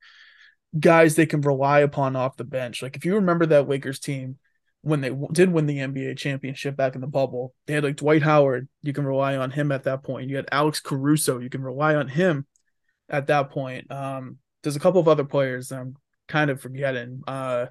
guys 0.79 1.15
they 1.15 1.25
can 1.25 1.41
rely 1.41 1.79
upon 1.81 2.15
off 2.15 2.37
the 2.37 2.45
bench. 2.45 2.81
Like 2.81 2.95
if 2.95 3.03
you 3.03 3.15
remember 3.15 3.45
that 3.47 3.67
Lakers 3.67 3.99
team 3.99 4.39
when 4.81 5.01
they 5.01 5.09
w- 5.09 5.27
did 5.31 5.51
win 5.51 5.65
the 5.65 5.77
NBA 5.77 6.17
championship 6.17 6.77
back 6.77 6.95
in 6.95 7.01
the 7.01 7.07
bubble, 7.07 7.53
they 7.67 7.73
had 7.73 7.83
like 7.83 7.97
Dwight 7.97 8.23
Howard. 8.23 8.69
You 8.81 8.93
can 8.93 9.05
rely 9.05 9.35
on 9.35 9.51
him 9.51 9.73
at 9.73 9.83
that 9.83 10.03
point. 10.03 10.29
You 10.29 10.37
had 10.37 10.47
Alex 10.51 10.79
Caruso. 10.79 11.39
You 11.39 11.49
can 11.49 11.63
rely 11.63 11.95
on 11.95 12.07
him 12.07 12.47
at 13.09 13.27
that 13.27 13.49
point. 13.49 13.91
Um, 13.91 14.37
there's 14.61 14.77
a 14.77 14.81
couple 14.81 15.01
of 15.01 15.09
other 15.09 15.25
players 15.25 15.71
I'm 15.71 15.95
kind 16.29 16.49
of 16.49 16.61
forgetting. 16.61 17.21
Uh, 17.27 17.67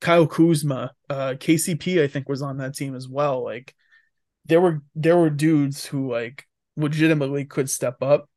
Kyle 0.00 0.26
Kuzma, 0.26 0.92
uh, 1.08 1.34
KCP, 1.38 2.02
I 2.02 2.08
think 2.08 2.28
was 2.28 2.42
on 2.42 2.56
that 2.58 2.74
team 2.74 2.96
as 2.96 3.08
well. 3.08 3.44
Like 3.44 3.72
there 4.46 4.60
were 4.60 4.82
there 4.94 5.16
were 5.16 5.30
dudes 5.30 5.86
who 5.86 6.10
like 6.10 6.46
legitimately 6.76 7.44
could 7.44 7.70
step 7.70 8.02
up 8.02 8.28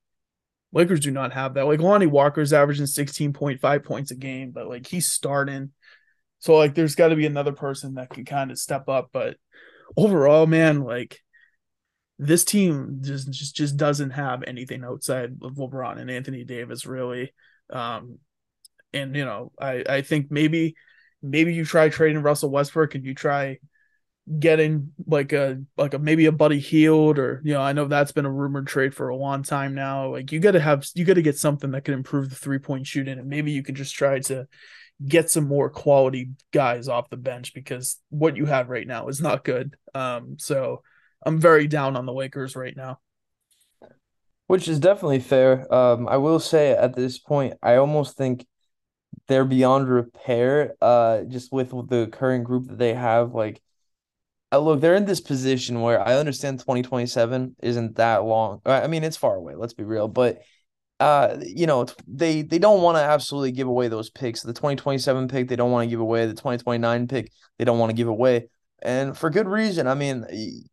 Lakers 0.76 1.00
do 1.00 1.10
not 1.10 1.32
have 1.32 1.54
that. 1.54 1.68
Like 1.68 1.80
Lonnie 1.80 2.06
Walker's 2.06 2.52
averaging 2.52 2.86
16.5 2.86 3.84
points 3.86 4.12
a 4.12 4.16
game, 4.16 4.52
but 4.52 4.68
like 4.68 4.86
he's 4.86 5.08
starting. 5.08 5.72
So 6.40 6.56
like 6.56 6.76
there's 6.76 6.96
got 6.96 7.08
to 7.08 7.16
be 7.16 7.26
another 7.26 7.54
person 7.54 7.94
that 7.94 8.10
can 8.10 8.26
kind 8.26 8.52
of 8.52 8.60
step 8.60 8.90
up. 8.90 9.10
But 9.14 9.38
overall, 9.96 10.46
man, 10.46 10.82
like 10.82 11.22
this 12.20 12.44
team 12.44 13.00
just 13.02 13.32
just 13.32 13.56
just 13.56 13.78
doesn't 13.78 14.12
have 14.12 14.44
anything 14.46 14.84
outside 14.84 15.38
of 15.42 15.54
LeBron 15.54 15.98
and 15.98 16.12
Anthony 16.12 16.44
Davis 16.44 16.86
really. 16.86 17.34
Um 17.70 18.20
and 18.94 19.16
you 19.16 19.24
know, 19.24 19.54
I 19.58 19.84
I 19.88 20.02
think 20.02 20.30
maybe 20.30 20.76
maybe 21.22 21.54
you 21.54 21.64
try 21.64 21.88
trading 21.88 22.22
Russell 22.22 22.52
Westbrook 22.52 22.96
and 22.96 23.06
you 23.06 23.16
try 23.16 23.60
getting 24.40 24.92
like 25.06 25.34
a 25.34 25.62
like 25.78 25.94
a 25.94 26.00
maybe 26.00 26.26
a 26.26 26.32
Buddy 26.32 26.60
Hield 26.60 27.20
or 27.20 27.42
you 27.44 27.54
know 27.54 27.62
I 27.62 27.74
know 27.74 27.86
that's 27.86 28.12
been 28.12 28.26
a 28.26 28.32
rumored 28.32 28.68
trade 28.68 28.96
for 28.96 29.10
a 29.10 29.16
long 29.16 29.44
time 29.44 29.76
now. 29.76 30.12
Like 30.12 30.32
you 30.32 30.40
got 30.40 30.52
to 30.52 30.60
have 30.60 30.86
you 30.96 31.06
got 31.06 31.14
to 31.14 31.22
get 31.22 31.38
something 31.38 31.72
that 31.72 31.86
can 31.86 31.94
improve 31.94 32.30
the 32.30 32.36
three 32.36 32.60
point 32.60 32.88
shooting, 32.88 33.20
and 33.20 33.28
maybe 33.30 33.52
you 33.52 33.64
can 33.64 33.76
just 33.76 33.96
try 33.96 34.20
to 34.20 34.48
get 35.06 35.30
some 35.30 35.48
more 35.48 35.70
quality 35.70 36.30
guys 36.52 36.88
off 36.88 37.10
the 37.10 37.18
bench 37.18 37.54
because 37.54 38.00
what 38.10 38.38
you 38.38 38.46
have 38.46 38.70
right 38.70 38.88
now 38.88 39.08
is 39.10 39.22
not 39.22 39.44
good. 39.44 39.76
Um, 39.94 40.38
so 40.40 40.82
I'm 41.26 41.40
very 41.40 41.68
down 41.68 41.96
on 41.96 42.06
the 42.06 42.14
Lakers 42.14 42.56
right 42.56 42.76
now. 42.76 43.00
Which 44.48 44.68
is 44.68 44.80
definitely 44.80 45.20
fair. 45.20 45.72
Um, 45.74 46.08
I 46.08 46.18
will 46.18 46.40
say 46.40 46.72
at 46.72 46.96
this 46.96 47.18
point, 47.18 47.56
I 47.64 47.76
almost 47.76 48.16
think 48.16 48.46
they're 49.28 49.46
beyond 49.46 49.90
repair. 49.90 50.76
Uh, 50.80 51.24
just 51.24 51.52
with 51.52 51.72
the 51.90 52.08
current 52.12 52.44
group 52.44 52.68
that 52.68 52.78
they 52.78 52.94
have, 52.94 53.34
like 53.34 53.62
look, 54.54 54.82
they're 54.82 54.96
in 54.96 55.06
this 55.06 55.22
position 55.22 55.82
where 55.82 56.00
I 56.00 56.16
understand 56.16 56.60
2027 56.60 57.56
isn't 57.62 57.96
that 57.98 58.24
long. 58.24 58.62
I 58.66 58.88
mean, 58.88 59.04
it's 59.04 59.18
far 59.18 59.36
away, 59.36 59.56
let's 59.56 59.74
be 59.74 59.84
real, 59.84 60.08
but 60.08 60.42
uh, 61.00 61.38
you 61.46 61.68
know, 61.68 61.86
they 62.08 62.42
they 62.42 62.60
don't 62.60 62.82
want 62.82 62.98
to 62.98 63.04
absolutely 63.04 63.52
give 63.52 63.68
away 63.68 63.88
those 63.90 64.10
picks. 64.10 64.42
The 64.42 64.54
2027 64.54 65.28
pick, 65.28 65.48
they 65.48 65.56
don't 65.56 65.72
want 65.72 65.86
to 65.86 65.90
give 65.90 66.00
away. 66.00 66.26
The 66.26 66.34
2029 66.34 67.08
pick, 67.08 67.32
they 67.58 67.66
don't 67.66 67.80
want 67.80 67.90
to 67.90 67.96
give 67.96 68.08
away. 68.08 68.48
And 68.82 69.18
for 69.18 69.30
good 69.30 69.48
reason. 69.48 69.88
I 69.88 69.96
mean, 69.96 70.26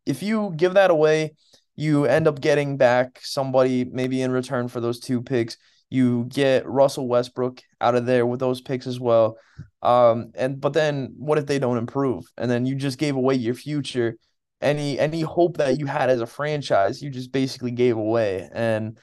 if 0.05 0.23
you 0.23 0.53
give 0.55 0.75
that 0.75 0.91
away, 0.91 1.33
you 1.75 2.05
end 2.05 2.27
up 2.27 2.39
getting 2.39 2.77
back 2.77 3.19
somebody 3.21 3.83
maybe 3.85 4.21
in 4.21 4.31
return 4.31 4.67
for 4.67 4.79
those 4.79 4.99
two 4.99 5.21
picks. 5.21 5.57
You 5.93 6.25
get 6.25 6.67
Russell 6.67 7.07
Westbrook 7.07 7.61
out 7.79 7.93
of 7.93 8.07
there 8.07 8.25
with 8.25 8.39
those 8.39 8.61
picks 8.61 8.87
as 8.87 8.99
well. 8.99 9.37
Um, 9.83 10.31
and 10.33 10.59
but 10.59 10.73
then 10.73 11.13
what 11.17 11.37
if 11.37 11.45
they 11.45 11.59
don't 11.59 11.77
improve? 11.77 12.25
And 12.35 12.49
then 12.49 12.65
you 12.65 12.73
just 12.73 12.97
gave 12.97 13.15
away 13.15 13.35
your 13.35 13.53
future. 13.53 14.17
Any 14.59 14.97
any 14.97 15.21
hope 15.21 15.57
that 15.57 15.79
you 15.79 15.85
had 15.85 16.09
as 16.09 16.19
a 16.19 16.25
franchise, 16.25 17.03
you 17.03 17.11
just 17.11 17.31
basically 17.31 17.69
gave 17.71 17.95
away. 17.95 18.49
And 18.51 18.97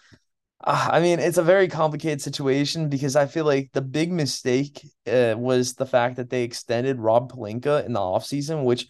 uh, 0.64 0.88
I 0.90 0.98
mean, 0.98 1.20
it's 1.20 1.38
a 1.38 1.44
very 1.44 1.68
complicated 1.68 2.20
situation 2.20 2.88
because 2.88 3.14
I 3.14 3.26
feel 3.26 3.44
like 3.44 3.70
the 3.72 3.83
big 3.83 4.11
mistake 4.11 4.85
uh, 5.07 5.35
was 5.38 5.74
the 5.74 5.87
fact 5.87 6.16
that 6.16 6.29
they 6.29 6.42
extended 6.42 6.98
Rob 6.98 7.31
Pelinka 7.31 7.87
in 7.87 7.92
the 7.92 8.00
offseason, 8.00 8.64
which 8.64 8.88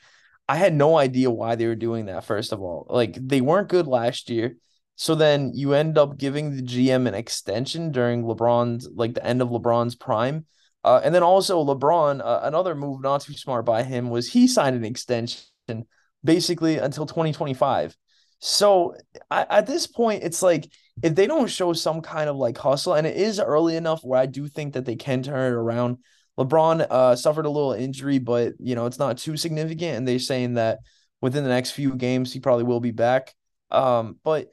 I 0.49 0.57
had 0.57 0.75
no 0.75 0.97
idea 0.97 1.31
why 1.31 1.55
they 1.55 1.67
were 1.67 1.77
doing 1.77 2.07
that, 2.07 2.25
first 2.25 2.53
of 2.53 2.61
all. 2.61 2.87
Like, 2.89 3.17
they 3.21 3.41
weren't 3.41 3.69
good 3.69 3.87
last 3.87 4.31
year. 4.31 4.57
So 5.01 5.15
then 5.15 5.53
you 5.55 5.73
end 5.73 5.97
up 5.97 6.19
giving 6.19 6.55
the 6.55 6.61
GM 6.61 7.09
an 7.09 7.15
extension 7.15 7.91
during 7.91 8.23
LeBron's, 8.23 8.87
like 8.95 9.15
the 9.15 9.25
end 9.25 9.41
of 9.41 9.49
LeBron's 9.49 9.95
prime. 9.95 10.45
Uh, 10.85 11.01
and 11.03 11.15
then 11.15 11.23
also 11.23 11.65
LeBron, 11.65 12.21
uh, 12.23 12.41
another 12.43 12.75
move 12.75 13.01
not 13.01 13.23
too 13.23 13.33
smart 13.33 13.65
by 13.65 13.83
him 13.83 14.11
was 14.11 14.31
he 14.31 14.47
signed 14.47 14.77
an 14.77 14.85
extension 14.85 15.87
basically 16.23 16.77
until 16.77 17.07
2025. 17.07 17.97
So 18.41 18.95
I, 19.31 19.47
at 19.49 19.67
this 19.67 19.87
point, 19.87 20.23
it's 20.23 20.43
like 20.43 20.71
if 21.03 21.15
they 21.15 21.27
don't 21.27 21.49
show 21.49 21.73
some 21.73 22.03
kind 22.03 22.29
of 22.29 22.37
like 22.37 22.59
hustle, 22.59 22.93
and 22.93 23.07
it 23.07 23.17
is 23.17 23.41
early 23.41 23.77
enough 23.77 24.03
where 24.03 24.21
I 24.21 24.27
do 24.27 24.49
think 24.49 24.75
that 24.75 24.85
they 24.85 24.97
can 24.97 25.23
turn 25.23 25.51
it 25.51 25.57
around. 25.57 25.97
LeBron 26.39 26.87
uh, 26.91 27.17
suffered 27.17 27.47
a 27.47 27.51
little 27.51 27.73
injury, 27.73 28.19
but 28.19 28.53
you 28.59 28.75
know 28.75 28.85
it's 28.85 28.99
not 28.99 29.17
too 29.17 29.39
significant, 29.39 29.97
and 29.97 30.07
they're 30.07 30.19
saying 30.19 30.55
that 30.55 30.81
within 31.23 31.43
the 31.43 31.49
next 31.49 31.71
few 31.71 31.95
games 31.95 32.35
he 32.35 32.41
probably 32.41 32.65
will 32.65 32.81
be 32.81 32.91
back. 32.91 33.33
Um, 33.71 34.19
but 34.23 34.51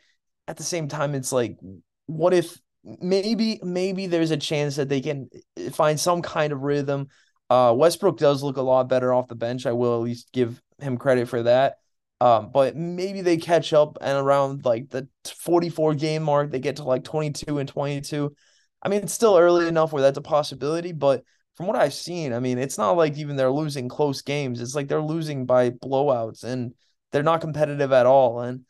at 0.48 0.58
the 0.58 0.64
same 0.64 0.88
time, 0.88 1.16
it's 1.16 1.32
like, 1.32 1.58
what 2.06 2.34
if 2.34 2.58
maybe 3.02 3.60
maybe 3.64 4.08
there's 4.08 4.32
a 4.32 4.38
chance 4.38 4.78
that 4.78 4.90
they 4.90 5.02
can 5.02 5.30
find 5.72 6.00
some 6.00 6.22
kind 6.22 6.54
of 6.54 6.62
rhythm. 6.62 7.10
Uh, 7.50 7.74
Westbrook 7.76 8.18
does 8.18 8.44
look 8.44 8.58
a 8.58 8.62
lot 8.62 8.90
better 8.90 9.14
off 9.14 9.28
the 9.28 9.36
bench. 9.36 9.66
I 9.66 9.74
will 9.74 9.96
at 9.96 10.04
least 10.04 10.32
give 10.32 10.62
him 10.80 10.98
credit 10.98 11.28
for 11.28 11.44
that. 11.44 11.76
Um, 12.20 12.50
but 12.52 12.76
maybe 12.76 13.22
they 13.22 13.38
catch 13.38 13.74
up 13.74 13.98
and 14.02 14.18
around 14.18 14.66
like 14.66 14.90
the 14.90 15.08
44 15.44 15.94
game 15.96 16.24
mark, 16.24 16.50
they 16.50 16.60
get 16.60 16.78
to 16.78 16.84
like 16.84 17.04
22 17.04 17.60
and 17.60 17.70
22. 17.70 18.34
I 18.82 18.90
mean, 18.90 19.04
it's 19.04 19.14
still 19.14 19.38
early 19.38 19.68
enough 19.68 19.94
where 19.94 20.02
that's 20.02 20.18
a 20.18 20.22
possibility, 20.22 20.94
but 20.94 21.24
from 21.56 21.68
what 21.68 21.76
I've 21.76 21.94
seen, 21.94 22.34
I 22.34 22.40
mean, 22.40 22.58
it's 22.58 22.78
not 22.78 22.92
like 22.98 23.18
even 23.18 23.36
they're 23.36 23.52
losing 23.52 23.88
close 23.88 24.22
games. 24.22 24.62
It's 24.62 24.76
like 24.76 24.88
they're 24.88 25.02
losing 25.02 25.46
by 25.46 25.72
blowouts 25.72 26.44
and 26.44 26.74
they're 27.12 27.24
not 27.24 27.42
competitive 27.42 27.92
at 27.92 28.06
all. 28.06 28.42
And 28.42 28.66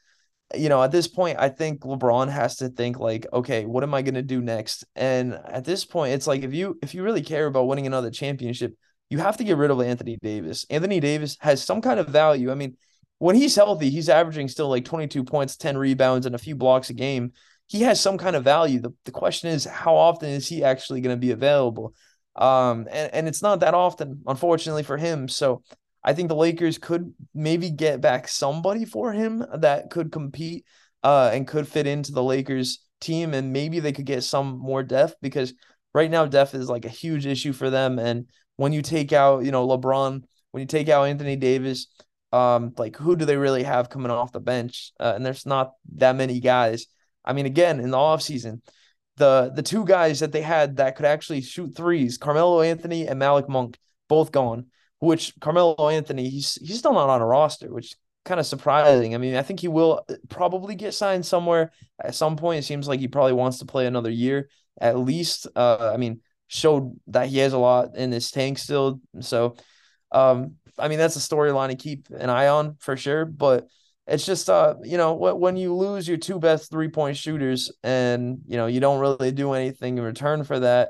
you 0.55 0.69
know, 0.69 0.81
at 0.81 0.91
this 0.91 1.07
point, 1.07 1.37
I 1.39 1.49
think 1.49 1.81
LeBron 1.81 2.29
has 2.29 2.57
to 2.57 2.69
think 2.69 2.99
like, 2.99 3.25
okay, 3.33 3.65
what 3.65 3.83
am 3.83 3.93
I 3.93 4.01
going 4.01 4.13
to 4.13 4.21
do 4.21 4.41
next? 4.41 4.85
And 4.95 5.33
at 5.33 5.65
this 5.65 5.83
point, 5.83 6.13
it's 6.13 6.27
like 6.27 6.43
if 6.43 6.53
you 6.53 6.77
if 6.81 6.93
you 6.93 7.03
really 7.03 7.21
care 7.21 7.47
about 7.47 7.67
winning 7.67 7.87
another 7.87 8.09
championship, 8.09 8.73
you 9.09 9.17
have 9.19 9.37
to 9.37 9.43
get 9.43 9.57
rid 9.57 9.71
of 9.71 9.81
Anthony 9.81 10.17
Davis. 10.21 10.65
Anthony 10.69 10.99
Davis 10.99 11.37
has 11.41 11.63
some 11.63 11.81
kind 11.81 11.99
of 11.99 12.07
value. 12.07 12.51
I 12.51 12.55
mean, 12.55 12.77
when 13.19 13.35
he's 13.35 13.55
healthy, 13.55 13.89
he's 13.89 14.09
averaging 14.09 14.47
still 14.47 14.69
like 14.69 14.85
22 14.85 15.23
points, 15.23 15.57
10 15.57 15.77
rebounds, 15.77 16.25
and 16.25 16.35
a 16.35 16.39
few 16.39 16.55
blocks 16.55 16.89
a 16.89 16.93
game. 16.93 17.33
He 17.67 17.81
has 17.81 17.99
some 17.99 18.17
kind 18.17 18.35
of 18.35 18.43
value. 18.43 18.79
The, 18.79 18.93
the 19.03 19.11
question 19.11 19.49
is, 19.49 19.65
how 19.65 19.95
often 19.95 20.29
is 20.29 20.47
he 20.47 20.63
actually 20.63 21.01
going 21.01 21.15
to 21.15 21.19
be 21.19 21.31
available? 21.31 21.93
Um, 22.35 22.87
and, 22.91 23.13
and 23.13 23.27
it's 23.27 23.41
not 23.41 23.61
that 23.61 23.73
often, 23.73 24.21
unfortunately 24.27 24.83
for 24.83 24.97
him. 24.97 25.27
So 25.27 25.63
I 26.07 26.13
think 26.13 26.29
the 26.29 26.35
Lakers 26.35 26.77
could 26.77 27.13
maybe 27.33 27.69
get 27.69 27.99
back 27.99 28.29
somebody 28.29 28.85
for 28.85 29.11
him 29.11 29.45
that 29.55 29.89
could 29.89 30.09
compete 30.09 30.63
uh, 31.03 31.31
and 31.33 31.45
could 31.45 31.67
fit 31.67 31.85
into 31.85 32.13
the 32.13 32.23
Lakers 32.23 32.79
team, 33.01 33.33
and 33.33 33.51
maybe 33.51 33.81
they 33.81 33.91
could 33.91 34.05
get 34.05 34.23
some 34.23 34.57
more 34.57 34.83
depth 34.83 35.15
because 35.21 35.53
right 35.93 36.09
now 36.09 36.25
depth 36.25 36.55
is 36.55 36.69
like 36.69 36.85
a 36.85 36.89
huge 36.89 37.25
issue 37.25 37.51
for 37.51 37.69
them. 37.69 37.99
And 37.99 38.27
when 38.55 38.71
you 38.71 38.81
take 38.81 39.11
out, 39.11 39.43
you 39.43 39.51
know, 39.51 39.67
LeBron, 39.67 40.23
when 40.51 40.61
you 40.61 40.65
take 40.65 40.87
out 40.87 41.03
Anthony 41.03 41.35
Davis, 41.35 41.87
um, 42.31 42.71
like 42.77 42.95
who 42.95 43.17
do 43.17 43.25
they 43.25 43.35
really 43.35 43.63
have 43.63 43.89
coming 43.89 44.09
off 44.09 44.31
the 44.31 44.39
bench? 44.39 44.93
Uh, 45.01 45.11
and 45.13 45.25
there's 45.25 45.45
not 45.45 45.73
that 45.97 46.15
many 46.15 46.39
guys. 46.39 46.85
I 47.25 47.33
mean, 47.33 47.47
again, 47.47 47.81
in 47.81 47.91
the 47.91 47.97
offseason, 47.97 48.61
the 49.17 49.51
the 49.53 49.61
two 49.61 49.83
guys 49.83 50.21
that 50.21 50.31
they 50.31 50.41
had 50.41 50.77
that 50.77 50.95
could 50.95 51.05
actually 51.05 51.41
shoot 51.41 51.75
threes, 51.75 52.17
Carmelo 52.17 52.61
Anthony 52.61 53.07
and 53.07 53.19
Malik 53.19 53.49
Monk, 53.49 53.77
both 54.07 54.31
gone 54.31 54.67
which 54.99 55.33
Carmelo 55.39 55.89
Anthony, 55.89 56.29
he's 56.29 56.55
he's 56.55 56.79
still 56.79 56.93
not 56.93 57.09
on 57.09 57.21
a 57.21 57.25
roster, 57.25 57.73
which 57.73 57.95
kind 58.25 58.39
of 58.39 58.45
surprising. 58.45 59.15
I 59.15 59.17
mean, 59.17 59.35
I 59.35 59.41
think 59.41 59.59
he 59.59 59.67
will 59.67 60.03
uh, 60.09 60.15
probably 60.29 60.75
get 60.75 60.93
signed 60.93 61.25
somewhere 61.25 61.71
at 62.03 62.15
some 62.15 62.35
point. 62.35 62.59
It 62.59 62.63
seems 62.63 62.87
like 62.87 62.99
he 62.99 63.07
probably 63.07 63.33
wants 63.33 63.59
to 63.59 63.65
play 63.65 63.87
another 63.87 64.09
year 64.09 64.49
at 64.79 64.97
least. 64.97 65.47
Uh, 65.55 65.91
I 65.93 65.97
mean, 65.97 66.21
showed 66.47 66.99
that 67.07 67.27
he 67.27 67.39
has 67.39 67.53
a 67.53 67.57
lot 67.57 67.95
in 67.95 68.11
his 68.11 68.31
tank 68.31 68.57
still. 68.57 68.99
So, 69.21 69.55
um, 70.11 70.55
I 70.77 70.87
mean, 70.87 70.99
that's 70.99 71.15
a 71.15 71.19
storyline 71.19 71.69
to 71.69 71.75
keep 71.75 72.07
an 72.09 72.29
eye 72.29 72.47
on 72.47 72.75
for 72.79 72.97
sure. 72.97 73.25
But 73.25 73.67
it's 74.05 74.25
just, 74.25 74.49
uh, 74.49 74.75
you 74.83 74.97
know, 74.97 75.13
when 75.13 75.57
you 75.57 75.75
lose 75.75 76.07
your 76.07 76.17
two 76.17 76.39
best 76.39 76.69
three 76.71 76.89
point 76.89 77.17
shooters 77.17 77.71
and 77.83 78.39
you 78.47 78.57
know 78.57 78.67
you 78.67 78.79
don't 78.79 78.99
really 78.99 79.31
do 79.31 79.53
anything 79.53 79.97
in 79.97 80.03
return 80.03 80.43
for 80.43 80.59
that, 80.59 80.89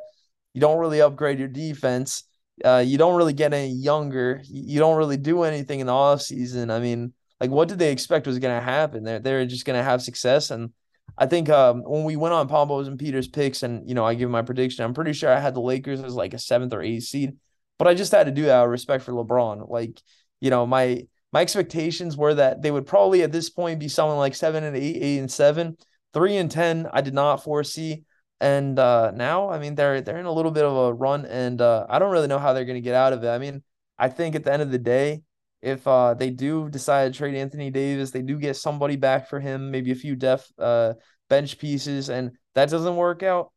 you 0.54 0.62
don't 0.62 0.80
really 0.80 1.02
upgrade 1.02 1.40
your 1.40 1.48
defense 1.48 2.24
uh, 2.64 2.84
you 2.86 2.98
don't 2.98 3.16
really 3.16 3.34
get 3.34 3.54
any 3.54 3.72
younger. 3.72 4.42
You 4.46 4.80
don't 4.80 4.98
really 4.98 5.18
do 5.18 5.44
anything 5.44 5.80
in 5.80 5.88
the 5.88 5.94
off 5.94 6.22
season. 6.22 6.72
I 6.72 6.80
mean, 6.80 7.14
like, 7.40 7.52
what 7.52 7.68
did 7.68 7.80
they 7.80 7.92
expect 7.92 8.28
was 8.28 8.40
going 8.40 8.56
to 8.58 8.64
happen? 8.64 9.04
They're 9.04 9.20
they're 9.20 9.46
just 9.46 9.66
going 9.66 9.78
to 9.78 9.84
have 9.84 10.02
success, 10.02 10.50
and 10.52 10.72
I 11.18 11.26
think 11.26 11.50
um, 11.50 11.84
when 11.84 12.04
we 12.04 12.16
went 12.16 12.34
on 12.34 12.50
Pombos 12.50 12.88
and 12.88 13.00
Peters 13.00 13.28
picks, 13.28 13.64
and 13.64 13.88
you 13.88 13.96
know, 13.96 14.06
I 14.06 14.14
give 14.14 14.30
my 14.30 14.42
prediction. 14.42 14.86
I'm 14.86 14.94
pretty 14.94 15.14
sure 15.14 15.32
I 15.32 15.40
had 15.40 15.54
the 15.54 15.62
Lakers 15.62 16.02
as 16.02 16.16
like 16.16 16.34
a 16.34 16.40
seventh 16.40 16.74
or 16.74 16.82
eighth 16.82 17.04
seed, 17.04 17.36
but 17.78 17.88
I 17.88 17.94
just 17.94 18.12
had 18.12 18.26
to 18.26 18.32
do 18.32 18.44
that 18.44 18.56
out 18.56 18.66
of 18.66 18.72
respect 18.72 19.04
for 19.04 19.14
LeBron. 19.14 19.70
Like, 19.70 20.02
you 20.40 20.50
know, 20.50 20.66
my 20.66 21.06
my 21.32 21.42
expectations 21.42 22.18
were 22.18 22.34
that 22.36 22.62
they 22.62 22.72
would 22.72 22.86
probably 22.88 23.24
at 23.24 23.32
this 23.32 23.50
point 23.50 23.80
be 23.80 23.88
something 23.88 24.18
like 24.18 24.36
seven 24.36 24.64
and 24.64 24.76
eight, 24.76 24.98
eight 24.98 25.20
and 25.20 25.32
seven, 25.32 25.78
three 26.14 26.38
and 26.38 26.50
ten. 26.50 26.88
I 26.92 27.02
did 27.02 27.14
not 27.14 27.44
foresee. 27.44 28.04
And 28.40 28.78
uh, 28.78 29.12
now, 29.12 29.50
I 29.50 29.60
mean, 29.60 29.76
they're 29.76 30.02
they're 30.02 30.20
in 30.20 30.26
a 30.26 30.32
little 30.32 30.52
bit 30.52 30.64
of 30.64 30.76
a 30.76 30.94
run, 30.94 31.26
and 31.26 31.60
uh, 31.60 31.88
I 31.90 31.98
don't 32.00 32.12
really 32.12 32.28
know 32.28 32.38
how 32.38 32.54
they're 32.54 32.66
going 32.66 32.76
to 32.76 32.82
get 32.82 32.94
out 32.94 33.14
of 33.14 33.24
it. 33.24 33.30
I 33.30 33.40
mean, 33.40 33.64
I 33.98 34.10
think 34.10 34.36
at 34.36 34.44
the 34.44 34.54
end 34.54 34.62
of 34.62 34.72
the 34.72 34.78
day, 34.78 35.24
if 35.62 35.88
uh, 35.88 36.14
they 36.14 36.30
do 36.30 36.70
decide 36.70 37.12
to 37.12 37.18
trade 37.18 37.36
Anthony 37.36 37.72
Davis, 37.72 38.12
they 38.12 38.22
do 38.22 38.38
get 38.38 38.56
somebody 38.56 38.96
back 38.96 39.28
for 39.28 39.40
him, 39.40 39.72
maybe 39.72 39.92
a 39.92 39.96
few 39.96 40.16
def 40.16 40.48
uh, 40.60 40.94
bench 41.30 41.58
pieces, 41.58 42.10
and 42.10 42.32
that 42.54 42.70
doesn't 42.70 42.96
work 42.96 43.24
out. 43.24 43.52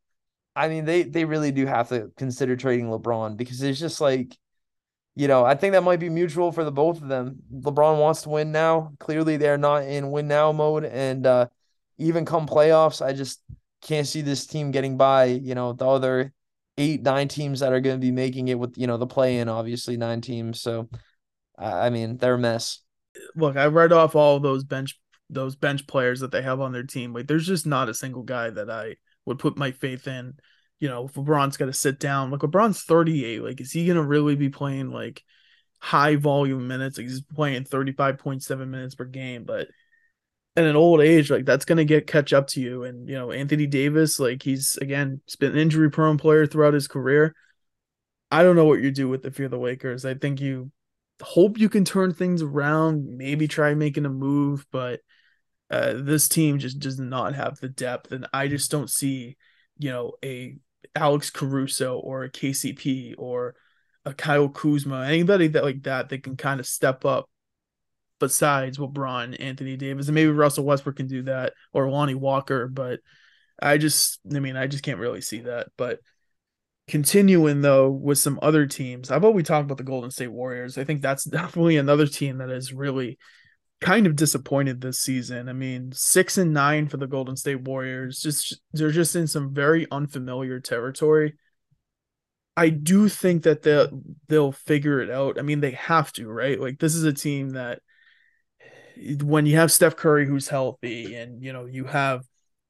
I 0.55 0.67
mean, 0.67 0.85
they 0.85 1.03
they 1.03 1.25
really 1.25 1.51
do 1.51 1.67
have 1.67 1.89
to 1.89 2.11
consider 2.17 2.55
trading 2.55 2.87
LeBron 2.87 3.37
because 3.37 3.61
it's 3.61 3.79
just 3.79 4.01
like, 4.01 4.35
you 5.15 5.27
know, 5.27 5.45
I 5.45 5.53
think 5.55 5.73
that 5.73 5.83
might 5.83 5.99
be 5.99 6.09
mutual 6.09 6.51
for 6.51 6.63
the 6.63 6.71
both 6.71 7.01
of 7.01 7.07
them. 7.07 7.37
LeBron 7.53 7.99
wants 7.99 8.23
to 8.23 8.29
win 8.29 8.51
now. 8.51 8.93
Clearly, 8.99 9.37
they're 9.37 9.59
not 9.59 9.83
in 9.83 10.09
win 10.09 10.27
now 10.27 10.51
mode, 10.51 10.85
and 10.85 11.27
uh, 11.27 11.47
even 11.99 12.25
come 12.25 12.47
playoffs, 12.47 13.05
I 13.05 13.13
just 13.13 13.41
can't 13.81 14.07
see 14.07 14.21
this 14.21 14.45
team 14.45 14.71
getting 14.71 14.97
by, 14.97 15.25
you 15.25 15.55
know, 15.55 15.73
the 15.73 15.87
other 15.87 16.33
eight, 16.77 17.01
nine 17.01 17.27
teams 17.27 17.59
that 17.59 17.73
are 17.73 17.81
going 17.81 17.99
to 17.99 18.05
be 18.05 18.11
making 18.11 18.47
it 18.47 18.57
with, 18.57 18.77
you 18.77 18.87
know, 18.87 18.97
the 18.97 19.07
play 19.07 19.39
in, 19.39 19.49
obviously, 19.49 19.97
nine 19.97 20.21
teams. 20.21 20.61
So, 20.61 20.89
I 21.57 21.89
mean, 21.89 22.17
they're 22.17 22.35
a 22.35 22.39
mess. 22.39 22.79
Look, 23.35 23.57
I 23.57 23.65
read 23.65 23.91
off 23.91 24.15
all 24.15 24.39
those 24.39 24.63
bench 24.63 24.97
those 25.29 25.55
bench 25.55 25.87
players 25.87 26.19
that 26.19 26.31
they 26.31 26.41
have 26.41 26.59
on 26.59 26.73
their 26.73 26.83
team. 26.83 27.13
Like, 27.13 27.25
there's 27.27 27.47
just 27.47 27.65
not 27.65 27.87
a 27.87 27.93
single 27.93 28.23
guy 28.23 28.49
that 28.49 28.69
I 28.69 28.97
would 29.25 29.39
put 29.39 29.57
my 29.57 29.71
faith 29.71 30.07
in. 30.07 30.33
You 30.79 30.89
know, 30.89 31.05
if 31.05 31.13
LeBron's 31.13 31.57
got 31.57 31.67
to 31.67 31.73
sit 31.73 31.99
down, 31.99 32.31
like 32.31 32.41
LeBron's 32.41 32.83
38. 32.83 33.41
Like, 33.41 33.61
is 33.61 33.71
he 33.71 33.87
gonna 33.87 34.03
really 34.03 34.35
be 34.35 34.49
playing 34.49 34.91
like 34.91 35.23
high 35.79 36.15
volume 36.15 36.67
minutes? 36.67 36.97
Like, 36.97 37.07
he's 37.07 37.21
playing 37.21 37.63
35.7 37.65 38.67
minutes 38.67 38.95
per 38.95 39.05
game, 39.05 39.43
but 39.45 39.67
at 40.55 40.65
an 40.65 40.75
old 40.75 41.01
age, 41.01 41.31
like 41.31 41.45
that's 41.45 41.65
gonna 41.65 41.85
get 41.85 42.07
catch 42.07 42.33
up 42.33 42.47
to 42.47 42.61
you. 42.61 42.83
And 42.83 43.07
you 43.07 43.15
know, 43.15 43.31
Anthony 43.31 43.67
Davis, 43.67 44.19
like 44.19 44.43
he's 44.43 44.77
again, 44.77 45.21
he's 45.25 45.35
been 45.35 45.53
an 45.53 45.57
injury 45.57 45.89
prone 45.89 46.17
player 46.17 46.45
throughout 46.45 46.73
his 46.73 46.87
career. 46.87 47.35
I 48.29 48.43
don't 48.43 48.55
know 48.55 48.65
what 48.65 48.81
you 48.81 48.91
do 48.91 49.09
with 49.09 49.23
the 49.23 49.31
fear 49.31 49.45
of 49.45 49.51
the 49.51 49.57
Lakers. 49.57 50.05
I 50.05 50.13
think 50.13 50.39
you 50.41 50.71
hope 51.21 51.57
you 51.57 51.69
can 51.69 51.85
turn 51.85 52.13
things 52.13 52.41
around, 52.41 53.17
maybe 53.17 53.47
try 53.47 53.73
making 53.73 54.05
a 54.05 54.09
move, 54.09 54.65
but 54.71 55.01
uh, 55.69 55.93
this 55.95 56.27
team 56.27 56.59
just 56.59 56.79
does 56.79 56.99
not 56.99 57.35
have 57.35 57.59
the 57.59 57.69
depth, 57.69 58.11
and 58.11 58.27
I 58.33 58.47
just 58.49 58.71
don't 58.71 58.89
see, 58.89 59.37
you 59.77 59.91
know, 59.91 60.13
a 60.23 60.57
Alex 60.95 61.29
Caruso 61.29 61.97
or 61.97 62.23
a 62.23 62.29
KCP 62.29 63.15
or 63.17 63.55
a 64.03 64.13
Kyle 64.13 64.49
Kuzma, 64.49 65.05
anybody 65.05 65.47
that 65.47 65.63
like 65.63 65.83
that 65.83 66.09
that 66.09 66.23
can 66.23 66.35
kind 66.35 66.59
of 66.59 66.67
step 66.67 67.05
up 67.05 67.29
besides 68.21 68.77
LeBron, 68.77 69.35
Anthony 69.41 69.75
Davis, 69.75 70.07
and 70.07 70.15
maybe 70.15 70.31
Russell 70.31 70.63
Westbrook 70.63 70.95
can 70.95 71.07
do 71.07 71.23
that 71.23 71.53
or 71.73 71.89
Lonnie 71.89 72.15
Walker. 72.15 72.69
But 72.69 73.01
I 73.61 73.77
just, 73.77 74.21
I 74.33 74.39
mean, 74.39 74.55
I 74.55 74.67
just 74.67 74.83
can't 74.83 74.99
really 74.99 75.19
see 75.19 75.41
that. 75.41 75.67
But 75.75 75.99
continuing 76.87 77.61
though 77.61 77.89
with 77.89 78.17
some 78.17 78.39
other 78.41 78.65
teams, 78.65 79.11
about 79.11 79.33
we 79.33 79.43
talk 79.43 79.65
about 79.65 79.77
the 79.77 79.83
Golden 79.83 80.11
State 80.11 80.31
Warriors? 80.31 80.77
I 80.77 80.85
think 80.85 81.01
that's 81.01 81.23
definitely 81.25 81.75
another 81.75 82.07
team 82.07 82.37
that 82.37 82.49
is 82.49 82.71
really 82.71 83.17
kind 83.81 84.05
of 84.05 84.15
disappointed 84.15 84.79
this 84.79 85.01
season. 85.01 85.49
I 85.49 85.53
mean, 85.53 85.91
six 85.91 86.37
and 86.37 86.53
nine 86.53 86.87
for 86.87 86.97
the 86.97 87.07
Golden 87.07 87.35
State 87.35 87.61
Warriors. 87.61 88.19
Just 88.19 88.61
they're 88.71 88.91
just 88.91 89.15
in 89.15 89.27
some 89.27 89.53
very 89.53 89.87
unfamiliar 89.91 90.59
territory. 90.59 91.33
I 92.55 92.69
do 92.69 93.09
think 93.09 93.43
that 93.43 93.63
they'll 93.63 94.01
they'll 94.27 94.51
figure 94.51 95.01
it 95.01 95.09
out. 95.09 95.39
I 95.39 95.41
mean, 95.41 95.61
they 95.61 95.71
have 95.71 96.11
to, 96.13 96.27
right? 96.27 96.59
Like 96.59 96.79
this 96.79 96.95
is 96.95 97.03
a 97.03 97.13
team 97.13 97.51
that 97.51 97.79
when 99.23 99.45
you 99.45 99.57
have 99.57 99.71
Steph 99.71 99.95
Curry 99.95 100.25
who's 100.25 100.47
healthy, 100.47 101.15
and 101.15 101.43
you 101.43 101.53
know 101.53 101.65
you 101.65 101.85
have 101.85 102.23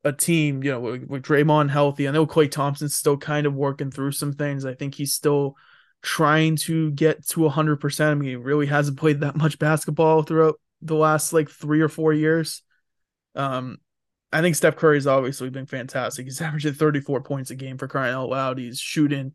a 0.03 0.11
team, 0.11 0.63
you 0.63 0.71
know, 0.71 0.79
with, 0.79 1.03
with 1.03 1.23
Draymond 1.23 1.69
healthy. 1.69 2.07
I 2.07 2.11
know 2.11 2.25
Klay 2.25 2.49
Thompson's 2.49 2.95
still 2.95 3.17
kind 3.17 3.45
of 3.45 3.53
working 3.53 3.91
through 3.91 4.13
some 4.13 4.33
things. 4.33 4.65
I 4.65 4.73
think 4.73 4.95
he's 4.95 5.13
still 5.13 5.55
trying 6.01 6.55
to 6.55 6.91
get 6.91 7.27
to 7.27 7.41
100%. 7.41 8.01
I 8.01 8.13
mean, 8.15 8.29
he 8.29 8.35
really 8.35 8.65
hasn't 8.65 8.97
played 8.97 9.21
that 9.21 9.35
much 9.35 9.59
basketball 9.59 10.23
throughout 10.23 10.59
the 10.81 10.95
last 10.95 11.33
like 11.33 11.49
three 11.49 11.81
or 11.81 11.89
four 11.89 12.13
years. 12.13 12.63
Um, 13.35 13.77
I 14.33 14.41
think 14.41 14.55
Steph 14.55 14.77
Curry's 14.77 15.07
obviously 15.07 15.49
been 15.49 15.65
fantastic. 15.65 16.25
He's 16.25 16.41
averaging 16.41 16.73
34 16.73 17.21
points 17.21 17.51
a 17.51 17.55
game 17.55 17.77
for 17.77 17.87
crying 17.87 18.15
out 18.15 18.29
loud. 18.29 18.57
He's 18.57 18.79
shooting 18.79 19.33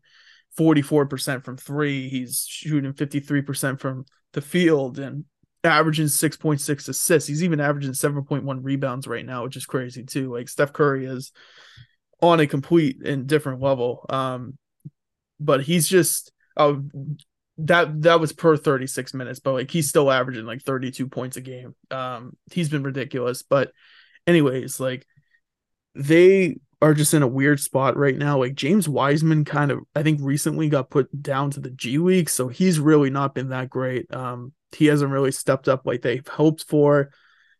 44% 0.57 1.45
from 1.45 1.55
three. 1.55 2.09
He's 2.09 2.45
shooting 2.47 2.93
53% 2.93 3.79
from 3.79 4.05
the 4.33 4.41
field. 4.41 4.99
And 4.99 5.25
averaging 5.67 6.07
6.6 6.07 6.89
assists. 6.89 7.27
He's 7.27 7.43
even 7.43 7.59
averaging 7.59 7.93
7.1 7.93 8.59
rebounds 8.61 9.07
right 9.07 9.25
now, 9.25 9.43
which 9.43 9.57
is 9.57 9.65
crazy 9.65 10.03
too. 10.03 10.33
Like 10.33 10.49
Steph 10.49 10.73
Curry 10.73 11.05
is 11.05 11.31
on 12.21 12.39
a 12.39 12.47
complete 12.47 13.05
and 13.05 13.27
different 13.27 13.61
level. 13.61 14.05
Um, 14.09 14.57
but 15.39 15.61
he's 15.61 15.87
just 15.87 16.31
uh, 16.55 16.75
that 17.59 18.01
that 18.01 18.19
was 18.19 18.33
per 18.33 18.57
36 18.57 19.13
minutes, 19.13 19.39
but 19.39 19.53
like 19.53 19.71
he's 19.71 19.89
still 19.89 20.11
averaging 20.11 20.45
like 20.45 20.61
32 20.61 21.07
points 21.07 21.37
a 21.37 21.41
game. 21.41 21.75
Um, 21.91 22.35
he's 22.51 22.69
been 22.69 22.83
ridiculous. 22.83 23.43
But 23.43 23.71
anyways, 24.25 24.79
like 24.79 25.05
they 25.95 26.57
are 26.81 26.93
just 26.93 27.13
in 27.13 27.23
a 27.23 27.27
weird 27.27 27.59
spot 27.59 27.97
right 27.97 28.15
now. 28.15 28.37
Like 28.37 28.55
James 28.55 28.87
Wiseman 28.87 29.45
kind 29.45 29.71
of 29.71 29.79
I 29.95 30.03
think 30.03 30.19
recently 30.21 30.69
got 30.69 30.89
put 30.89 31.21
down 31.21 31.51
to 31.51 31.59
the 31.59 31.71
G 31.71 31.97
League, 31.97 32.29
so 32.29 32.47
he's 32.47 32.79
really 32.79 33.09
not 33.09 33.33
been 33.33 33.49
that 33.49 33.69
great. 33.69 34.13
Um 34.13 34.53
he 34.75 34.85
hasn't 34.87 35.11
really 35.11 35.31
stepped 35.31 35.67
up 35.67 35.85
like 35.85 36.01
they've 36.01 36.27
hoped 36.27 36.65
for. 36.65 37.11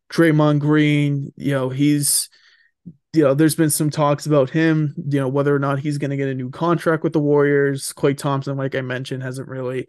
Draymond 0.09 0.59
Green, 0.59 1.33
you 1.35 1.51
know, 1.51 1.69
he's 1.69 2.29
you 3.13 3.23
know, 3.23 3.33
there's 3.33 3.55
been 3.55 3.69
some 3.69 3.89
talks 3.89 4.25
about 4.25 4.49
him, 4.49 4.93
you 5.09 5.19
know, 5.19 5.27
whether 5.27 5.55
or 5.55 5.59
not 5.59 5.79
he's 5.79 5.97
going 5.97 6.11
to 6.11 6.17
get 6.17 6.27
a 6.27 6.35
new 6.35 6.51
contract 6.51 7.03
with 7.03 7.13
the 7.13 7.19
Warriors. 7.19 7.91
Klay 7.93 8.15
Thompson, 8.15 8.57
like 8.57 8.75
I 8.75 8.81
mentioned, 8.81 9.23
hasn't 9.23 9.47
really 9.47 9.87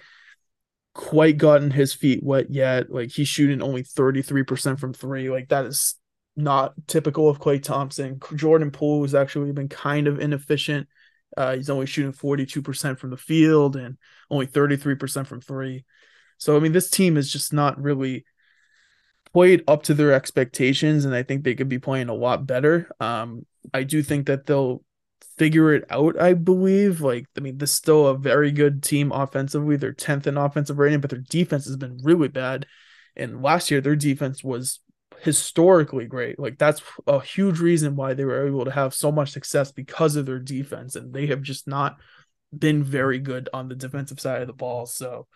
quite 0.95 1.37
gotten 1.37 1.71
his 1.71 1.93
feet 1.93 2.23
wet 2.23 2.51
yet. 2.51 2.91
Like 2.91 3.11
he's 3.11 3.29
shooting 3.29 3.61
only 3.61 3.83
33% 3.83 4.81
from 4.81 4.95
three. 4.95 5.29
Like 5.31 5.49
that 5.49 5.67
is 5.67 5.97
not 6.39 6.75
typical 6.87 7.29
of 7.29 7.41
Klay 7.41 7.63
Thompson. 7.63 8.21
Jordan 8.37 8.71
Poole 8.71 9.03
has 9.03 9.15
actually 9.15 9.53
been 9.53 9.69
kind 9.69 10.07
of 10.07 10.21
inefficient. 10.21 10.89
Uh, 11.37 11.57
he's 11.57 11.69
only 11.69 11.87
shooting 11.87 12.13
42% 12.13 12.99
from 12.99 13.11
the 13.11 13.17
field 13.17 13.77
and 13.77 13.99
only 14.31 14.47
33% 14.47 15.27
from 15.27 15.41
three. 15.41 15.85
So, 16.39 16.57
I 16.57 16.61
mean, 16.61 16.73
this 16.73 16.91
team 16.91 17.17
is 17.17 17.31
just 17.33 17.53
not 17.53 17.83
really 17.83 18.25
played 19.33 19.65
up 19.67 19.83
to 19.85 19.95
their 19.95 20.13
expectations, 20.13 21.05
and 21.05 21.15
I 21.15 21.25
think 21.25 21.43
they 21.43 21.55
could 21.55 21.69
be 21.69 21.81
playing 21.81 22.09
a 22.09 22.15
lot 22.15 22.47
better. 22.47 22.89
Um, 23.01 23.45
I 23.75 23.83
do 23.83 24.03
think 24.03 24.27
that 24.27 24.47
they'll 24.47 24.83
figure 25.37 25.75
it 25.75 25.85
out, 25.91 26.21
I 26.21 26.35
believe. 26.35 27.01
Like, 27.01 27.27
I 27.37 27.41
mean, 27.41 27.59
this 27.59 27.71
is 27.71 27.77
still 27.77 28.07
a 28.07 28.17
very 28.17 28.53
good 28.53 28.83
team 28.83 29.11
offensively. 29.11 29.77
They're 29.77 29.93
10th 29.93 30.29
in 30.29 30.37
offensive 30.37 30.79
rating, 30.79 31.01
but 31.01 31.11
their 31.11 31.19
defense 31.19 31.67
has 31.67 31.77
been 31.77 31.99
really 32.03 32.29
bad. 32.29 32.67
And 33.17 33.43
last 33.43 33.71
year, 33.71 33.81
their 33.81 33.97
defense 33.97 34.45
was 34.45 34.79
historically 35.21 36.07
great. 36.07 36.39
Like 36.39 36.59
that's 36.59 36.83
a 37.07 37.21
huge 37.21 37.61
reason 37.61 37.97
why 37.97 38.15
they 38.15 38.25
were 38.25 38.47
able 38.47 38.65
to 38.65 38.71
have 38.71 38.95
so 38.95 39.11
much 39.11 39.31
success 39.31 39.73
because 39.73 40.17
of 40.17 40.27
their 40.27 40.39
defense, 40.39 40.97
and 40.97 41.13
they 41.13 41.27
have 41.27 41.43
just 41.43 41.67
not 41.67 41.99
been 42.57 42.83
very 42.83 43.19
good 43.19 43.49
on 43.53 43.69
the 43.69 43.75
defensive 43.75 44.21
side 44.21 44.41
of 44.41 44.47
the 44.47 44.53
ball. 44.53 44.87
So 44.87 45.27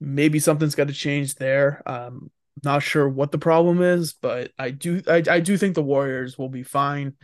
maybe 0.00 0.38
something's 0.38 0.74
got 0.74 0.88
to 0.88 0.94
change 0.94 1.34
there. 1.36 1.82
Um, 1.86 2.30
not 2.62 2.82
sure 2.82 3.08
what 3.08 3.32
the 3.32 3.38
problem 3.38 3.82
is, 3.82 4.14
but 4.14 4.52
I 4.58 4.70
do 4.70 5.02
I, 5.06 5.22
I 5.28 5.40
do 5.40 5.56
think 5.56 5.74
the 5.74 5.82
Warriors 5.82 6.38
will 6.38 6.48
be 6.48 6.62
fine. 6.62 7.14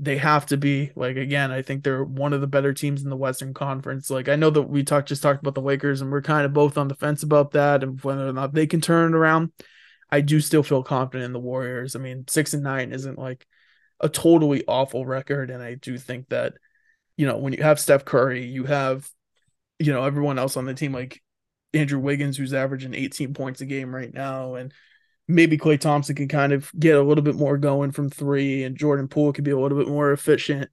They 0.00 0.18
have 0.18 0.46
to 0.46 0.56
be 0.56 0.92
like 0.94 1.16
again. 1.16 1.50
I 1.50 1.62
think 1.62 1.82
they're 1.82 2.04
one 2.04 2.32
of 2.32 2.40
the 2.40 2.46
better 2.46 2.72
teams 2.72 3.02
in 3.02 3.10
the 3.10 3.16
Western 3.16 3.54
Conference. 3.54 4.10
Like 4.10 4.28
I 4.28 4.36
know 4.36 4.50
that 4.50 4.62
we 4.62 4.84
talked 4.84 5.08
just 5.08 5.22
talked 5.22 5.40
about 5.40 5.54
the 5.54 5.62
Lakers, 5.62 6.00
and 6.00 6.12
we're 6.12 6.22
kind 6.22 6.46
of 6.46 6.52
both 6.52 6.78
on 6.78 6.86
the 6.86 6.94
fence 6.94 7.24
about 7.24 7.52
that 7.52 7.82
and 7.82 8.00
whether 8.02 8.28
or 8.28 8.32
not 8.32 8.54
they 8.54 8.66
can 8.66 8.80
turn 8.80 9.12
it 9.12 9.16
around. 9.16 9.50
I 10.10 10.20
do 10.20 10.40
still 10.40 10.62
feel 10.62 10.82
confident 10.82 11.26
in 11.26 11.32
the 11.32 11.38
Warriors. 11.38 11.94
I 11.96 11.98
mean, 11.98 12.24
six 12.28 12.54
and 12.54 12.62
nine 12.62 12.92
isn't 12.92 13.18
like 13.18 13.46
a 14.00 14.08
totally 14.08 14.64
awful 14.66 15.04
record, 15.06 15.50
and 15.50 15.62
I 15.62 15.74
do 15.74 15.98
think 15.98 16.28
that 16.30 16.54
you 17.16 17.26
know 17.26 17.38
when 17.38 17.52
you 17.52 17.62
have 17.62 17.80
Steph 17.80 18.04
Curry, 18.04 18.46
you 18.46 18.64
have 18.64 19.08
you 19.78 19.92
know 19.92 20.04
everyone 20.04 20.38
else 20.38 20.56
on 20.56 20.66
the 20.66 20.74
team 20.74 20.92
like 20.92 21.22
Andrew 21.74 21.98
Wiggins, 21.98 22.36
who's 22.36 22.54
averaging 22.54 22.94
18 22.94 23.34
points 23.34 23.60
a 23.60 23.66
game 23.66 23.94
right 23.94 24.12
now, 24.12 24.54
and 24.54 24.72
maybe 25.26 25.58
Klay 25.58 25.78
Thompson 25.78 26.16
can 26.16 26.28
kind 26.28 26.52
of 26.52 26.70
get 26.78 26.96
a 26.96 27.02
little 27.02 27.22
bit 27.22 27.34
more 27.36 27.58
going 27.58 27.92
from 27.92 28.08
three, 28.10 28.64
and 28.64 28.76
Jordan 28.76 29.08
Poole 29.08 29.32
could 29.32 29.44
be 29.44 29.50
a 29.50 29.58
little 29.58 29.78
bit 29.78 29.88
more 29.88 30.12
efficient. 30.12 30.70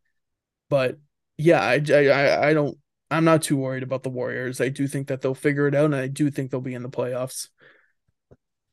But 0.70 0.98
yeah, 1.38 1.62
I, 1.62 1.82
I, 1.92 2.50
I 2.50 2.54
don't, 2.54 2.78
I'm 3.12 3.26
not 3.26 3.42
too 3.44 3.58
worried 3.58 3.84
about 3.84 4.04
the 4.04 4.10
Warriors. 4.10 4.62
I 4.62 4.70
do 4.70 4.88
think 4.88 5.08
that 5.08 5.22
they'll 5.22 5.36
figure 5.36 5.68
it 5.68 5.76
out, 5.76 5.86
and 5.86 5.96
I 5.96 6.08
do 6.08 6.32
think 6.32 6.52
they'll 6.52 6.62
be 6.62 6.74
in 6.74 6.84
the 6.84 6.90
playoffs. 6.90 7.50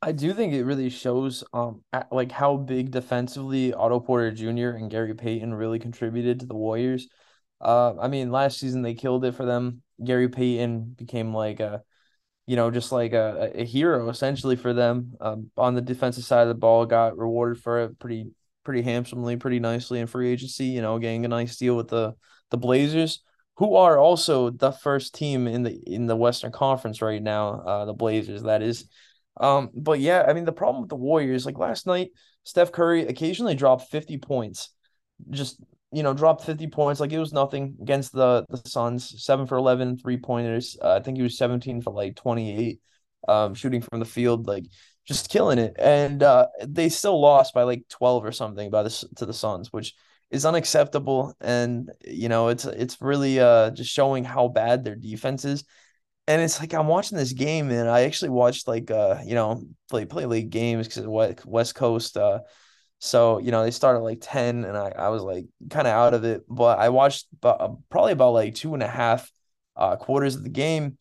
I 0.05 0.11
do 0.11 0.35
think 0.35 0.53
it 0.53 0.65
really 0.65 0.91
shows 0.91 1.45
um 1.53 1.83
like 2.11 2.33
how 2.33 2.57
big 2.57 2.91
defensively 2.91 3.73
Otto 3.73 4.01
Porter 4.01 4.33
Jr. 4.33 4.71
and 4.71 4.91
Gary 4.91 5.15
Payton 5.15 5.55
really 5.55 5.79
contributed 5.79 6.41
to 6.41 6.47
the 6.47 6.55
Warriors. 6.55 7.09
Uh, 7.61 7.95
I 8.01 8.09
mean, 8.09 8.33
last 8.33 8.59
season 8.59 8.83
they 8.83 8.95
killed 8.95 9.25
it 9.25 9.37
for 9.37 9.45
them. 9.45 9.83
Gary 10.05 10.29
Payton 10.29 10.97
became 10.99 11.33
like 11.33 11.61
a, 11.61 11.83
you 12.47 12.57
know, 12.57 12.73
just 12.73 12.91
like 12.91 13.13
a, 13.13 13.53
a 13.55 13.65
hero 13.65 14.09
essentially 14.09 14.57
for 14.57 14.73
them. 14.73 15.15
Um, 15.21 15.51
on 15.57 15.77
the 15.77 15.81
defensive 15.81 16.25
side 16.25 16.43
of 16.43 16.49
the 16.49 16.55
ball, 16.55 16.85
got 16.85 17.17
rewarded 17.17 17.63
for 17.63 17.85
it 17.85 17.99
pretty 18.01 18.33
pretty 18.65 18.83
handsomely, 18.83 19.37
pretty 19.37 19.61
nicely 19.61 20.01
in 20.01 20.09
free 20.09 20.33
agency. 20.33 20.65
You 20.67 20.83
know, 20.83 20.99
getting 20.99 21.25
a 21.25 21.29
nice 21.29 21.57
deal 21.57 21.77
with 21.77 21.89
the 21.89 22.15
the 22.51 22.59
Blazers, 22.59 23.23
who 23.59 23.77
are 23.77 23.99
also 23.99 24.51
the 24.51 24.73
first 24.73 25.15
team 25.15 25.47
in 25.47 25.63
the 25.63 25.81
in 25.87 26.07
the 26.09 26.17
Western 26.17 26.51
Conference 26.51 27.01
right 27.01 27.23
now. 27.23 27.61
Uh, 27.61 27.85
the 27.85 27.95
Blazers, 27.95 28.43
that 28.43 28.63
is. 28.63 28.89
Um, 29.39 29.71
but 29.75 30.01
yeah, 30.01 30.25
I 30.27 30.33
mean 30.33 30.45
the 30.45 30.53
problem 30.53 30.83
with 30.83 30.91
the 30.91 30.97
Warriors, 30.97 31.47
like 31.47 31.59
last 31.59 31.87
night, 31.87 32.11
Steph 32.45 32.73
Curry 32.73 33.07
occasionally 33.07 33.55
dropped 33.55 33.91
50 33.91 34.19
points. 34.19 34.71
Just 35.31 35.61
you 35.93 36.03
know, 36.03 36.15
dropped 36.15 36.45
50 36.45 36.69
points 36.69 37.01
like 37.01 37.13
it 37.13 37.19
was 37.19 37.33
nothing 37.33 37.77
against 37.81 38.13
the 38.13 38.45
the 38.49 38.61
Suns, 38.69 39.23
seven 39.25 39.47
for 39.47 39.57
11 39.57 39.99
three 39.99 40.17
pointers. 40.19 40.77
Uh, 40.83 40.95
I 40.95 41.01
think 41.01 41.17
he 41.17 41.23
was 41.23 41.37
17 41.39 41.83
for 41.83 41.93
like 41.93 42.17
28, 42.17 42.81
um, 43.29 43.55
shooting 43.55 43.83
from 43.83 44.01
the 44.01 44.07
field, 44.07 44.47
like 44.47 44.65
just 45.07 45.29
killing 45.31 45.59
it. 45.59 45.75
And 45.79 46.23
uh, 46.23 46.49
they 46.67 46.89
still 46.89 47.21
lost 47.21 47.55
by 47.55 47.63
like 47.65 47.85
12 47.89 48.25
or 48.25 48.33
something 48.33 48.71
by 48.71 48.83
this 48.83 49.05
to 49.17 49.27
the 49.27 49.35
Suns, 49.35 49.73
which 49.73 49.95
is 50.31 50.47
unacceptable. 50.47 51.35
And 51.41 51.91
you 52.07 52.29
know, 52.29 52.49
it's 52.49 52.65
it's 52.65 53.01
really 53.01 53.39
uh 53.39 53.71
just 53.71 53.91
showing 53.91 54.25
how 54.25 54.49
bad 54.49 54.85
their 54.85 54.97
defense 54.97 55.45
is 55.45 55.65
and 56.27 56.41
it's 56.41 56.61
like 56.61 56.73
I'm 56.73 56.87
watching 56.87 57.19
this 57.19 57.33
game, 57.33 57.71
and 57.71 57.89
I 57.89 58.03
actually 58.03 58.31
watched 58.31 58.69
like 58.69 58.91
uh 58.91 59.19
you 59.25 59.35
know 59.35 59.65
play 59.91 60.05
play 60.05 60.27
league 60.27 60.51
games 60.51 60.87
because 60.89 61.07
West 61.45 61.75
Coast 61.75 62.17
uh 62.17 62.41
so 62.99 63.39
you 63.39 63.51
know 63.51 63.65
they 63.65 63.73
started 63.73 64.01
like 64.01 64.19
ten, 64.21 64.65
and 64.65 64.77
I 64.77 64.91
I 64.91 65.09
was 65.09 65.23
like 65.23 65.47
kind 65.71 65.87
of 65.87 65.93
out 65.93 66.15
of 66.15 66.25
it, 66.25 66.43
but 66.49 66.79
I 66.79 66.91
watched 66.91 67.27
about, 67.35 67.61
uh, 67.61 67.75
probably 67.91 68.13
about 68.13 68.35
like 68.35 68.55
two 68.55 68.75
and 68.75 68.83
a 68.83 68.89
half 68.89 69.31
uh 69.77 69.97
quarters 69.97 70.37
of 70.37 70.45
the 70.45 70.51
game, 70.51 70.99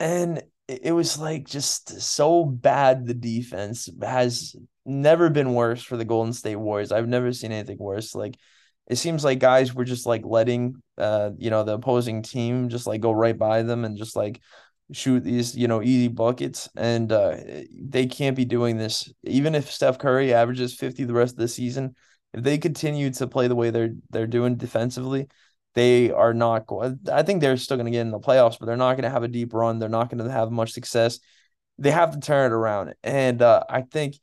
and 0.00 0.38
it, 0.66 0.80
it 0.84 0.92
was 0.92 1.18
like 1.18 1.46
just 1.46 2.00
so 2.00 2.44
bad. 2.44 3.06
The 3.06 3.14
defense 3.14 3.90
has 4.02 4.56
never 4.86 5.28
been 5.28 5.52
worse 5.52 5.82
for 5.82 5.98
the 5.98 6.06
Golden 6.06 6.32
State 6.32 6.56
Warriors. 6.56 6.92
I've 6.92 7.08
never 7.08 7.32
seen 7.32 7.52
anything 7.52 7.78
worse. 7.78 8.14
Like 8.14 8.36
it 8.86 8.96
seems 8.96 9.22
like 9.22 9.38
guys 9.38 9.74
were 9.74 9.84
just 9.84 10.06
like 10.06 10.22
letting 10.24 10.82
uh 10.98 11.30
you 11.38 11.50
know 11.50 11.64
the 11.64 11.74
opposing 11.74 12.22
team 12.22 12.68
just 12.68 12.86
like 12.86 13.00
go 13.00 13.12
right 13.12 13.38
by 13.38 13.62
them 13.62 13.84
and 13.84 13.96
just 13.96 14.16
like 14.16 14.40
shoot 14.92 15.20
these 15.22 15.56
you 15.56 15.68
know 15.68 15.82
easy 15.82 16.08
buckets. 16.08 16.68
And 16.76 17.12
uh 17.12 17.36
they 17.72 18.06
can't 18.06 18.36
be 18.36 18.44
doing 18.44 18.76
this. 18.78 19.12
Even 19.24 19.54
if 19.54 19.70
Steph 19.70 19.98
Curry 19.98 20.32
averages 20.34 20.74
50 20.74 21.04
the 21.04 21.12
rest 21.14 21.34
of 21.34 21.38
the 21.38 21.48
season 21.48 21.94
if 22.34 22.42
they 22.42 22.58
continue 22.58 23.10
to 23.10 23.26
play 23.26 23.48
the 23.48 23.54
way 23.56 23.70
they're 23.70 23.94
they're 24.10 24.26
doing 24.26 24.56
defensively 24.56 25.28
they 25.74 26.10
are 26.10 26.34
not 26.34 26.64
I 27.12 27.22
think 27.22 27.40
they're 27.40 27.56
still 27.56 27.76
going 27.76 27.86
to 27.86 27.90
get 27.92 28.00
in 28.00 28.10
the 28.10 28.18
playoffs 28.18 28.58
but 28.58 28.66
they're 28.66 28.76
not 28.76 28.94
going 28.94 29.04
to 29.04 29.10
have 29.10 29.22
a 29.22 29.28
deep 29.28 29.52
run. 29.54 29.78
They're 29.78 29.88
not 29.88 30.10
going 30.10 30.24
to 30.24 30.30
have 30.30 30.50
much 30.50 30.72
success. 30.72 31.20
They 31.78 31.90
have 31.90 32.12
to 32.12 32.20
turn 32.20 32.50
it 32.50 32.54
around. 32.54 32.94
And 33.02 33.42
uh 33.42 33.62
I 33.68 33.82
think 33.82 34.16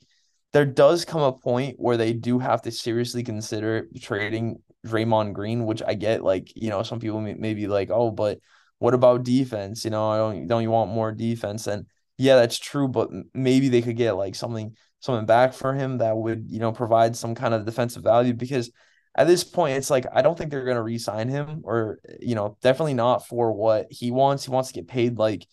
there 0.55 0.65
does 0.65 1.03
come 1.03 1.21
a 1.21 1.33
point 1.33 1.75
where 1.77 1.97
they 1.97 2.13
do 2.13 2.39
have 2.39 2.61
to 2.61 2.71
seriously 2.71 3.23
consider 3.23 3.89
trading 3.99 4.61
Draymond 4.87 5.33
Green, 5.33 5.65
which 5.65 5.83
I 5.85 5.95
get. 5.95 6.23
Like, 6.23 6.49
you 6.55 6.69
know, 6.69 6.81
some 6.81 7.01
people 7.01 7.19
may, 7.19 7.33
may 7.33 7.53
be 7.53 7.67
like, 7.67 7.89
oh, 7.91 8.09
but 8.09 8.39
what 8.79 8.93
about 8.93 9.25
defense? 9.25 9.83
You 9.83 9.91
know, 9.91 10.09
I 10.09 10.15
don't 10.15 10.47
don't 10.47 10.61
you 10.61 10.71
want 10.71 10.91
more 10.91 11.11
defense? 11.11 11.67
And 11.67 11.87
yeah, 12.17 12.37
that's 12.37 12.57
true, 12.57 12.87
but 12.87 13.09
maybe 13.33 13.67
they 13.67 13.81
could 13.81 13.97
get 13.97 14.13
like 14.13 14.33
something 14.33 14.77
something 15.01 15.25
back 15.25 15.53
for 15.53 15.73
him 15.73 15.97
that 15.97 16.15
would, 16.15 16.45
you 16.47 16.59
know, 16.59 16.71
provide 16.71 17.17
some 17.17 17.35
kind 17.35 17.53
of 17.53 17.65
defensive 17.65 18.03
value 18.03 18.33
because 18.33 18.71
at 19.17 19.27
this 19.27 19.43
point 19.43 19.75
it's 19.75 19.89
like 19.89 20.05
I 20.13 20.21
don't 20.21 20.37
think 20.37 20.51
they're 20.51 20.63
gonna 20.63 20.81
re-sign 20.81 21.27
him 21.27 21.63
or 21.65 21.99
you 22.21 22.35
know, 22.35 22.57
definitely 22.61 22.93
not 22.93 23.27
for 23.27 23.51
what 23.51 23.87
he 23.89 24.09
wants. 24.09 24.45
He 24.45 24.51
wants 24.51 24.69
to 24.69 24.75
get 24.75 24.87
paid 24.87 25.17
like 25.17 25.45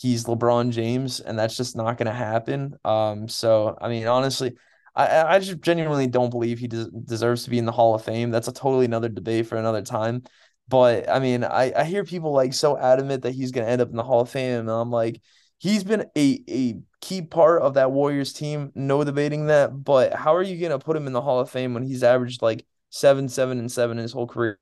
he's 0.00 0.24
LeBron 0.24 0.70
James, 0.70 1.20
and 1.20 1.38
that's 1.38 1.56
just 1.56 1.76
not 1.76 1.98
going 1.98 2.06
to 2.06 2.12
happen. 2.12 2.76
Um, 2.84 3.28
so 3.28 3.76
I 3.80 3.88
mean, 3.88 4.06
honestly, 4.06 4.56
I 4.94 5.36
I 5.36 5.38
just 5.38 5.60
genuinely 5.60 6.06
don't 6.06 6.30
believe 6.30 6.58
he 6.58 6.68
des- 6.68 6.90
deserves 7.04 7.44
to 7.44 7.50
be 7.50 7.58
in 7.58 7.66
the 7.66 7.72
Hall 7.72 7.94
of 7.94 8.04
Fame. 8.04 8.30
That's 8.30 8.48
a 8.48 8.52
totally 8.52 8.86
another 8.86 9.08
debate 9.08 9.46
for 9.46 9.56
another 9.56 9.82
time. 9.82 10.22
But 10.68 11.08
I 11.08 11.18
mean, 11.18 11.44
I 11.44 11.72
I 11.76 11.84
hear 11.84 12.04
people 12.04 12.32
like 12.32 12.54
so 12.54 12.78
adamant 12.78 13.22
that 13.22 13.34
he's 13.34 13.50
going 13.52 13.66
to 13.66 13.70
end 13.72 13.82
up 13.82 13.90
in 13.90 13.96
the 13.96 14.02
Hall 14.04 14.20
of 14.20 14.30
Fame, 14.30 14.60
and 14.60 14.70
I'm 14.70 14.90
like, 14.90 15.20
he's 15.58 15.84
been 15.84 16.06
a 16.16 16.44
a 16.48 16.76
key 17.00 17.22
part 17.22 17.62
of 17.62 17.74
that 17.74 17.92
Warriors 17.92 18.32
team. 18.32 18.72
No 18.74 19.04
debating 19.04 19.46
that. 19.46 19.84
But 19.84 20.14
how 20.14 20.34
are 20.34 20.42
you 20.42 20.58
going 20.58 20.78
to 20.78 20.84
put 20.84 20.96
him 20.96 21.06
in 21.06 21.12
the 21.12 21.20
Hall 21.22 21.40
of 21.40 21.50
Fame 21.50 21.74
when 21.74 21.82
he's 21.82 22.02
averaged 22.02 22.42
like 22.42 22.66
seven, 22.90 23.28
seven, 23.28 23.58
and 23.58 23.70
seven 23.70 23.98
his 23.98 24.12
whole 24.12 24.26
career? 24.26 24.58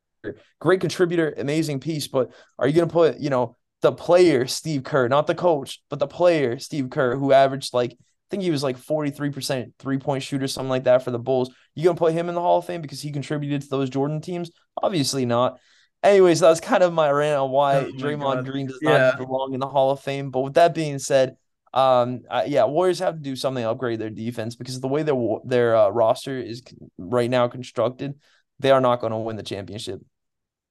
Great 0.61 0.81
contributor, 0.81 1.33
amazing 1.37 1.81
piece, 1.81 2.09
but 2.09 2.33
are 2.59 2.67
you 2.67 2.75
going 2.75 2.89
to 2.89 2.93
put 2.93 3.21
you 3.21 3.31
know 3.31 3.57
the 3.81 3.93
player 3.93 4.47
Steve 4.47 4.83
Kerr, 4.83 5.09
not 5.09 5.27
the 5.27 5.35
coach, 5.35 5.81
but 5.89 5.99
the 5.99 6.07
player 6.07 6.59
Steve 6.59 6.91
Kerr, 6.91 7.17
who 7.17 7.33
averaged 7.33 7.75
like 7.75 7.93
I 7.93 8.31
think 8.31 8.43
he 8.43 8.51
was 8.51 8.63
like 8.63 8.77
43% 8.77 9.73
three 9.79 9.99
point 9.99 10.23
shooter, 10.23 10.47
something 10.49 10.69
like 10.69 10.85
that 10.85 11.03
for 11.03 11.11
the 11.11 11.19
Bulls. 11.19 11.51
You 11.75 11.85
gonna 11.85 11.97
put 11.97 12.13
him 12.13 12.29
in 12.29 12.35
the 12.35 12.41
Hall 12.41 12.59
of 12.59 12.67
Fame 12.67 12.83
because 12.83 13.01
he 13.01 13.13
contributed 13.13 13.63
to 13.63 13.69
those 13.69 13.91
Jordan 13.91 14.21
teams? 14.21 14.51
Obviously 14.83 15.25
not. 15.25 15.59
Anyways, 16.03 16.41
that 16.41 16.51
was 16.51 16.61
kind 16.61 16.83
of 16.83 16.93
my 16.93 17.11
rant 17.11 17.41
on 17.41 17.51
why 17.51 17.77
oh 17.79 17.93
Draymond. 17.93 18.45
Green 18.45 18.67
does 18.67 18.79
yeah. 18.83 18.99
not 18.99 19.19
belong 19.19 19.55
in 19.55 19.61
the 19.61 19.67
Hall 19.67 19.91
of 19.91 20.01
Fame. 20.01 20.31
But 20.31 20.41
with 20.41 20.55
that 20.55 20.75
being 20.75 20.99
said, 20.99 21.37
um, 21.75 22.23
uh, 22.31 22.45
yeah, 22.47 22.65
Warriors 22.65 23.01
have 23.01 23.15
to 23.15 23.21
do 23.21 23.35
something 23.35 23.65
to 23.65 23.71
upgrade 23.71 23.99
their 23.99 24.11
defense 24.11 24.55
because 24.55 24.81
the 24.81 24.89
way 24.89 25.03
their 25.03 25.17
their 25.45 25.77
uh, 25.77 25.89
roster 25.89 26.39
is 26.39 26.63
right 26.99 27.31
now 27.31 27.49
constructed, 27.49 28.15
they 28.61 28.71
are 28.71 28.81
not 28.81 29.01
going 29.01 29.13
to 29.13 29.19
win 29.19 29.37
the 29.37 29.43
championship. 29.43 30.01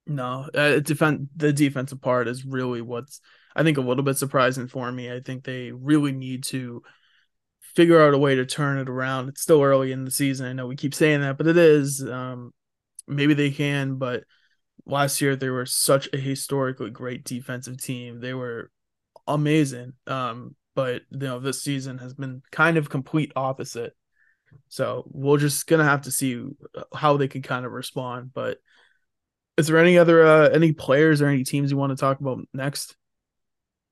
No, 0.08 0.50
uh, 0.54 0.80
defend 0.80 1.30
the 1.36 1.52
defensive 1.52 2.02
part 2.02 2.28
is 2.28 2.46
really 2.46 2.82
what's 2.82 3.20
I 3.56 3.64
think 3.64 3.78
a 3.78 3.82
little 3.82 4.04
bit 4.04 4.18
surprising 4.18 4.68
for 4.68 4.92
me. 4.92 5.12
I 5.12 5.20
think 5.20 5.44
they 5.44 5.72
really 5.72 6.12
need 6.12 6.44
to 6.46 6.84
figure 7.76 8.02
out 8.02 8.14
a 8.14 8.18
way 8.18 8.36
to 8.36 8.46
turn 8.46 8.78
it 8.78 8.90
around. 8.90 9.30
It's 9.30 9.42
still 9.42 9.62
early 9.62 9.92
in 9.92 10.06
the 10.06 10.12
season. 10.12 10.46
I 10.48 10.54
know 10.54 10.68
we 10.68 10.76
keep 10.76 10.94
saying 10.94 11.22
that, 11.22 11.38
but 11.38 11.48
it 11.48 11.58
is. 11.58 12.02
Um, 12.04 12.54
maybe 13.08 13.34
they 13.34 13.52
can, 13.52 13.96
but 13.96 14.24
last 14.86 15.22
year 15.22 15.36
they 15.36 15.50
were 15.50 15.66
such 15.66 16.08
a 16.14 16.18
historically 16.18 16.92
great 16.92 17.24
defensive 17.24 17.82
team. 17.82 18.20
They 18.22 18.34
were 18.34 18.72
amazing. 19.28 19.94
Um, 20.06 20.56
but 20.76 21.02
you 21.12 21.20
know, 21.20 21.40
this 21.40 21.62
season 21.64 21.98
has 21.98 22.14
been 22.14 22.44
kind 22.52 22.78
of 22.78 22.90
complete 22.90 23.32
opposite. 23.36 23.96
So 24.70 25.04
we're 25.12 25.40
just 25.40 25.68
gonna 25.68 25.84
have 25.84 26.04
to 26.04 26.12
see 26.12 26.44
how 26.94 27.18
they 27.18 27.28
can 27.28 27.42
kind 27.42 27.66
of 27.66 27.72
respond. 27.72 28.34
But 28.34 28.60
is 29.58 29.68
there 29.68 29.78
any 29.78 29.98
other 29.98 30.26
uh, 30.26 30.50
any 30.50 30.72
players 30.72 31.22
or 31.22 31.28
any 31.28 31.44
teams 31.44 31.72
you 31.72 31.78
want 31.78 31.92
to 31.92 31.96
talk 31.96 32.20
about 32.20 32.40
next? 32.54 32.96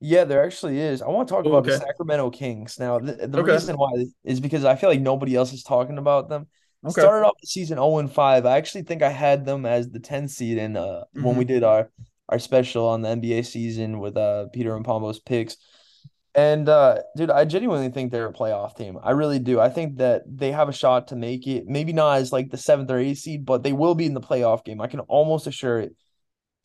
Yeah, 0.00 0.24
there 0.24 0.44
actually 0.44 0.78
is. 0.78 1.00
I 1.00 1.08
want 1.08 1.28
to 1.28 1.34
talk 1.34 1.46
about 1.46 1.64
the 1.64 1.78
Sacramento 1.78 2.30
Kings. 2.30 2.78
Now, 2.78 2.98
the, 2.98 3.26
the 3.26 3.40
okay. 3.40 3.52
reason 3.52 3.76
why 3.76 3.90
is 4.24 4.40
because 4.40 4.64
I 4.64 4.76
feel 4.76 4.90
like 4.90 5.00
nobody 5.00 5.34
else 5.34 5.52
is 5.52 5.62
talking 5.62 5.98
about 5.98 6.28
them. 6.28 6.46
Okay. 6.84 7.00
Started 7.00 7.26
off 7.26 7.34
the 7.40 7.46
season 7.46 7.78
0 7.78 7.98
and 7.98 8.12
5. 8.12 8.46
I 8.46 8.56
actually 8.58 8.82
think 8.82 9.02
I 9.02 9.08
had 9.08 9.44
them 9.44 9.64
as 9.64 9.88
the 9.88 9.98
10 9.98 10.28
seed 10.28 10.58
in 10.58 10.76
uh 10.76 10.80
mm-hmm. 10.82 11.22
when 11.22 11.36
we 11.36 11.44
mm-hmm. 11.44 11.54
did 11.54 11.64
our 11.64 11.90
our 12.28 12.38
special 12.38 12.86
on 12.86 13.02
the 13.02 13.08
NBA 13.08 13.46
season 13.46 13.98
with 13.98 14.16
uh 14.16 14.46
Peter 14.52 14.76
and 14.76 14.84
Pombo's 14.84 15.18
picks. 15.18 15.56
And 16.36 16.68
uh 16.68 16.98
dude, 17.16 17.30
I 17.30 17.46
genuinely 17.46 17.88
think 17.88 18.12
they're 18.12 18.28
a 18.28 18.32
playoff 18.32 18.76
team. 18.76 18.98
I 19.02 19.12
really 19.12 19.38
do. 19.38 19.58
I 19.58 19.70
think 19.70 19.96
that 19.96 20.22
they 20.26 20.52
have 20.52 20.68
a 20.68 20.72
shot 20.72 21.08
to 21.08 21.16
make 21.16 21.46
it. 21.46 21.66
Maybe 21.66 21.94
not 21.94 22.18
as 22.18 22.30
like 22.30 22.50
the 22.50 22.58
seventh 22.58 22.90
or 22.90 22.98
eighth 22.98 23.18
seed, 23.18 23.46
but 23.46 23.62
they 23.62 23.72
will 23.72 23.94
be 23.94 24.04
in 24.04 24.12
the 24.12 24.20
playoff 24.20 24.62
game. 24.62 24.82
I 24.82 24.86
can 24.86 25.00
almost 25.00 25.46
assure 25.46 25.80
it. 25.80 25.96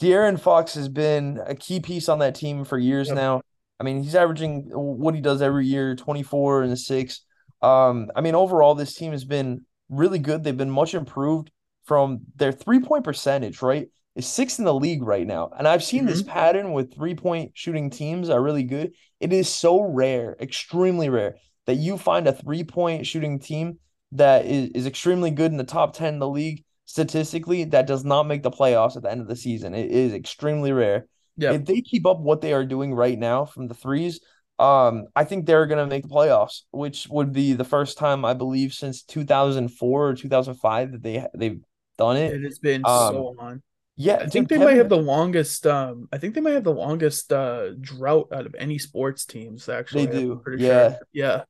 De'Aaron 0.01 0.39
Fox 0.39 0.73
has 0.73 0.89
been 0.89 1.39
a 1.45 1.55
key 1.55 1.79
piece 1.79 2.09
on 2.09 2.19
that 2.19 2.35
team 2.35 2.65
for 2.65 2.77
years 2.77 3.07
yep. 3.07 3.15
now. 3.15 3.41
I 3.79 3.83
mean, 3.83 4.03
he's 4.03 4.15
averaging 4.15 4.69
what 4.73 5.15
he 5.15 5.21
does 5.21 5.41
every 5.41 5.65
year, 5.65 5.95
24 5.95 6.63
and 6.63 6.77
6. 6.77 7.21
Um, 7.61 8.11
I 8.15 8.21
mean, 8.21 8.35
overall, 8.35 8.75
this 8.75 8.93
team 8.93 9.11
has 9.11 9.25
been 9.25 9.65
really 9.89 10.19
good. 10.19 10.43
They've 10.43 10.57
been 10.57 10.69
much 10.69 10.95
improved 10.95 11.49
from 11.85 12.21
their 12.35 12.51
three 12.51 12.79
point 12.79 13.03
percentage, 13.03 13.61
right? 13.61 13.87
Is 14.15 14.27
sixth 14.27 14.59
in 14.59 14.65
the 14.65 14.73
league 14.73 15.03
right 15.03 15.25
now. 15.25 15.51
And 15.57 15.67
I've 15.67 15.83
seen 15.83 16.01
mm-hmm. 16.01 16.09
this 16.09 16.21
pattern 16.21 16.73
with 16.73 16.93
three 16.93 17.15
point 17.15 17.51
shooting 17.53 17.89
teams 17.89 18.29
are 18.29 18.41
really 18.41 18.63
good. 18.63 18.93
It 19.19 19.31
is 19.31 19.47
so 19.47 19.81
rare, 19.81 20.35
extremely 20.39 21.09
rare, 21.09 21.35
that 21.65 21.75
you 21.75 21.97
find 21.97 22.27
a 22.27 22.33
three 22.33 22.63
point 22.63 23.07
shooting 23.07 23.39
team 23.39 23.79
that 24.11 24.45
is, 24.45 24.69
is 24.71 24.85
extremely 24.85 25.31
good 25.31 25.51
in 25.51 25.57
the 25.57 25.63
top 25.63 25.95
10 25.95 26.15
in 26.15 26.19
the 26.19 26.27
league 26.27 26.65
statistically 26.85 27.63
that 27.63 27.87
does 27.87 28.03
not 28.03 28.23
make 28.23 28.43
the 28.43 28.51
playoffs 28.51 28.97
at 28.97 29.03
the 29.03 29.11
end 29.11 29.21
of 29.21 29.27
the 29.27 29.35
season. 29.35 29.73
It 29.73 29.89
is 29.89 30.13
extremely 30.13 30.73
rare. 30.73 31.07
Yeah. 31.37 31.53
If 31.53 31.65
they 31.65 31.79
keep 31.79 32.05
up 32.05 32.19
what 32.19 32.41
they 32.41 32.51
are 32.51 32.65
doing 32.65 32.93
right 32.93 33.17
now 33.17 33.45
from 33.45 33.67
the 33.67 33.73
threes, 33.73 34.19
um, 34.59 35.05
I 35.15 35.23
think 35.23 35.45
they're 35.45 35.65
gonna 35.65 35.87
make 35.87 36.03
the 36.03 36.09
playoffs, 36.09 36.63
which 36.71 37.07
would 37.09 37.31
be 37.31 37.53
the 37.53 37.63
first 37.63 37.97
time 37.97 38.25
I 38.25 38.33
believe 38.33 38.73
since 38.73 39.03
2004 39.03 40.07
or 40.07 40.13
2005 40.13 40.91
that 40.91 41.01
they 41.01 41.25
they've 41.33 41.61
done 41.97 42.17
it. 42.17 42.33
It 42.33 42.43
has 42.43 42.59
been 42.59 42.81
um, 42.85 43.13
so 43.13 43.35
long. 43.39 43.61
Yeah, 43.97 44.15
I 44.15 44.27
think 44.27 44.49
they 44.49 44.55
Kevin, 44.55 44.67
might 44.67 44.77
have 44.77 44.89
the 44.89 44.97
longest. 44.97 45.67
Um, 45.67 46.07
I 46.11 46.17
think 46.17 46.33
they 46.33 46.41
might 46.41 46.53
have 46.53 46.63
the 46.63 46.73
longest 46.73 47.31
uh 47.31 47.71
drought 47.79 48.29
out 48.33 48.45
of 48.45 48.55
any 48.57 48.77
sports 48.77 49.25
teams. 49.25 49.69
Actually, 49.69 50.05
they 50.07 50.19
do. 50.19 50.41
Yeah, 50.57 50.89
sure. 50.89 50.99
yeah. 51.13 51.43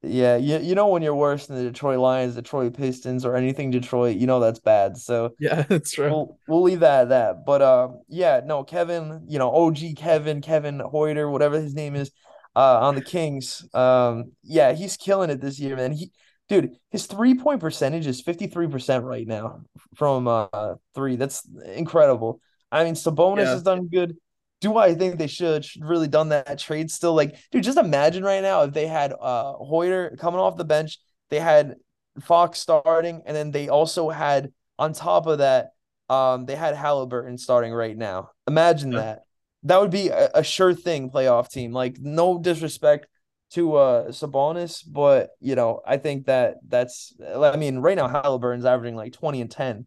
Yeah, 0.00 0.36
you, 0.36 0.58
you 0.58 0.74
know 0.76 0.86
when 0.88 1.02
you're 1.02 1.14
worse 1.14 1.46
than 1.46 1.56
the 1.56 1.64
Detroit 1.64 1.98
Lions, 1.98 2.36
Detroit 2.36 2.76
Pistons, 2.76 3.24
or 3.24 3.34
anything 3.34 3.72
Detroit, 3.72 4.16
you 4.16 4.28
know 4.28 4.38
that's 4.38 4.60
bad. 4.60 4.96
So 4.96 5.34
yeah, 5.40 5.62
that's 5.68 5.90
true. 5.90 6.08
We'll, 6.08 6.38
we'll 6.46 6.62
leave 6.62 6.80
that 6.80 7.02
at 7.02 7.08
that. 7.08 7.44
But 7.44 7.62
uh, 7.62 7.88
yeah, 8.08 8.40
no, 8.44 8.62
Kevin, 8.62 9.26
you 9.28 9.40
know, 9.40 9.50
OG 9.50 9.96
Kevin, 9.96 10.40
Kevin 10.40 10.78
Huerter, 10.78 11.30
whatever 11.30 11.60
his 11.60 11.74
name 11.74 11.96
is, 11.96 12.12
uh, 12.54 12.78
on 12.80 12.94
the 12.94 13.02
Kings. 13.02 13.66
Um, 13.74 14.32
yeah, 14.44 14.72
he's 14.72 14.96
killing 14.96 15.30
it 15.30 15.40
this 15.40 15.58
year, 15.58 15.74
man. 15.74 15.92
He, 15.92 16.12
dude, 16.48 16.76
his 16.90 17.06
three 17.06 17.34
point 17.34 17.60
percentage 17.60 18.06
is 18.06 18.20
fifty 18.20 18.46
three 18.46 18.68
percent 18.68 19.04
right 19.04 19.26
now 19.26 19.60
from 19.94 20.28
uh 20.28 20.74
three. 20.94 21.16
That's 21.16 21.46
incredible. 21.64 22.40
I 22.70 22.84
mean, 22.84 22.94
Sabonis 22.94 23.38
yeah. 23.38 23.50
has 23.50 23.62
done 23.62 23.88
good 23.88 24.16
do 24.60 24.76
I 24.76 24.94
think 24.94 25.18
they 25.18 25.26
should, 25.26 25.64
should 25.64 25.84
really 25.84 26.08
done 26.08 26.30
that 26.30 26.58
trade 26.58 26.90
still? 26.90 27.14
Like, 27.14 27.36
dude, 27.50 27.62
just 27.62 27.78
imagine 27.78 28.24
right 28.24 28.42
now 28.42 28.62
if 28.62 28.72
they 28.72 28.86
had 28.86 29.12
uh 29.18 29.54
Huerter 29.54 30.18
coming 30.18 30.40
off 30.40 30.56
the 30.56 30.64
bench, 30.64 30.98
they 31.30 31.38
had 31.38 31.76
Fox 32.20 32.58
starting, 32.58 33.22
and 33.26 33.36
then 33.36 33.50
they 33.50 33.68
also 33.68 34.10
had 34.10 34.52
on 34.78 34.92
top 34.92 35.26
of 35.26 35.38
that, 35.38 35.70
um, 36.08 36.46
they 36.46 36.56
had 36.56 36.74
Halliburton 36.74 37.38
starting 37.38 37.72
right 37.72 37.96
now. 37.96 38.30
Imagine 38.46 38.92
yeah. 38.92 38.98
that. 38.98 39.22
That 39.64 39.80
would 39.80 39.90
be 39.90 40.08
a, 40.08 40.30
a, 40.34 40.44
sure 40.44 40.72
thing 40.72 41.10
playoff 41.10 41.50
team. 41.50 41.72
Like, 41.72 41.98
no 41.98 42.38
disrespect 42.38 43.08
to 43.50 43.76
uh 43.76 44.08
Sabonis, 44.08 44.82
but 44.86 45.30
you 45.40 45.54
know, 45.54 45.80
I 45.86 45.96
think 45.96 46.26
that 46.26 46.56
that's 46.66 47.14
I 47.34 47.56
mean, 47.56 47.78
right 47.78 47.96
now 47.96 48.08
Halliburton's 48.08 48.64
averaging 48.64 48.96
like 48.96 49.12
20 49.12 49.40
and 49.40 49.50
10. 49.50 49.86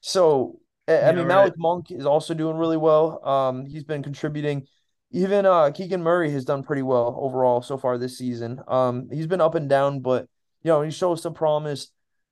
So 0.00 0.60
I 1.02 1.12
yeah, 1.12 1.12
mean, 1.12 1.26
Malik 1.26 1.54
Monk 1.56 1.90
is 1.90 2.06
also 2.06 2.34
doing 2.34 2.56
really 2.56 2.76
well. 2.76 3.26
Um, 3.26 3.66
he's 3.66 3.84
been 3.84 4.02
contributing. 4.02 4.66
Even 5.10 5.46
uh, 5.46 5.70
Keegan 5.70 6.02
Murray 6.02 6.30
has 6.32 6.44
done 6.44 6.62
pretty 6.62 6.82
well 6.82 7.16
overall 7.20 7.62
so 7.62 7.76
far 7.76 7.98
this 7.98 8.16
season. 8.18 8.60
Um, 8.66 9.08
he's 9.12 9.26
been 9.26 9.40
up 9.40 9.54
and 9.54 9.68
down, 9.68 10.00
but 10.00 10.28
you 10.62 10.68
know 10.68 10.82
he 10.82 10.90
shows 10.90 11.22
some 11.22 11.34
promise. 11.34 11.88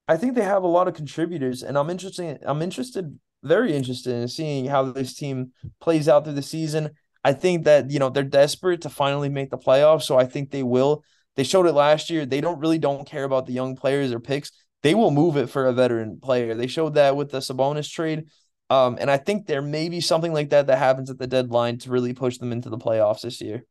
I 0.08 0.16
think 0.16 0.34
they 0.34 0.42
have 0.42 0.62
a 0.62 0.68
lot 0.68 0.88
of 0.88 0.94
contributors, 0.94 1.62
and 1.62 1.76
I'm 1.78 1.90
interested. 1.90 2.38
I'm 2.42 2.62
interested, 2.62 3.18
very 3.42 3.74
interested 3.74 4.14
in 4.14 4.28
seeing 4.28 4.66
how 4.66 4.90
this 4.92 5.14
team 5.14 5.52
plays 5.80 6.08
out 6.08 6.24
through 6.24 6.34
the 6.34 6.42
season. 6.42 6.90
I 7.24 7.32
think 7.32 7.64
that 7.64 7.90
you 7.90 7.98
know 7.98 8.10
they're 8.10 8.22
desperate 8.22 8.82
to 8.82 8.90
finally 8.90 9.28
make 9.28 9.50
the 9.50 9.58
playoffs, 9.58 10.02
so 10.02 10.18
I 10.18 10.26
think 10.26 10.50
they 10.50 10.62
will. 10.62 11.04
They 11.36 11.44
showed 11.44 11.66
it 11.66 11.72
last 11.72 12.10
year. 12.10 12.26
They 12.26 12.40
don't 12.40 12.58
really 12.58 12.78
don't 12.78 13.06
care 13.06 13.24
about 13.24 13.46
the 13.46 13.52
young 13.52 13.76
players 13.76 14.12
or 14.12 14.20
picks. 14.20 14.52
They 14.82 14.94
will 14.94 15.10
move 15.10 15.36
it 15.36 15.50
for 15.50 15.66
a 15.66 15.72
veteran 15.72 16.18
player. 16.20 16.54
They 16.54 16.66
showed 16.66 16.94
that 16.94 17.16
with 17.16 17.30
the 17.30 17.38
Sabonis 17.38 17.90
trade. 17.90 18.26
Um, 18.70 18.98
and 19.00 19.10
I 19.10 19.16
think 19.16 19.46
there 19.46 19.62
may 19.62 19.88
be 19.88 20.00
something 20.00 20.32
like 20.32 20.50
that 20.50 20.68
that 20.68 20.78
happens 20.78 21.10
at 21.10 21.18
the 21.18 21.26
deadline 21.26 21.78
to 21.78 21.90
really 21.90 22.14
push 22.14 22.38
them 22.38 22.52
into 22.52 22.70
the 22.70 22.78
playoffs 22.78 23.22
this 23.22 23.40
year. 23.40 23.64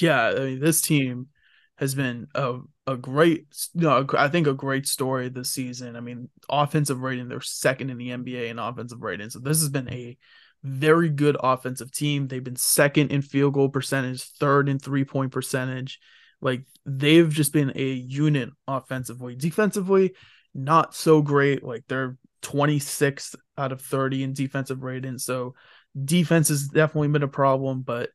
Yeah, 0.00 0.28
I 0.28 0.40
mean, 0.40 0.60
this 0.60 0.80
team 0.80 1.28
has 1.76 1.94
been 1.94 2.26
a 2.34 2.58
a 2.86 2.96
great, 2.96 3.46
know, 3.74 4.04
I 4.18 4.28
think 4.28 4.46
a 4.46 4.54
great 4.54 4.86
story 4.86 5.28
this 5.28 5.50
season. 5.50 5.94
I 5.96 6.00
mean, 6.00 6.28
offensive 6.48 7.00
rating, 7.00 7.28
they're 7.28 7.40
second 7.40 7.90
in 7.90 7.98
the 7.98 8.10
NBA 8.10 8.48
in 8.50 8.58
offensive 8.58 9.00
rating. 9.00 9.30
So 9.30 9.38
this 9.38 9.60
has 9.60 9.68
been 9.68 9.88
a 9.88 10.16
very 10.62 11.08
good 11.08 11.36
offensive 11.40 11.90
team. 11.90 12.28
They've 12.28 12.42
been 12.42 12.56
second 12.56 13.10
in 13.12 13.22
field 13.22 13.54
goal 13.54 13.68
percentage, 13.68 14.22
third 14.22 14.68
in 14.68 14.78
three 14.78 15.04
point 15.04 15.32
percentage. 15.32 15.98
Like 16.40 16.64
they've 16.86 17.28
just 17.28 17.52
been 17.52 17.72
a 17.74 17.84
unit 17.84 18.50
offensively. 18.66 19.36
Defensively, 19.36 20.14
not 20.54 20.94
so 20.94 21.22
great. 21.22 21.62
Like 21.62 21.84
they're 21.88 22.16
26th 22.42 23.36
out 23.58 23.72
of 23.72 23.82
30 23.82 24.22
in 24.22 24.32
defensive 24.32 24.82
rating. 24.82 25.18
So 25.18 25.54
defense 26.02 26.48
has 26.48 26.68
definitely 26.68 27.08
been 27.08 27.22
a 27.22 27.28
problem, 27.28 27.82
but 27.82 28.10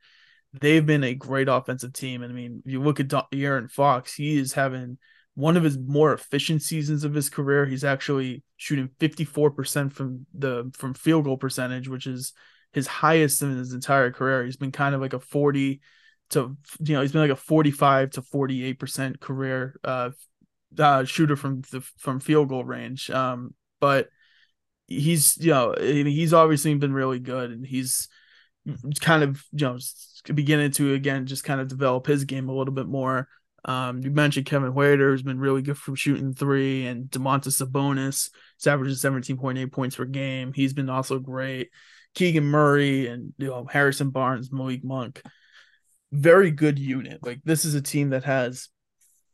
they've 0.54 0.86
been 0.86 1.04
a 1.04 1.14
great 1.14 1.48
offensive 1.48 1.94
team. 1.94 2.24
And 2.24 2.32
I 2.32 2.36
mean, 2.36 2.64
you 2.66 2.82
look 2.82 3.00
at 3.00 3.14
Aaron 3.34 3.68
Fox, 3.68 4.14
he 4.14 4.38
is 4.38 4.54
having 4.54 4.98
one 5.36 5.58
of 5.58 5.64
his 5.64 5.78
more 5.78 6.14
efficient 6.14 6.62
seasons 6.62 7.04
of 7.04 7.14
his 7.14 7.30
career. 7.30 7.66
He's 7.66 7.84
actually 7.84 8.44
shooting 8.58 8.90
54% 9.00 9.92
from 9.92 10.26
the 10.34 10.72
from 10.74 10.94
field 10.94 11.26
goal 11.26 11.38
percentage, 11.38 11.88
which 11.88 12.08
is 12.08 12.34
his 12.72 12.88
highest 12.88 13.42
in 13.42 13.58
his 13.58 13.74
entire 13.74 14.12
career. 14.12 14.46
He's 14.46 14.58
been 14.58 14.72
kind 14.72 14.96
of 14.96 15.02
like 15.02 15.14
a 15.14 15.20
40 15.20 15.82
to 16.32 16.58
you 16.80 16.94
know, 16.96 17.02
he's 17.02 17.12
been 17.12 17.22
like 17.22 17.30
a 17.30 17.36
45 17.36 18.12
to 18.12 18.22
48% 18.22 19.20
career 19.20 19.80
uh, 19.84 20.10
uh 20.80 21.04
shooter 21.04 21.36
from 21.36 21.62
the 21.72 21.82
from 22.00 22.20
field 22.20 22.50
goal 22.50 22.64
range. 22.64 23.10
Um 23.10 23.54
but 23.80 24.10
he's 24.88 25.38
you 25.38 25.52
know 25.52 25.76
he's 25.78 26.34
obviously 26.34 26.74
been 26.76 26.94
really 26.94 27.20
good 27.20 27.52
and 27.52 27.66
he's 27.66 28.08
kind 29.00 29.24
of 29.24 29.44
you 29.52 29.66
know 29.68 29.78
beginning 30.34 30.72
to 30.72 30.94
again 30.94 31.26
just 31.26 31.44
kind 31.44 31.62
of 31.62 31.68
develop 31.68 32.08
his 32.08 32.24
game 32.24 32.50
a 32.50 32.56
little 32.56 32.74
bit 32.74 32.88
more. 32.88 33.28
Um, 33.66 34.02
you 34.02 34.12
mentioned 34.12 34.46
Kevin 34.46 34.74
Huerter, 34.74 35.10
who's 35.10 35.24
been 35.24 35.40
really 35.40 35.62
good 35.62 35.78
from 35.78 35.96
shooting 35.96 36.34
three, 36.34 36.86
and 36.86 37.06
Domantas 37.10 37.62
Sabonis, 37.62 38.30
he's 38.58 38.68
averaging 38.68 38.96
17.8 38.96 39.72
points 39.72 39.96
per 39.96 40.06
game. 40.06 40.54
He's 40.54 40.74
been 40.74 40.90
also 40.90 41.20
great. 41.20 41.72
Keegan 42.14 42.46
Murray 42.46 43.08
and 43.08 43.34
you 43.38 43.48
know 43.48 43.66
Harrison 43.66 44.10
Barnes, 44.10 44.52
Malik 44.52 44.84
Monk, 44.84 45.22
very 46.12 46.52
good 46.52 46.80
unit. 46.80 47.20
Like 47.24 47.42
this 47.44 47.66
is 47.66 47.76
a 47.76 47.82
team 47.82 48.12
that 48.12 48.24
has 48.24 48.70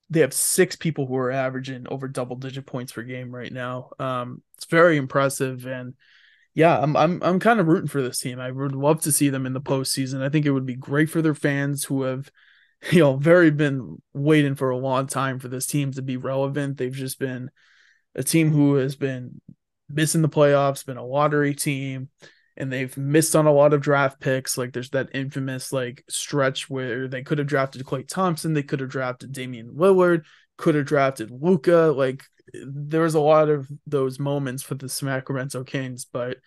they 0.09 0.19
have 0.19 0.33
six 0.33 0.75
people 0.75 1.05
who 1.05 1.15
are 1.15 1.31
averaging 1.31 1.85
over 1.89 2.07
double 2.07 2.35
digit 2.35 2.65
points 2.65 2.91
per 2.91 3.01
game 3.01 3.33
right 3.33 3.51
now. 3.51 3.91
Um, 3.97 4.41
it's 4.57 4.65
very 4.65 4.97
impressive, 4.97 5.65
and 5.65 5.93
yeah, 6.53 6.77
I'm 6.77 6.97
I'm 6.97 7.21
I'm 7.23 7.39
kind 7.39 7.59
of 7.59 7.67
rooting 7.67 7.87
for 7.87 8.01
this 8.01 8.19
team. 8.19 8.39
I 8.39 8.51
would 8.51 8.75
love 8.75 9.01
to 9.01 9.11
see 9.11 9.29
them 9.29 9.45
in 9.45 9.53
the 9.53 9.61
postseason. 9.61 10.21
I 10.21 10.29
think 10.29 10.45
it 10.45 10.51
would 10.51 10.65
be 10.65 10.75
great 10.75 11.09
for 11.09 11.21
their 11.21 11.35
fans 11.35 11.85
who 11.85 12.03
have, 12.03 12.29
you 12.91 12.99
know, 12.99 13.15
very 13.15 13.51
been 13.51 14.01
waiting 14.13 14.55
for 14.55 14.69
a 14.69 14.77
long 14.77 15.07
time 15.07 15.39
for 15.39 15.47
this 15.47 15.67
team 15.67 15.91
to 15.93 16.01
be 16.01 16.17
relevant. 16.17 16.77
They've 16.77 16.91
just 16.91 17.19
been 17.19 17.51
a 18.15 18.23
team 18.23 18.51
who 18.51 18.75
has 18.75 18.95
been 18.95 19.41
missing 19.89 20.21
the 20.21 20.29
playoffs, 20.29 20.85
been 20.85 20.97
a 20.97 21.05
lottery 21.05 21.53
team, 21.53 22.09
and 22.57 22.71
they've 22.71 22.95
missed 22.97 23.35
on 23.35 23.45
a 23.45 23.51
lot 23.51 23.73
of 23.73 23.81
draft 23.81 24.19
picks. 24.19 24.57
Like 24.57 24.73
there's 24.73 24.89
that 24.91 25.09
infamous 25.13 25.71
like 25.71 26.03
stretch 26.09 26.69
where 26.69 27.07
they 27.07 27.23
could 27.23 27.37
have 27.37 27.47
drafted 27.47 27.85
Klay 27.85 28.07
Thompson, 28.07 28.53
they 28.53 28.63
could 28.63 28.79
have 28.79 28.89
drafted 28.89 29.31
Damian 29.31 29.73
Lillard, 29.75 30.25
could 30.57 30.75
have 30.75 30.85
drafted 30.85 31.31
Luka. 31.31 31.93
Like 31.95 32.23
there 32.53 33.01
was 33.01 33.15
a 33.15 33.19
lot 33.19 33.49
of 33.49 33.69
those 33.85 34.19
moments 34.19 34.63
for 34.63 34.75
the 34.75 34.89
Sacramento 34.89 35.63
Kings, 35.63 36.05
but 36.05 36.37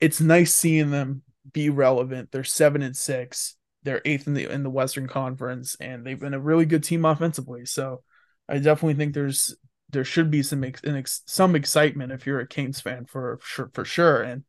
it's 0.00 0.20
nice 0.20 0.52
seeing 0.52 0.90
them 0.90 1.22
be 1.52 1.70
relevant. 1.70 2.30
They're 2.30 2.44
seven 2.44 2.82
and 2.82 2.96
six. 2.96 3.56
They're 3.84 4.02
eighth 4.04 4.26
in 4.26 4.34
the 4.34 4.50
in 4.50 4.62
the 4.62 4.70
Western 4.70 5.06
Conference, 5.06 5.76
and 5.80 6.04
they've 6.04 6.18
been 6.18 6.34
a 6.34 6.40
really 6.40 6.66
good 6.66 6.82
team 6.82 7.04
offensively. 7.04 7.64
So 7.66 8.02
I 8.48 8.58
definitely 8.58 8.94
think 8.94 9.14
there's 9.14 9.54
there 9.90 10.04
should 10.04 10.30
be 10.30 10.42
some 10.42 10.64
ex, 10.64 11.22
some 11.26 11.54
excitement 11.54 12.12
if 12.12 12.26
you're 12.26 12.40
a 12.40 12.48
Kings 12.48 12.80
fan 12.80 13.04
for 13.04 13.38
sure 13.42 13.70
for 13.72 13.84
sure, 13.84 14.22
and 14.22 14.44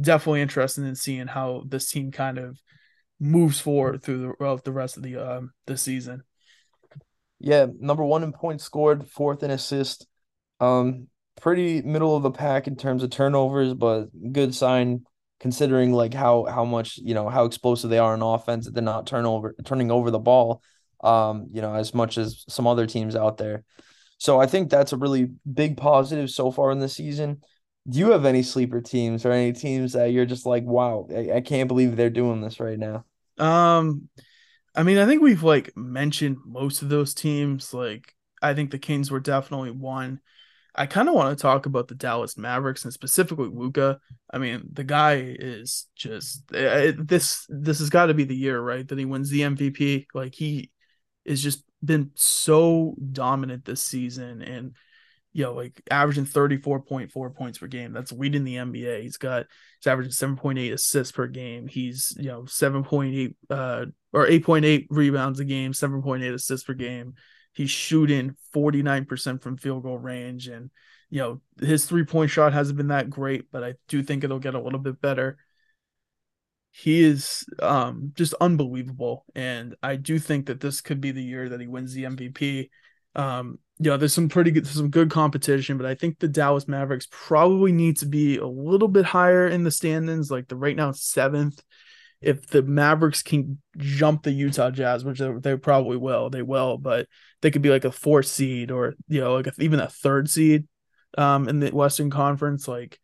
definitely 0.00 0.42
interested 0.42 0.84
in 0.84 0.94
seeing 0.94 1.26
how 1.26 1.62
this 1.66 1.90
team 1.90 2.10
kind 2.10 2.38
of 2.38 2.60
moves 3.18 3.60
forward 3.60 4.02
through 4.02 4.34
the, 4.38 4.60
the 4.64 4.72
rest 4.72 4.96
of 4.96 5.02
the 5.02 5.16
um 5.16 5.52
the 5.66 5.76
season. 5.76 6.22
Yeah, 7.38 7.66
number 7.78 8.04
one 8.04 8.22
in 8.22 8.32
points 8.32 8.64
scored, 8.64 9.08
fourth 9.08 9.42
in 9.42 9.50
assist. 9.50 10.06
Um, 10.60 11.08
pretty 11.40 11.80
middle 11.80 12.14
of 12.14 12.22
the 12.22 12.30
pack 12.30 12.66
in 12.66 12.76
terms 12.76 13.02
of 13.02 13.10
turnovers, 13.10 13.72
but 13.72 14.08
good 14.32 14.54
sign 14.54 15.04
considering 15.40 15.92
like 15.92 16.14
how 16.14 16.44
how 16.44 16.64
much 16.64 16.98
you 16.98 17.14
know 17.14 17.28
how 17.28 17.44
explosive 17.46 17.90
they 17.90 17.98
are 17.98 18.14
in 18.14 18.22
offense. 18.22 18.66
That 18.66 18.74
they're 18.74 18.82
not 18.84 19.06
turnover 19.06 19.56
turning 19.64 19.90
over 19.90 20.10
the 20.10 20.18
ball, 20.18 20.62
um, 21.02 21.46
you 21.50 21.62
know, 21.62 21.74
as 21.74 21.94
much 21.94 22.18
as 22.18 22.44
some 22.48 22.66
other 22.66 22.86
teams 22.86 23.16
out 23.16 23.38
there. 23.38 23.64
So 24.18 24.38
I 24.38 24.46
think 24.46 24.68
that's 24.68 24.92
a 24.92 24.98
really 24.98 25.30
big 25.50 25.78
positive 25.78 26.30
so 26.30 26.50
far 26.50 26.70
in 26.70 26.78
the 26.78 26.88
season. 26.88 27.42
Do 27.88 27.98
you 27.98 28.10
have 28.10 28.26
any 28.26 28.42
sleeper 28.42 28.82
teams 28.82 29.24
or 29.24 29.32
any 29.32 29.54
teams 29.54 29.94
that 29.94 30.12
you're 30.12 30.26
just 30.26 30.44
like, 30.44 30.62
wow, 30.64 31.08
I, 31.10 31.36
I 31.36 31.40
can't 31.40 31.68
believe 31.68 31.96
they're 31.96 32.10
doing 32.10 32.42
this 32.42 32.60
right 32.60 32.78
now? 32.78 33.06
Um, 33.38 34.10
I 34.74 34.82
mean, 34.82 34.98
I 34.98 35.06
think 35.06 35.22
we've 35.22 35.42
like 35.42 35.74
mentioned 35.76 36.36
most 36.44 36.82
of 36.82 36.90
those 36.90 37.14
teams. 37.14 37.72
Like, 37.72 38.14
I 38.42 38.52
think 38.52 38.70
the 38.70 38.78
Kings 38.78 39.10
were 39.10 39.20
definitely 39.20 39.70
one. 39.70 40.20
I 40.74 40.86
kind 40.86 41.08
of 41.08 41.14
want 41.14 41.36
to 41.36 41.40
talk 41.40 41.66
about 41.66 41.88
the 41.88 41.94
Dallas 41.94 42.38
Mavericks 42.38 42.84
and 42.84 42.92
specifically 42.92 43.48
Luka. 43.52 43.98
I 44.32 44.38
mean, 44.38 44.62
the 44.72 44.84
guy 44.84 45.34
is 45.38 45.88
just 45.96 46.44
uh, 46.54 46.92
this. 46.96 47.46
This 47.48 47.80
has 47.80 47.90
got 47.90 48.06
to 48.06 48.14
be 48.14 48.24
the 48.24 48.36
year, 48.36 48.60
right? 48.60 48.86
That 48.86 48.98
he 48.98 49.04
wins 49.04 49.30
the 49.30 49.42
MVP. 49.42 50.06
Like 50.14 50.34
he 50.34 50.70
is 51.24 51.42
just 51.42 51.64
been 51.84 52.10
so 52.14 52.94
dominant 53.12 53.64
this 53.64 53.82
season, 53.82 54.42
and 54.42 54.76
you 55.32 55.44
know, 55.44 55.54
like 55.54 55.82
averaging 55.90 56.26
thirty 56.26 56.56
four 56.56 56.80
point 56.80 57.10
four 57.10 57.30
points 57.30 57.58
per 57.58 57.66
game. 57.66 57.92
That's 57.92 58.12
leading 58.12 58.44
the 58.44 58.56
NBA. 58.56 59.02
He's 59.02 59.16
got 59.16 59.46
he's 59.80 59.86
averaging 59.86 60.12
seven 60.12 60.36
point 60.36 60.58
eight 60.58 60.72
assists 60.72 61.12
per 61.12 61.26
game. 61.26 61.66
He's 61.66 62.14
you 62.16 62.28
know 62.28 62.46
seven 62.46 62.84
point 62.84 63.14
eight 63.14 63.36
uh 63.48 63.86
or 64.12 64.26
eight 64.26 64.44
point 64.44 64.64
eight 64.64 64.86
rebounds 64.90 65.40
a 65.40 65.44
game, 65.44 65.72
seven 65.72 66.00
point 66.02 66.22
eight 66.22 66.34
assists 66.34 66.64
per 66.64 66.74
game 66.74 67.14
He's 67.60 67.70
shooting 67.70 68.36
49% 68.54 69.42
from 69.42 69.58
field 69.58 69.82
goal 69.82 69.98
range. 69.98 70.48
And, 70.48 70.70
you 71.10 71.18
know, 71.18 71.42
his 71.60 71.84
three 71.84 72.06
point 72.06 72.30
shot 72.30 72.54
hasn't 72.54 72.78
been 72.78 72.88
that 72.88 73.10
great, 73.10 73.52
but 73.52 73.62
I 73.62 73.74
do 73.86 74.02
think 74.02 74.24
it'll 74.24 74.38
get 74.38 74.54
a 74.54 74.62
little 74.62 74.78
bit 74.78 75.02
better. 75.02 75.36
He 76.70 77.02
is 77.02 77.44
um, 77.58 78.12
just 78.14 78.32
unbelievable. 78.40 79.26
And 79.34 79.76
I 79.82 79.96
do 79.96 80.18
think 80.18 80.46
that 80.46 80.60
this 80.60 80.80
could 80.80 81.02
be 81.02 81.10
the 81.10 81.22
year 81.22 81.50
that 81.50 81.60
he 81.60 81.66
wins 81.66 81.92
the 81.92 82.04
MVP. 82.04 82.70
Um, 83.14 83.58
you 83.78 83.90
know, 83.90 83.98
there's 83.98 84.14
some 84.14 84.30
pretty 84.30 84.52
good, 84.52 84.66
some 84.66 84.88
good 84.88 85.10
competition, 85.10 85.76
but 85.76 85.84
I 85.84 85.94
think 85.94 86.18
the 86.18 86.28
Dallas 86.28 86.66
Mavericks 86.66 87.08
probably 87.10 87.72
need 87.72 87.98
to 87.98 88.06
be 88.06 88.38
a 88.38 88.46
little 88.46 88.88
bit 88.88 89.04
higher 89.04 89.46
in 89.46 89.64
the 89.64 89.70
standings. 89.70 90.30
Like 90.30 90.48
the 90.48 90.56
right 90.56 90.76
now 90.76 90.92
seventh 90.92 91.62
if 92.20 92.46
the 92.48 92.62
Mavericks 92.62 93.22
can 93.22 93.60
jump 93.78 94.22
the 94.22 94.30
Utah 94.30 94.70
Jazz, 94.70 95.04
which 95.04 95.18
they, 95.18 95.32
they, 95.40 95.56
probably 95.56 95.96
will, 95.96 96.28
they 96.28 96.42
will, 96.42 96.76
but 96.76 97.06
they 97.40 97.50
could 97.50 97.62
be 97.62 97.70
like 97.70 97.84
a 97.84 97.92
fourth 97.92 98.26
seed 98.26 98.70
or 98.70 98.94
you 99.08 99.20
know 99.20 99.34
like 99.34 99.46
a, 99.46 99.52
even 99.58 99.80
a 99.80 99.88
third 99.88 100.28
seed 100.28 100.66
um, 101.16 101.48
in 101.48 101.60
the 101.60 101.70
Western 101.70 102.10
Conference. 102.10 102.68
Like 102.68 102.98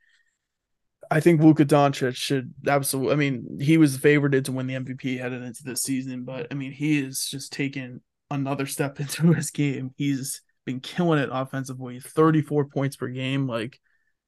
I 1.10 1.20
think 1.20 1.40
Luka 1.40 1.64
Doncic 1.64 2.16
should 2.16 2.52
absolutely. 2.66 3.12
I 3.12 3.16
mean, 3.16 3.58
he 3.60 3.78
was 3.78 3.96
favored 3.96 4.44
to 4.44 4.52
win 4.52 4.66
the 4.66 4.74
MVP 4.74 5.18
headed 5.18 5.42
into 5.42 5.62
this 5.62 5.82
season, 5.82 6.24
but 6.24 6.48
I 6.50 6.54
mean, 6.54 6.72
he 6.72 6.98
is 6.98 7.26
just 7.26 7.52
taking 7.52 8.00
another 8.30 8.66
step 8.66 9.00
into 9.00 9.32
his 9.32 9.50
game. 9.50 9.92
He's 9.96 10.42
been 10.64 10.80
killing 10.80 11.20
it 11.20 11.30
offensively, 11.32 12.00
34 12.00 12.66
points 12.66 12.96
per 12.96 13.08
game. 13.08 13.46
Like, 13.46 13.78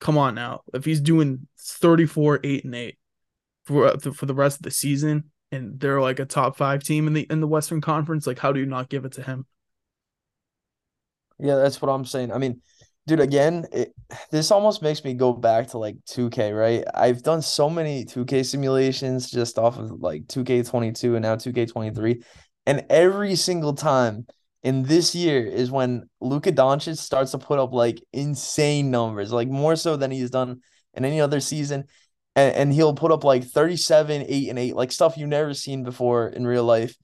come 0.01 0.16
on 0.16 0.34
now. 0.34 0.62
If 0.72 0.84
he's 0.84 1.01
doing 1.01 1.47
34, 1.59 2.41
8, 2.45 2.64
and 2.64 2.74
8, 2.74 2.98
for 3.69 3.87
uh, 3.87 3.99
for 3.99 4.27
the 4.27 4.35
rest 4.35 4.59
of 4.59 4.62
the 4.62 4.71
season 4.71 5.25
and 5.53 5.79
they're 5.79 6.01
like 6.01 6.19
a 6.19 6.25
top 6.25 6.57
5 6.57 6.83
team 6.83 7.07
in 7.07 7.12
the 7.12 7.27
in 7.31 7.41
the 7.41 7.47
Western 7.47 7.81
Conference, 7.81 8.27
like 8.27 8.39
how 8.39 8.53
do 8.53 8.61
you 8.61 8.66
not 8.66 8.89
give 8.89 9.05
it 9.05 9.12
to 9.12 9.23
him? 9.23 9.47
Yeah, 11.39 11.57
that's 11.57 11.81
what 11.81 11.91
I'm 11.91 12.05
saying. 12.05 12.33
I 12.33 12.39
mean, 12.39 12.61
dude, 13.07 13.21
again, 13.21 13.66
it, 13.73 13.95
this 14.31 14.51
almost 14.51 14.83
makes 14.83 15.05
me 15.05 15.14
go 15.14 15.33
back 15.33 15.69
to 15.69 15.79
like 15.79 15.97
2K, 16.11 16.53
right? 16.59 16.85
I've 16.95 17.23
done 17.23 17.43
so 17.43 17.71
many 17.71 18.05
2K 18.05 18.45
simulations 18.45 19.31
just 19.31 19.59
off 19.59 19.79
of 19.79 19.91
like 20.01 20.27
2K22 20.27 21.14
and 21.14 21.23
now 21.23 21.37
2K23, 21.37 22.25
and 22.66 22.85
every 22.91 23.37
single 23.37 23.75
time 23.75 24.27
in 24.64 24.83
this 24.83 25.14
year 25.14 25.47
is 25.47 25.71
when 25.71 26.09
Luka 26.21 26.51
Doncic 26.51 26.99
starts 26.99 27.31
to 27.31 27.39
put 27.39 27.59
up 27.59 27.73
like 27.73 28.03
insane 28.12 28.91
numbers, 28.91 29.31
like 29.31 29.49
more 29.49 29.77
so 29.77 29.97
than 29.97 30.11
he's 30.11 30.31
done 30.31 30.61
in 30.95 31.05
any 31.05 31.21
other 31.21 31.39
season 31.39 31.85
and, 32.39 32.55
and 32.55 32.72
he'll 32.72 32.95
put 32.95 33.11
up 33.11 33.24
like 33.24 33.45
37, 33.45 34.24
8, 34.28 34.49
and 34.49 34.59
8, 34.59 34.76
like 34.76 34.93
stuff 34.93 35.16
you've 35.16 35.28
never 35.28 35.55
seen 35.55 35.82
before 35.82 36.28
in 36.28 36.47
real 36.47 36.64
life 36.64 36.95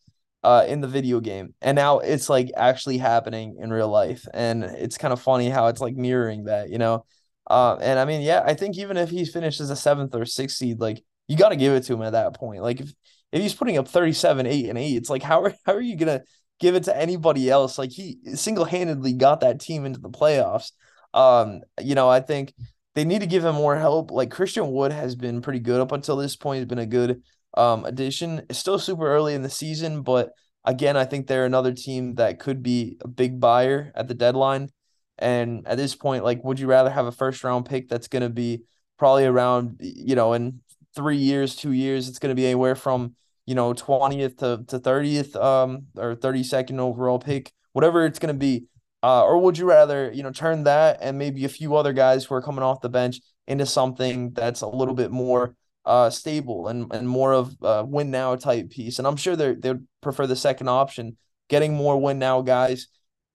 uh, 0.45 0.65
in 0.69 0.81
the 0.81 0.87
video 0.87 1.19
game. 1.19 1.55
And 1.61 1.75
now 1.75 1.99
it's 1.99 2.29
like 2.29 2.53
actually 2.57 2.99
happening 2.99 3.57
in 3.61 3.73
real 3.73 3.89
life. 3.89 4.25
And 4.33 4.63
it's 4.63 4.97
kind 4.97 5.13
of 5.13 5.21
funny 5.21 5.49
how 5.49 5.67
it's 5.67 5.81
like 5.81 5.97
mirroring 5.97 6.45
that, 6.45 6.71
you 6.71 6.79
know? 6.79 7.05
Uh, 7.51 7.77
and 7.81 7.99
I 7.99 8.05
mean, 8.05 8.23
yeah, 8.23 8.43
I 8.47 8.55
think 8.55 8.79
even 8.79 8.97
if 8.97 9.11
he 9.11 9.25
finishes 9.25 9.71
a 9.71 9.77
seventh 9.77 10.15
or 10.15 10.25
sixth 10.25 10.57
seed, 10.57 10.81
like 10.81 11.03
you 11.27 11.37
got 11.37 11.49
to 11.49 11.57
give 11.57 11.73
it 11.73 11.83
to 11.85 11.95
him 11.95 12.03
at 12.03 12.13
that 12.13 12.37
point. 12.37 12.63
Like 12.63 12.81
if, 12.81 12.93
if 13.33 13.43
he's 13.43 13.55
putting 13.55 13.77
up 13.77 13.89
37, 13.89 14.47
8, 14.47 14.69
and 14.69 14.79
8, 14.79 14.97
it's 14.97 15.11
like, 15.11 15.25
how 15.25 15.43
are, 15.43 15.55
how 15.67 15.75
are 15.75 15.81
you 15.81 15.97
to 15.97 16.23
give 16.61 16.77
it 16.77 16.85
to 16.85 16.97
anybody 16.97 17.51
else? 17.51 17.77
Like 17.77 17.91
he 17.91 18.19
single 18.35 18.65
handedly 18.65 19.15
got 19.15 19.41
that 19.41 19.61
team 19.61 19.85
into 19.85 19.99
the 19.99 20.11
playoffs. 20.11 20.71
Um, 21.13 21.63
you 21.83 21.97
know, 21.97 22.09
I 22.09 22.21
think 22.21 22.55
they 22.95 23.05
need 23.05 23.21
to 23.21 23.27
give 23.27 23.45
him 23.45 23.57
more 23.57 23.77
help. 23.77 24.11
Like 24.11 24.31
Christian 24.31 24.71
Wood 24.71 24.93
has 24.93 25.15
been 25.15 25.43
pretty 25.43 25.59
good 25.59 25.81
up 25.81 25.93
until 25.93 26.17
this 26.17 26.37
point. 26.37 26.59
He's 26.59 26.69
been 26.69 26.79
a 26.79 26.87
good 26.87 27.23
um, 27.57 27.85
addition. 27.85 28.47
It's 28.49 28.59
still 28.59 28.79
super 28.79 29.07
early 29.07 29.35
in 29.35 29.43
the 29.43 29.51
season, 29.51 30.03
but 30.03 30.33
again, 30.65 30.97
I 30.97 31.05
think 31.05 31.27
they're 31.27 31.45
another 31.45 31.73
team 31.73 32.15
that 32.15 32.39
could 32.39 32.63
be 32.63 32.97
a 33.01 33.09
big 33.09 33.41
buyer 33.41 33.93
at 33.95 34.09
the 34.09 34.15
deadline. 34.15 34.71
And 35.19 35.67
at 35.67 35.77
this 35.77 35.95
point, 35.95 36.25
like, 36.25 36.43
would 36.43 36.59
you 36.59 36.67
rather 36.67 36.91
have 36.91 37.07
a 37.07 37.13
first 37.13 37.45
round 37.45 37.67
pick 37.67 37.89
that's 37.89 38.09
going 38.09 38.23
to 38.23 38.31
be 38.31 38.63
probably 38.99 39.27
around, 39.27 39.77
you 39.81 40.15
know, 40.15 40.33
in 40.33 40.61
three 40.95 41.17
years, 41.17 41.57
two 41.57 41.73
years, 41.73 42.09
it's 42.09 42.19
going 42.19 42.31
to 42.31 42.41
be 42.41 42.47
anywhere 42.47 42.75
from, 42.75 43.15
you 43.47 43.55
know, 43.55 43.75
20th 43.75 44.39
to, 44.39 44.65
to 44.69 44.79
30th 44.79 45.37
um, 45.37 45.87
or 45.97 46.17
32nd 46.17 46.79
overall 46.79 47.19
pick, 47.19 47.53
whatever 47.73 48.07
it's 48.07 48.19
going 48.19 48.35
to 48.35 48.39
be. 48.39 48.65
Uh, 49.05 49.23
or 49.23 49.37
would 49.39 49.59
you 49.59 49.67
rather, 49.67 50.11
you 50.13 50.23
know, 50.23 50.31
turn 50.31 50.65
that 50.65 50.97
and 51.03 51.19
maybe 51.19 51.45
a 51.45 51.49
few 51.51 51.77
other 51.77 51.93
guys 51.93 52.25
who 52.25 52.35
are 52.35 52.41
coming 52.41 52.63
off 52.63 52.81
the 52.81 52.89
bench 52.89 53.21
into 53.47 53.67
something 53.67 54.31
that's 54.33 54.63
a 54.63 54.67
little 54.67 54.95
bit 54.95 55.11
more 55.11 55.55
uh, 55.85 56.09
stable 56.09 56.69
and, 56.69 56.91
and 56.91 57.07
more 57.07 57.35
of 57.35 57.55
a 57.61 57.85
win 57.85 58.11
now 58.11 58.35
type 58.35 58.71
piece? 58.71 58.99
And 58.99 59.07
I'm 59.07 59.17
sure 59.17 59.37
they 59.37 59.57
they 59.57 59.73
would 59.73 59.87
prefer 60.01 60.27
the 60.27 60.35
second 60.35 60.69
option, 60.69 61.19
getting 61.51 61.75
more 61.75 62.01
win 62.01 62.19
now 62.19 62.41
guys. 62.41 62.89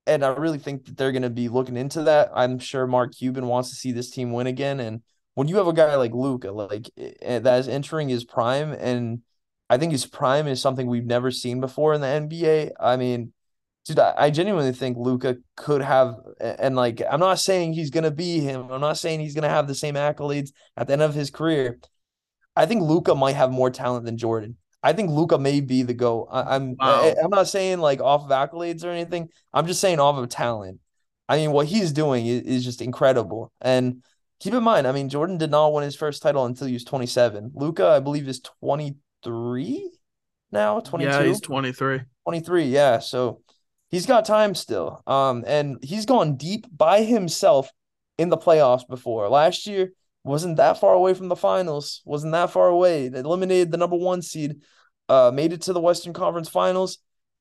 And 0.07 0.25
I 0.25 0.29
really 0.29 0.57
think 0.57 0.85
that 0.85 0.97
they're 0.97 1.11
going 1.11 1.21
to 1.21 1.29
be 1.29 1.49
looking 1.49 1.77
into 1.77 2.01
that. 2.01 2.31
I'm 2.33 2.57
sure 2.57 2.87
Mark 2.87 3.13
Cuban 3.15 3.45
wants 3.45 3.69
to 3.69 3.75
see 3.75 3.91
this 3.91 4.09
team 4.09 4.31
win 4.31 4.47
again. 4.47 4.79
And 4.79 5.03
when 5.35 5.47
you 5.47 5.57
have 5.57 5.67
a 5.67 5.73
guy 5.73 5.95
like 5.97 6.13
Luka, 6.13 6.51
like 6.51 6.89
eh, 6.97 7.37
that 7.37 7.59
is 7.59 7.67
entering 7.67 8.09
his 8.09 8.23
prime, 8.23 8.71
and 8.71 9.21
I 9.69 9.77
think 9.77 9.91
his 9.91 10.07
prime 10.07 10.47
is 10.47 10.59
something 10.59 10.87
we've 10.87 11.05
never 11.05 11.29
seen 11.29 11.59
before 11.59 11.93
in 11.93 12.01
the 12.01 12.07
NBA. 12.07 12.71
I 12.79 12.97
mean, 12.97 13.33
dude, 13.89 13.99
I, 13.99 14.13
I 14.17 14.29
genuinely 14.29 14.71
think 14.71 14.97
Luka 14.97 15.37
could 15.55 15.81
have, 15.81 16.15
and 16.39 16.75
like, 16.75 17.01
I'm 17.09 17.19
not 17.19 17.39
saying 17.39 17.73
he's 17.73 17.89
gonna 17.89 18.11
be 18.11 18.39
him. 18.39 18.69
I'm 18.71 18.81
not 18.81 18.97
saying 18.97 19.19
he's 19.19 19.33
gonna 19.33 19.49
have 19.49 19.67
the 19.67 19.75
same 19.75 19.95
accolades 19.95 20.51
at 20.77 20.87
the 20.87 20.93
end 20.93 21.01
of 21.01 21.15
his 21.15 21.31
career. 21.31 21.79
I 22.55 22.65
think 22.65 22.83
Luka 22.83 23.15
might 23.15 23.35
have 23.35 23.51
more 23.51 23.69
talent 23.69 24.05
than 24.05 24.17
Jordan. 24.17 24.57
I 24.83 24.93
think 24.93 25.09
Luka 25.09 25.37
may 25.37 25.59
be 25.59 25.83
the 25.83 25.93
go. 25.93 26.27
I, 26.31 26.55
am 26.55 26.75
wow. 26.79 27.01
I, 27.01 27.15
am 27.23 27.31
not 27.31 27.47
saying 27.47 27.79
like 27.79 27.99
off 27.99 28.23
of 28.23 28.29
accolades 28.29 28.85
or 28.85 28.89
anything. 28.89 29.29
I'm 29.53 29.67
just 29.67 29.81
saying 29.81 29.99
off 29.99 30.17
of 30.17 30.29
talent. 30.29 30.79
I 31.27 31.37
mean, 31.37 31.51
what 31.51 31.67
he's 31.67 31.91
doing 31.91 32.25
is, 32.25 32.41
is 32.43 32.63
just 32.63 32.81
incredible. 32.81 33.51
And 33.59 34.03
keep 34.39 34.53
in 34.53 34.63
mind, 34.63 34.87
I 34.87 34.91
mean, 34.91 35.09
Jordan 35.09 35.37
did 35.37 35.51
not 35.51 35.73
win 35.73 35.83
his 35.83 35.95
first 35.95 36.21
title 36.21 36.45
until 36.45 36.67
he 36.67 36.73
was 36.73 36.83
27. 36.83 37.51
Luka, 37.55 37.87
I 37.87 37.99
believe, 37.99 38.27
is 38.27 38.41
23 38.61 39.91
now. 40.51 40.79
22. 40.79 41.11
Yeah, 41.11 41.23
he's 41.23 41.41
23. 41.41 42.01
23. 42.25 42.63
Yeah. 42.65 42.99
So 42.99 43.41
he's 43.89 44.05
got 44.05 44.25
time 44.25 44.55
still. 44.55 45.01
Um, 45.07 45.43
and 45.47 45.77
he's 45.83 46.05
gone 46.05 46.37
deep 46.37 46.65
by 46.75 47.03
himself 47.03 47.69
in 48.17 48.29
the 48.29 48.37
playoffs 48.37 48.87
before. 48.87 49.29
Last 49.29 49.67
year 49.67 49.93
wasn't 50.23 50.57
that 50.57 50.79
far 50.79 50.93
away 50.93 51.13
from 51.13 51.29
the 51.29 51.35
finals, 51.35 52.01
wasn't 52.05 52.33
that 52.33 52.51
far 52.51 52.67
away. 52.67 53.07
They 53.07 53.19
eliminated 53.19 53.71
the 53.71 53.77
number 53.77 53.95
one 53.95 54.21
seed, 54.21 54.61
uh, 55.07 55.31
made 55.33 55.53
it 55.53 55.61
to 55.63 55.73
the 55.73 55.79
Western 55.79 56.13
Conference 56.13 56.49
Finals, 56.49 56.99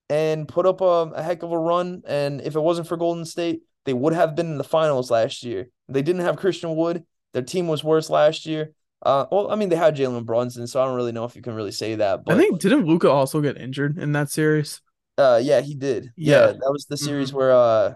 and 0.09 0.49
put 0.49 0.66
up 0.66 0.80
a, 0.80 1.11
a 1.14 1.22
heck 1.22 1.42
of 1.42 1.53
a 1.53 1.59
run. 1.59 2.03
And 2.07 2.40
if 2.40 2.57
it 2.57 2.61
wasn't 2.61 2.88
for 2.88 2.96
Golden 2.96 3.24
State, 3.24 3.62
they 3.84 3.92
would 3.92 4.12
have 4.12 4.36
been 4.36 4.46
in 4.46 4.59
the 4.59 4.64
finals 4.64 5.11
last 5.11 5.42
year. 5.42 5.68
They 5.88 6.03
didn't 6.03 6.22
have 6.22 6.36
Christian 6.36 6.76
Wood. 6.76 7.05
Their 7.32 7.42
team 7.42 7.68
was 7.68 7.84
worse 7.84 8.11
last 8.11 8.46
year. 8.46 8.72
Uh, 9.03 9.26
well, 9.30 9.51
I 9.51 9.55
mean, 9.55 9.68
they 9.68 9.76
had 9.76 9.96
Jalen 9.96 10.24
Brunson, 10.24 10.66
so 10.66 10.82
I 10.82 10.86
don't 10.86 10.96
really 10.96 11.12
know 11.12 11.24
if 11.24 11.36
you 11.36 11.42
can 11.42 11.55
really 11.55 11.72
say 11.72 11.94
that. 11.96 12.24
But 12.24 12.34
I 12.34 12.38
think 12.38 12.61
didn't 12.61 12.86
Luka 12.86 13.11
also 13.11 13.40
get 13.40 13.57
injured 13.57 13.99
in 13.99 14.12
that 14.12 14.30
series? 14.30 14.80
Uh, 15.19 15.41
yeah, 15.43 15.61
he 15.61 15.75
did. 15.75 16.12
Yeah, 16.16 16.39
yeah 16.39 16.47
that 16.53 16.71
was 16.71 16.87
the 16.87 16.97
series 16.97 17.29
mm-hmm. 17.29 17.39
where 17.39 17.53
uh, 17.53 17.95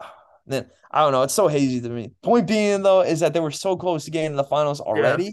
then 0.46 0.70
I 0.90 1.00
don't 1.00 1.12
know. 1.12 1.22
It's 1.22 1.34
so 1.34 1.48
hazy 1.48 1.80
to 1.80 1.88
me. 1.88 2.12
Point 2.22 2.46
being 2.46 2.82
though 2.82 3.00
is 3.02 3.20
that 3.20 3.34
they 3.34 3.40
were 3.40 3.50
so 3.50 3.76
close 3.76 4.04
to 4.04 4.10
getting 4.10 4.32
in 4.32 4.36
the 4.36 4.44
finals 4.44 4.80
already. 4.80 5.24
Yeah. 5.24 5.30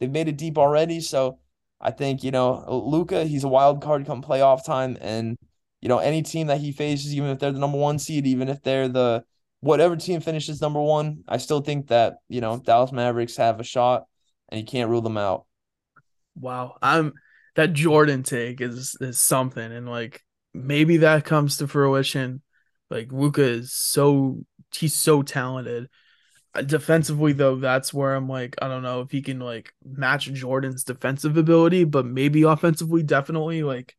They've 0.00 0.10
made 0.10 0.28
it 0.28 0.36
deep 0.36 0.58
already, 0.58 1.00
so 1.00 1.38
I 1.80 1.92
think 1.92 2.24
you 2.24 2.32
know 2.32 2.64
Luka. 2.68 3.24
He's 3.24 3.44
a 3.44 3.48
wild 3.48 3.82
card 3.82 4.04
come 4.04 4.22
playoff 4.22 4.64
time, 4.64 4.98
and 5.00 5.38
you 5.80 5.88
know 5.88 5.98
any 5.98 6.22
team 6.22 6.48
that 6.48 6.60
he 6.60 6.72
faces, 6.72 7.14
even 7.14 7.30
if 7.30 7.38
they're 7.38 7.52
the 7.52 7.60
number 7.60 7.78
one 7.78 7.98
seed, 7.98 8.26
even 8.26 8.48
if 8.48 8.62
they're 8.62 8.88
the 8.88 9.22
whatever 9.60 9.94
team 9.94 10.20
finishes 10.20 10.60
number 10.60 10.80
one, 10.80 11.22
I 11.28 11.36
still 11.36 11.60
think 11.60 11.88
that 11.88 12.16
you 12.28 12.40
know 12.40 12.58
Dallas 12.58 12.90
Mavericks 12.90 13.36
have 13.36 13.60
a 13.60 13.64
shot 13.64 14.06
and 14.48 14.60
you 14.60 14.66
can't 14.66 14.90
rule 14.90 15.02
them 15.02 15.18
out. 15.18 15.46
Wow, 16.34 16.76
I'm 16.82 17.12
that 17.54 17.72
Jordan 17.72 18.22
take 18.22 18.60
is 18.60 18.96
is 19.00 19.20
something, 19.20 19.72
and 19.72 19.88
like 19.88 20.22
maybe 20.54 20.98
that 20.98 21.24
comes 21.24 21.58
to 21.58 21.68
fruition. 21.68 22.42
Like 22.90 23.12
Luka 23.12 23.42
is 23.42 23.72
so 23.72 24.44
he's 24.74 24.94
so 24.94 25.22
talented. 25.22 25.88
Uh, 26.54 26.62
defensively 26.62 27.32
though, 27.32 27.56
that's 27.56 27.94
where 27.94 28.14
I'm 28.14 28.28
like 28.28 28.56
I 28.60 28.68
don't 28.68 28.82
know 28.82 29.00
if 29.00 29.10
he 29.10 29.22
can 29.22 29.40
like 29.40 29.72
match 29.84 30.26
Jordan's 30.32 30.84
defensive 30.84 31.36
ability, 31.36 31.84
but 31.84 32.04
maybe 32.06 32.42
offensively, 32.42 33.02
definitely 33.02 33.62
like 33.62 33.96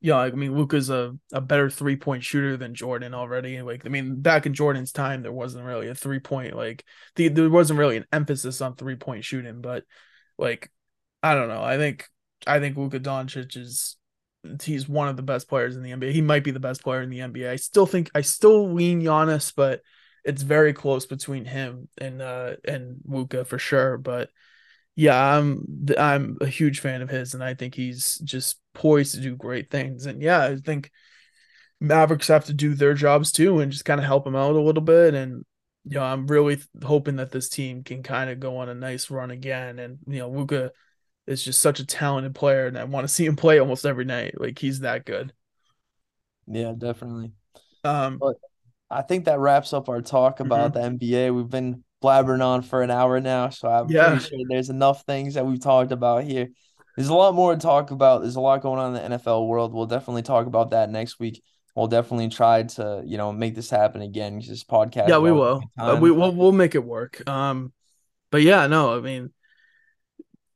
yeah, 0.00 0.16
I 0.16 0.30
mean 0.30 0.56
Luka's 0.56 0.88
a, 0.88 1.14
a 1.32 1.42
better 1.42 1.68
three 1.68 1.96
point 1.96 2.24
shooter 2.24 2.56
than 2.56 2.74
Jordan 2.74 3.12
already. 3.14 3.60
Like 3.60 3.84
I 3.84 3.90
mean, 3.90 4.22
back 4.22 4.46
in 4.46 4.54
Jordan's 4.54 4.92
time, 4.92 5.22
there 5.22 5.32
wasn't 5.32 5.66
really 5.66 5.88
a 5.88 5.94
three 5.94 6.20
point 6.20 6.56
like 6.56 6.84
the, 7.16 7.28
there 7.28 7.50
wasn't 7.50 7.78
really 7.78 7.98
an 7.98 8.06
emphasis 8.12 8.62
on 8.62 8.76
three 8.76 8.96
point 8.96 9.24
shooting, 9.24 9.60
but 9.60 9.84
like 10.38 10.70
I 11.22 11.34
don't 11.34 11.48
know. 11.48 11.62
I 11.62 11.76
think 11.76 12.08
I 12.46 12.60
think 12.60 12.76
Luka 12.78 12.98
Doncic 12.98 13.56
is 13.56 13.96
he's 14.62 14.88
one 14.88 15.08
of 15.08 15.16
the 15.16 15.22
best 15.22 15.48
players 15.48 15.76
in 15.76 15.82
the 15.82 15.92
NBA. 15.92 16.12
He 16.12 16.22
might 16.22 16.44
be 16.44 16.50
the 16.50 16.60
best 16.60 16.82
player 16.82 17.02
in 17.02 17.10
the 17.10 17.20
NBA. 17.20 17.50
I 17.50 17.56
still 17.56 17.86
think 17.86 18.10
I 18.14 18.22
still 18.22 18.72
lean 18.72 19.02
Giannis, 19.02 19.52
but 19.54 19.82
it's 20.24 20.42
very 20.42 20.72
close 20.72 21.06
between 21.06 21.44
him 21.44 21.88
and 21.98 22.20
uh 22.20 22.56
and 22.64 22.98
Luka 23.04 23.44
for 23.44 23.58
sure. 23.58 23.98
But 23.98 24.30
yeah, 24.96 25.36
I'm 25.36 25.64
I'm 25.98 26.38
a 26.40 26.46
huge 26.46 26.80
fan 26.80 27.02
of 27.02 27.10
his, 27.10 27.34
and 27.34 27.44
I 27.44 27.54
think 27.54 27.74
he's 27.74 28.18
just 28.24 28.58
poised 28.74 29.14
to 29.14 29.20
do 29.20 29.36
great 29.36 29.70
things. 29.70 30.06
And 30.06 30.22
yeah, 30.22 30.44
I 30.44 30.56
think 30.56 30.90
Mavericks 31.80 32.28
have 32.28 32.44
to 32.46 32.52
do 32.52 32.74
their 32.74 32.94
jobs 32.94 33.32
too, 33.32 33.60
and 33.60 33.72
just 33.72 33.84
kind 33.84 34.00
of 34.00 34.06
help 34.06 34.26
him 34.26 34.36
out 34.36 34.56
a 34.56 34.60
little 34.60 34.82
bit. 34.82 35.14
And 35.14 35.44
you 35.84 35.94
know, 35.96 36.02
I'm 36.04 36.26
really 36.26 36.60
hoping 36.82 37.16
that 37.16 37.30
this 37.30 37.48
team 37.48 37.82
can 37.84 38.02
kind 38.02 38.30
of 38.30 38.40
go 38.40 38.58
on 38.58 38.68
a 38.68 38.74
nice 38.74 39.10
run 39.10 39.30
again. 39.30 39.78
And 39.78 39.98
you 40.06 40.18
know, 40.18 40.30
Luka 40.30 40.72
is 41.26 41.44
just 41.44 41.60
such 41.60 41.80
a 41.80 41.86
talented 41.86 42.34
player, 42.34 42.66
and 42.66 42.78
I 42.78 42.84
want 42.84 43.04
to 43.04 43.12
see 43.12 43.26
him 43.26 43.36
play 43.36 43.58
almost 43.58 43.86
every 43.86 44.04
night. 44.04 44.40
Like 44.40 44.58
he's 44.58 44.80
that 44.80 45.04
good. 45.04 45.32
Yeah, 46.46 46.72
definitely. 46.76 47.32
Um, 47.84 48.18
but 48.18 48.36
I 48.90 49.02
think 49.02 49.26
that 49.26 49.38
wraps 49.38 49.72
up 49.72 49.88
our 49.88 50.02
talk 50.02 50.40
about 50.40 50.74
mm-hmm. 50.74 50.96
the 50.96 51.06
NBA. 51.06 51.34
We've 51.34 51.48
been 51.48 51.84
blabbering 52.02 52.44
on 52.44 52.62
for 52.62 52.82
an 52.82 52.90
hour 52.90 53.20
now, 53.20 53.50
so 53.50 53.68
I'm 53.68 53.88
yeah. 53.88 54.08
pretty 54.08 54.24
sure 54.24 54.38
there's 54.48 54.70
enough 54.70 55.04
things 55.04 55.34
that 55.34 55.46
we've 55.46 55.60
talked 55.60 55.92
about 55.92 56.24
here. 56.24 56.48
There's 56.96 57.08
a 57.08 57.14
lot 57.14 57.34
more 57.34 57.54
to 57.54 57.60
talk 57.60 57.92
about. 57.92 58.22
There's 58.22 58.36
a 58.36 58.40
lot 58.40 58.62
going 58.62 58.78
on 58.78 58.96
in 58.96 59.10
the 59.12 59.16
NFL 59.18 59.46
world. 59.46 59.72
We'll 59.72 59.86
definitely 59.86 60.22
talk 60.22 60.46
about 60.46 60.70
that 60.70 60.90
next 60.90 61.20
week. 61.20 61.42
We'll 61.76 61.86
definitely 61.86 62.28
try 62.28 62.64
to, 62.64 63.02
you 63.06 63.16
know, 63.16 63.32
make 63.32 63.54
this 63.54 63.70
happen 63.70 64.02
again. 64.02 64.42
This 64.46 64.64
podcast. 64.64 65.08
Yeah, 65.08 65.18
we 65.18 65.30
will. 65.30 65.62
Uh, 65.78 65.98
we 66.00 66.10
will. 66.10 66.32
We'll 66.32 66.52
make 66.52 66.74
it 66.74 66.84
work. 66.84 67.26
Um, 67.28 67.72
but 68.30 68.42
yeah, 68.42 68.66
no, 68.66 68.96
I 68.96 69.00
mean, 69.00 69.30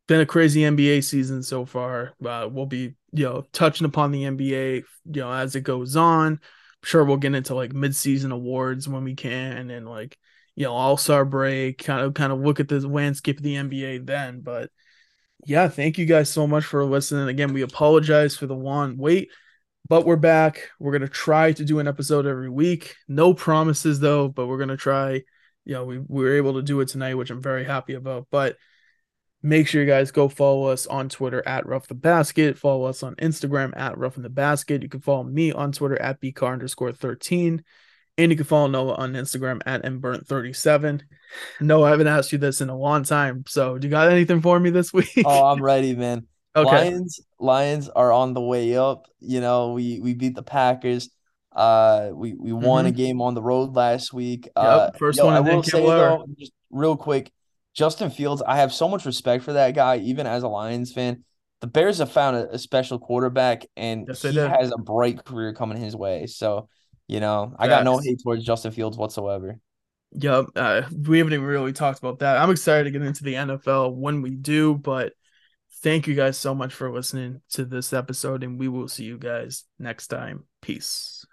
been 0.06 0.20
a 0.20 0.26
crazy 0.26 0.60
NBA 0.60 1.02
season 1.02 1.42
so 1.42 1.64
far. 1.64 2.12
Uh, 2.24 2.48
we'll 2.50 2.66
be, 2.66 2.94
you 3.12 3.24
know, 3.24 3.46
touching 3.52 3.86
upon 3.86 4.12
the 4.12 4.24
NBA, 4.24 4.84
you 5.04 5.20
know, 5.20 5.32
as 5.32 5.54
it 5.54 5.62
goes 5.62 5.96
on. 5.96 6.32
I'm 6.32 6.40
sure 6.82 7.04
we'll 7.04 7.16
get 7.16 7.34
into 7.34 7.54
like 7.54 7.72
mid-season 7.72 8.30
awards 8.32 8.88
when 8.88 9.04
we 9.04 9.14
can, 9.14 9.70
and 9.70 9.88
like 9.88 10.18
you 10.54 10.64
know 10.64 10.74
All 10.74 10.96
Star 10.96 11.24
break, 11.24 11.82
kind 11.82 12.00
of 12.00 12.14
kind 12.14 12.32
of 12.32 12.40
look 12.40 12.60
at 12.60 12.68
the 12.68 12.86
landscape 12.86 13.38
of 13.38 13.42
the 13.42 13.56
NBA 13.56 14.06
then. 14.06 14.40
But 14.40 14.70
yeah, 15.46 15.68
thank 15.68 15.98
you 15.98 16.06
guys 16.06 16.30
so 16.30 16.46
much 16.46 16.64
for 16.64 16.84
listening. 16.84 17.28
Again, 17.28 17.52
we 17.52 17.62
apologize 17.62 18.36
for 18.36 18.46
the 18.46 18.54
long 18.54 18.96
wait, 18.98 19.30
but 19.88 20.04
we're 20.04 20.16
back. 20.16 20.70
We're 20.78 20.92
gonna 20.92 21.08
try 21.08 21.52
to 21.52 21.64
do 21.64 21.78
an 21.78 21.88
episode 21.88 22.26
every 22.26 22.50
week. 22.50 22.96
No 23.08 23.32
promises 23.34 24.00
though, 24.00 24.28
but 24.28 24.46
we're 24.46 24.58
gonna 24.58 24.76
try. 24.76 25.22
You 25.66 25.72
know, 25.72 25.84
we, 25.86 25.98
we 25.98 26.24
were 26.24 26.36
able 26.36 26.54
to 26.54 26.62
do 26.62 26.80
it 26.80 26.88
tonight, 26.88 27.14
which 27.14 27.30
I'm 27.30 27.40
very 27.40 27.64
happy 27.64 27.94
about. 27.94 28.26
But 28.30 28.58
make 29.44 29.68
sure 29.68 29.82
you 29.82 29.86
guys 29.86 30.10
go 30.10 30.26
follow 30.26 30.68
us 30.68 30.86
on 30.86 31.10
Twitter 31.10 31.46
at 31.46 31.66
Rough 31.66 31.86
the 31.86 31.94
Basket. 31.94 32.58
Follow 32.58 32.86
us 32.86 33.02
on 33.02 33.14
Instagram 33.16 33.76
at 33.76 33.98
Roughing 33.98 34.22
the 34.22 34.30
Basket. 34.30 34.82
You 34.82 34.88
can 34.88 35.02
follow 35.02 35.22
me 35.22 35.52
on 35.52 35.70
Twitter 35.70 36.00
at 36.00 36.18
bcar 36.18 36.54
underscore 36.54 36.92
13. 36.92 37.62
And 38.16 38.30
you 38.30 38.36
can 38.36 38.46
follow 38.46 38.68
Noah 38.68 38.94
on 38.94 39.12
Instagram 39.12 39.60
at 39.66 39.82
mburnt37. 39.82 41.02
Noah, 41.60 41.86
I 41.86 41.90
haven't 41.90 42.06
asked 42.06 42.32
you 42.32 42.38
this 42.38 42.62
in 42.62 42.70
a 42.70 42.76
long 42.76 43.02
time. 43.02 43.44
So 43.46 43.76
do 43.76 43.86
you 43.86 43.90
got 43.90 44.10
anything 44.10 44.40
for 44.40 44.58
me 44.58 44.70
this 44.70 44.92
week? 44.94 45.10
Oh, 45.26 45.46
I'm 45.46 45.62
ready, 45.62 45.94
man. 45.94 46.26
Okay. 46.56 46.90
Lions, 46.90 47.20
Lions 47.38 47.88
are 47.90 48.12
on 48.12 48.32
the 48.32 48.40
way 48.40 48.76
up. 48.78 49.06
You 49.20 49.42
know, 49.42 49.72
we 49.72 50.00
we 50.00 50.14
beat 50.14 50.36
the 50.36 50.42
Packers. 50.42 51.10
Uh 51.54 52.10
we 52.14 52.32
we 52.34 52.52
won 52.52 52.86
mm-hmm. 52.86 52.94
a 52.94 52.96
game 52.96 53.20
on 53.20 53.34
the 53.34 53.42
road 53.42 53.74
last 53.74 54.12
week. 54.12 54.46
Yep, 54.46 54.52
uh 54.56 54.90
first 54.92 55.18
yo, 55.18 55.26
one 55.26 55.34
I 55.34 55.40
will 55.40 55.62
say 55.62 55.84
though, 55.84 56.24
just 56.38 56.52
real 56.70 56.96
quick, 56.96 57.30
Justin 57.74 58.10
Fields, 58.10 58.42
I 58.46 58.56
have 58.56 58.72
so 58.72 58.88
much 58.88 59.04
respect 59.04 59.44
for 59.44 59.54
that 59.54 59.74
guy, 59.74 59.98
even 59.98 60.26
as 60.26 60.42
a 60.42 60.48
Lions 60.48 60.92
fan. 60.92 61.24
The 61.60 61.66
Bears 61.66 61.98
have 61.98 62.12
found 62.12 62.36
a, 62.36 62.54
a 62.54 62.58
special 62.58 62.98
quarterback, 62.98 63.66
and 63.76 64.06
yes, 64.08 64.22
he 64.22 64.34
has 64.36 64.70
a 64.70 64.78
bright 64.78 65.24
career 65.24 65.52
coming 65.52 65.78
his 65.78 65.96
way. 65.96 66.26
So 66.26 66.68
you 67.08 67.20
know, 67.20 67.54
I 67.58 67.68
got 67.68 67.84
no 67.84 67.98
hate 67.98 68.20
towards 68.22 68.44
Justin 68.44 68.72
Fields 68.72 68.96
whatsoever. 68.96 69.58
Yep. 70.12 70.46
Uh, 70.54 70.82
we 71.06 71.18
haven't 71.18 71.32
even 71.34 71.44
really 71.44 71.72
talked 71.72 71.98
about 71.98 72.20
that. 72.20 72.38
I'm 72.38 72.50
excited 72.50 72.84
to 72.84 72.90
get 72.90 73.02
into 73.02 73.24
the 73.24 73.34
NFL 73.34 73.94
when 73.94 74.22
we 74.22 74.30
do, 74.30 74.74
but 74.74 75.12
thank 75.82 76.06
you 76.06 76.14
guys 76.14 76.38
so 76.38 76.54
much 76.54 76.72
for 76.72 76.90
listening 76.92 77.42
to 77.50 77.64
this 77.64 77.92
episode, 77.92 78.42
and 78.42 78.58
we 78.58 78.68
will 78.68 78.88
see 78.88 79.04
you 79.04 79.18
guys 79.18 79.64
next 79.78 80.06
time. 80.06 80.44
Peace. 80.62 81.26